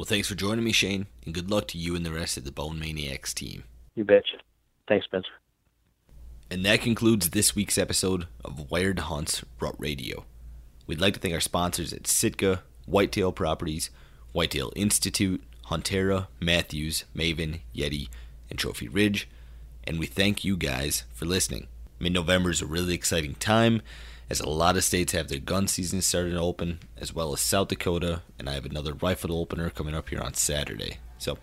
Well, 0.04 0.10
thanks 0.10 0.28
for 0.28 0.36
joining 0.36 0.66
me, 0.66 0.74
Shane, 0.74 1.06
and 1.24 1.34
good 1.34 1.50
luck 1.50 1.70
to 1.70 1.78
you 1.78 1.96
and 1.96 2.06
the 2.06 2.12
rest 2.12 2.36
of 2.36 2.44
the 2.44 2.52
Bone 2.52 2.78
Maniacs 2.78 3.34
team. 3.34 3.64
You 3.96 4.04
betcha. 4.04 4.36
Thanks, 4.86 5.06
Spencer. 5.06 5.30
And 6.52 6.66
that 6.66 6.82
concludes 6.82 7.30
this 7.30 7.56
week's 7.56 7.78
episode 7.78 8.28
of 8.44 8.70
Wired 8.70 9.00
Hunts 9.00 9.46
Rut 9.62 9.76
Radio. 9.78 10.26
We'd 10.88 11.00
like 11.00 11.14
to 11.14 11.22
thank 11.22 11.34
our 11.34 11.40
sponsors 11.40 11.94
at 11.94 12.06
Sitka, 12.06 12.64
Whitetail 12.86 13.32
Properties, 13.32 13.92
Whitetail 14.34 14.74
Institute, 14.76 15.42
Huntera, 15.68 16.28
Mathews, 16.42 17.06
Maven, 17.16 17.62
Yeti, 17.74 18.10
and 18.50 18.60
Trophy 18.60 18.90
Ridge. 18.90 19.30
And 19.86 20.00
we 20.00 20.06
thank 20.06 20.44
you 20.44 20.58
guys 20.58 21.06
for 21.14 21.24
listening. 21.24 21.68
Mid 21.98 22.12
November 22.12 22.50
is 22.50 22.62
a 22.62 22.66
really 22.66 22.94
exciting 22.94 23.36
time, 23.36 23.82
as 24.30 24.40
a 24.40 24.50
lot 24.50 24.78
of 24.78 24.84
states 24.84 25.12
have 25.14 25.28
their 25.28 25.40
gun 25.40 25.68
season 25.68 26.02
starting 26.02 26.34
to 26.34 26.40
open, 26.40 26.80
as 26.98 27.14
well 27.14 27.34
as 27.34 27.42
South 27.42 27.68
Dakota, 27.68 28.22
and 28.40 28.50
I 28.50 28.54
have 28.54 28.66
another 28.66 28.94
rifle 28.94 29.38
opener 29.38 29.70
coming 29.70 29.94
up 29.94 30.10
here 30.10 30.22
on 30.22 30.34
Saturday. 30.34 30.98
So, 31.18 31.38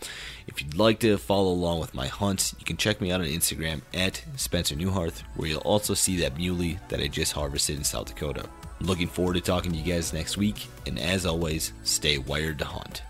if 0.47 0.61
you'd 0.61 0.77
like 0.77 0.99
to 1.01 1.17
follow 1.17 1.51
along 1.51 1.81
with 1.81 1.95
my 1.95 2.07
hunts, 2.07 2.55
you 2.59 2.65
can 2.65 2.77
check 2.77 3.01
me 3.01 3.13
out 3.13 3.21
on 3.21 3.27
Instagram 3.27 3.81
at 3.95 4.23
Spencer 4.37 4.75
Neuharth, 4.75 5.23
where 5.37 5.49
you'll 5.49 5.61
also 5.61 5.95
see 5.95 6.19
that 6.19 6.37
muley 6.37 6.79
that 6.89 7.01
I 7.01 7.07
just 7.07 7.33
harvested 7.33 7.77
in 7.77 7.85
South 7.85 8.09
Dakota. 8.09 8.45
I'm 8.79 8.87
looking 8.87 9.09
forward 9.09 9.35
to 9.35 9.41
talking 9.41 9.73
to 9.73 9.79
you 9.79 9.93
guys 9.93 10.13
next 10.13 10.37
week, 10.37 10.67
and 10.87 10.99
as 10.99 11.25
always, 11.25 11.73
stay 11.83 12.19
wired 12.19 12.59
to 12.59 12.65
hunt. 12.65 13.03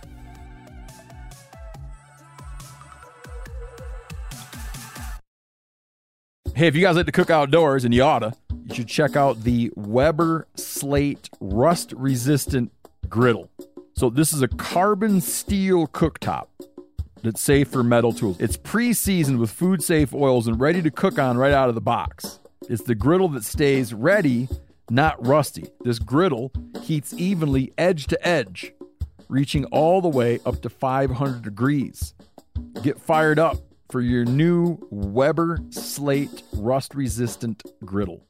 Hey, 6.54 6.66
if 6.66 6.76
you 6.76 6.82
guys 6.82 6.96
like 6.96 7.06
to 7.06 7.12
cook 7.12 7.30
outdoors, 7.30 7.84
and 7.84 7.94
you 7.94 8.02
oughta, 8.02 8.34
you 8.70 8.76
should 8.76 8.88
check 8.88 9.16
out 9.16 9.42
the 9.42 9.72
Weber 9.74 10.46
Slate 10.54 11.28
Rust 11.40 11.92
Resistant 11.96 12.72
Griddle. 13.08 13.50
So, 13.96 14.08
this 14.08 14.32
is 14.32 14.42
a 14.42 14.48
carbon 14.48 15.20
steel 15.20 15.88
cooktop 15.88 16.46
that's 17.22 17.40
safe 17.40 17.68
for 17.68 17.82
metal 17.82 18.12
tools. 18.12 18.36
It's 18.38 18.56
pre 18.56 18.92
seasoned 18.92 19.40
with 19.40 19.50
food 19.50 19.82
safe 19.82 20.14
oils 20.14 20.46
and 20.46 20.60
ready 20.60 20.80
to 20.82 20.90
cook 20.90 21.18
on 21.18 21.36
right 21.36 21.52
out 21.52 21.68
of 21.68 21.74
the 21.74 21.80
box. 21.80 22.38
It's 22.68 22.82
the 22.82 22.94
griddle 22.94 23.28
that 23.30 23.44
stays 23.44 23.92
ready, 23.92 24.48
not 24.88 25.24
rusty. 25.26 25.66
This 25.82 25.98
griddle 25.98 26.52
heats 26.82 27.12
evenly 27.14 27.72
edge 27.76 28.06
to 28.06 28.26
edge, 28.26 28.72
reaching 29.28 29.64
all 29.66 30.00
the 30.00 30.08
way 30.08 30.38
up 30.46 30.62
to 30.62 30.70
500 30.70 31.42
degrees. 31.42 32.14
Get 32.82 33.00
fired 33.00 33.40
up 33.40 33.58
for 33.90 34.00
your 34.00 34.24
new 34.24 34.78
Weber 34.90 35.58
Slate 35.70 36.44
rust 36.52 36.94
resistant 36.94 37.64
griddle. 37.84 38.29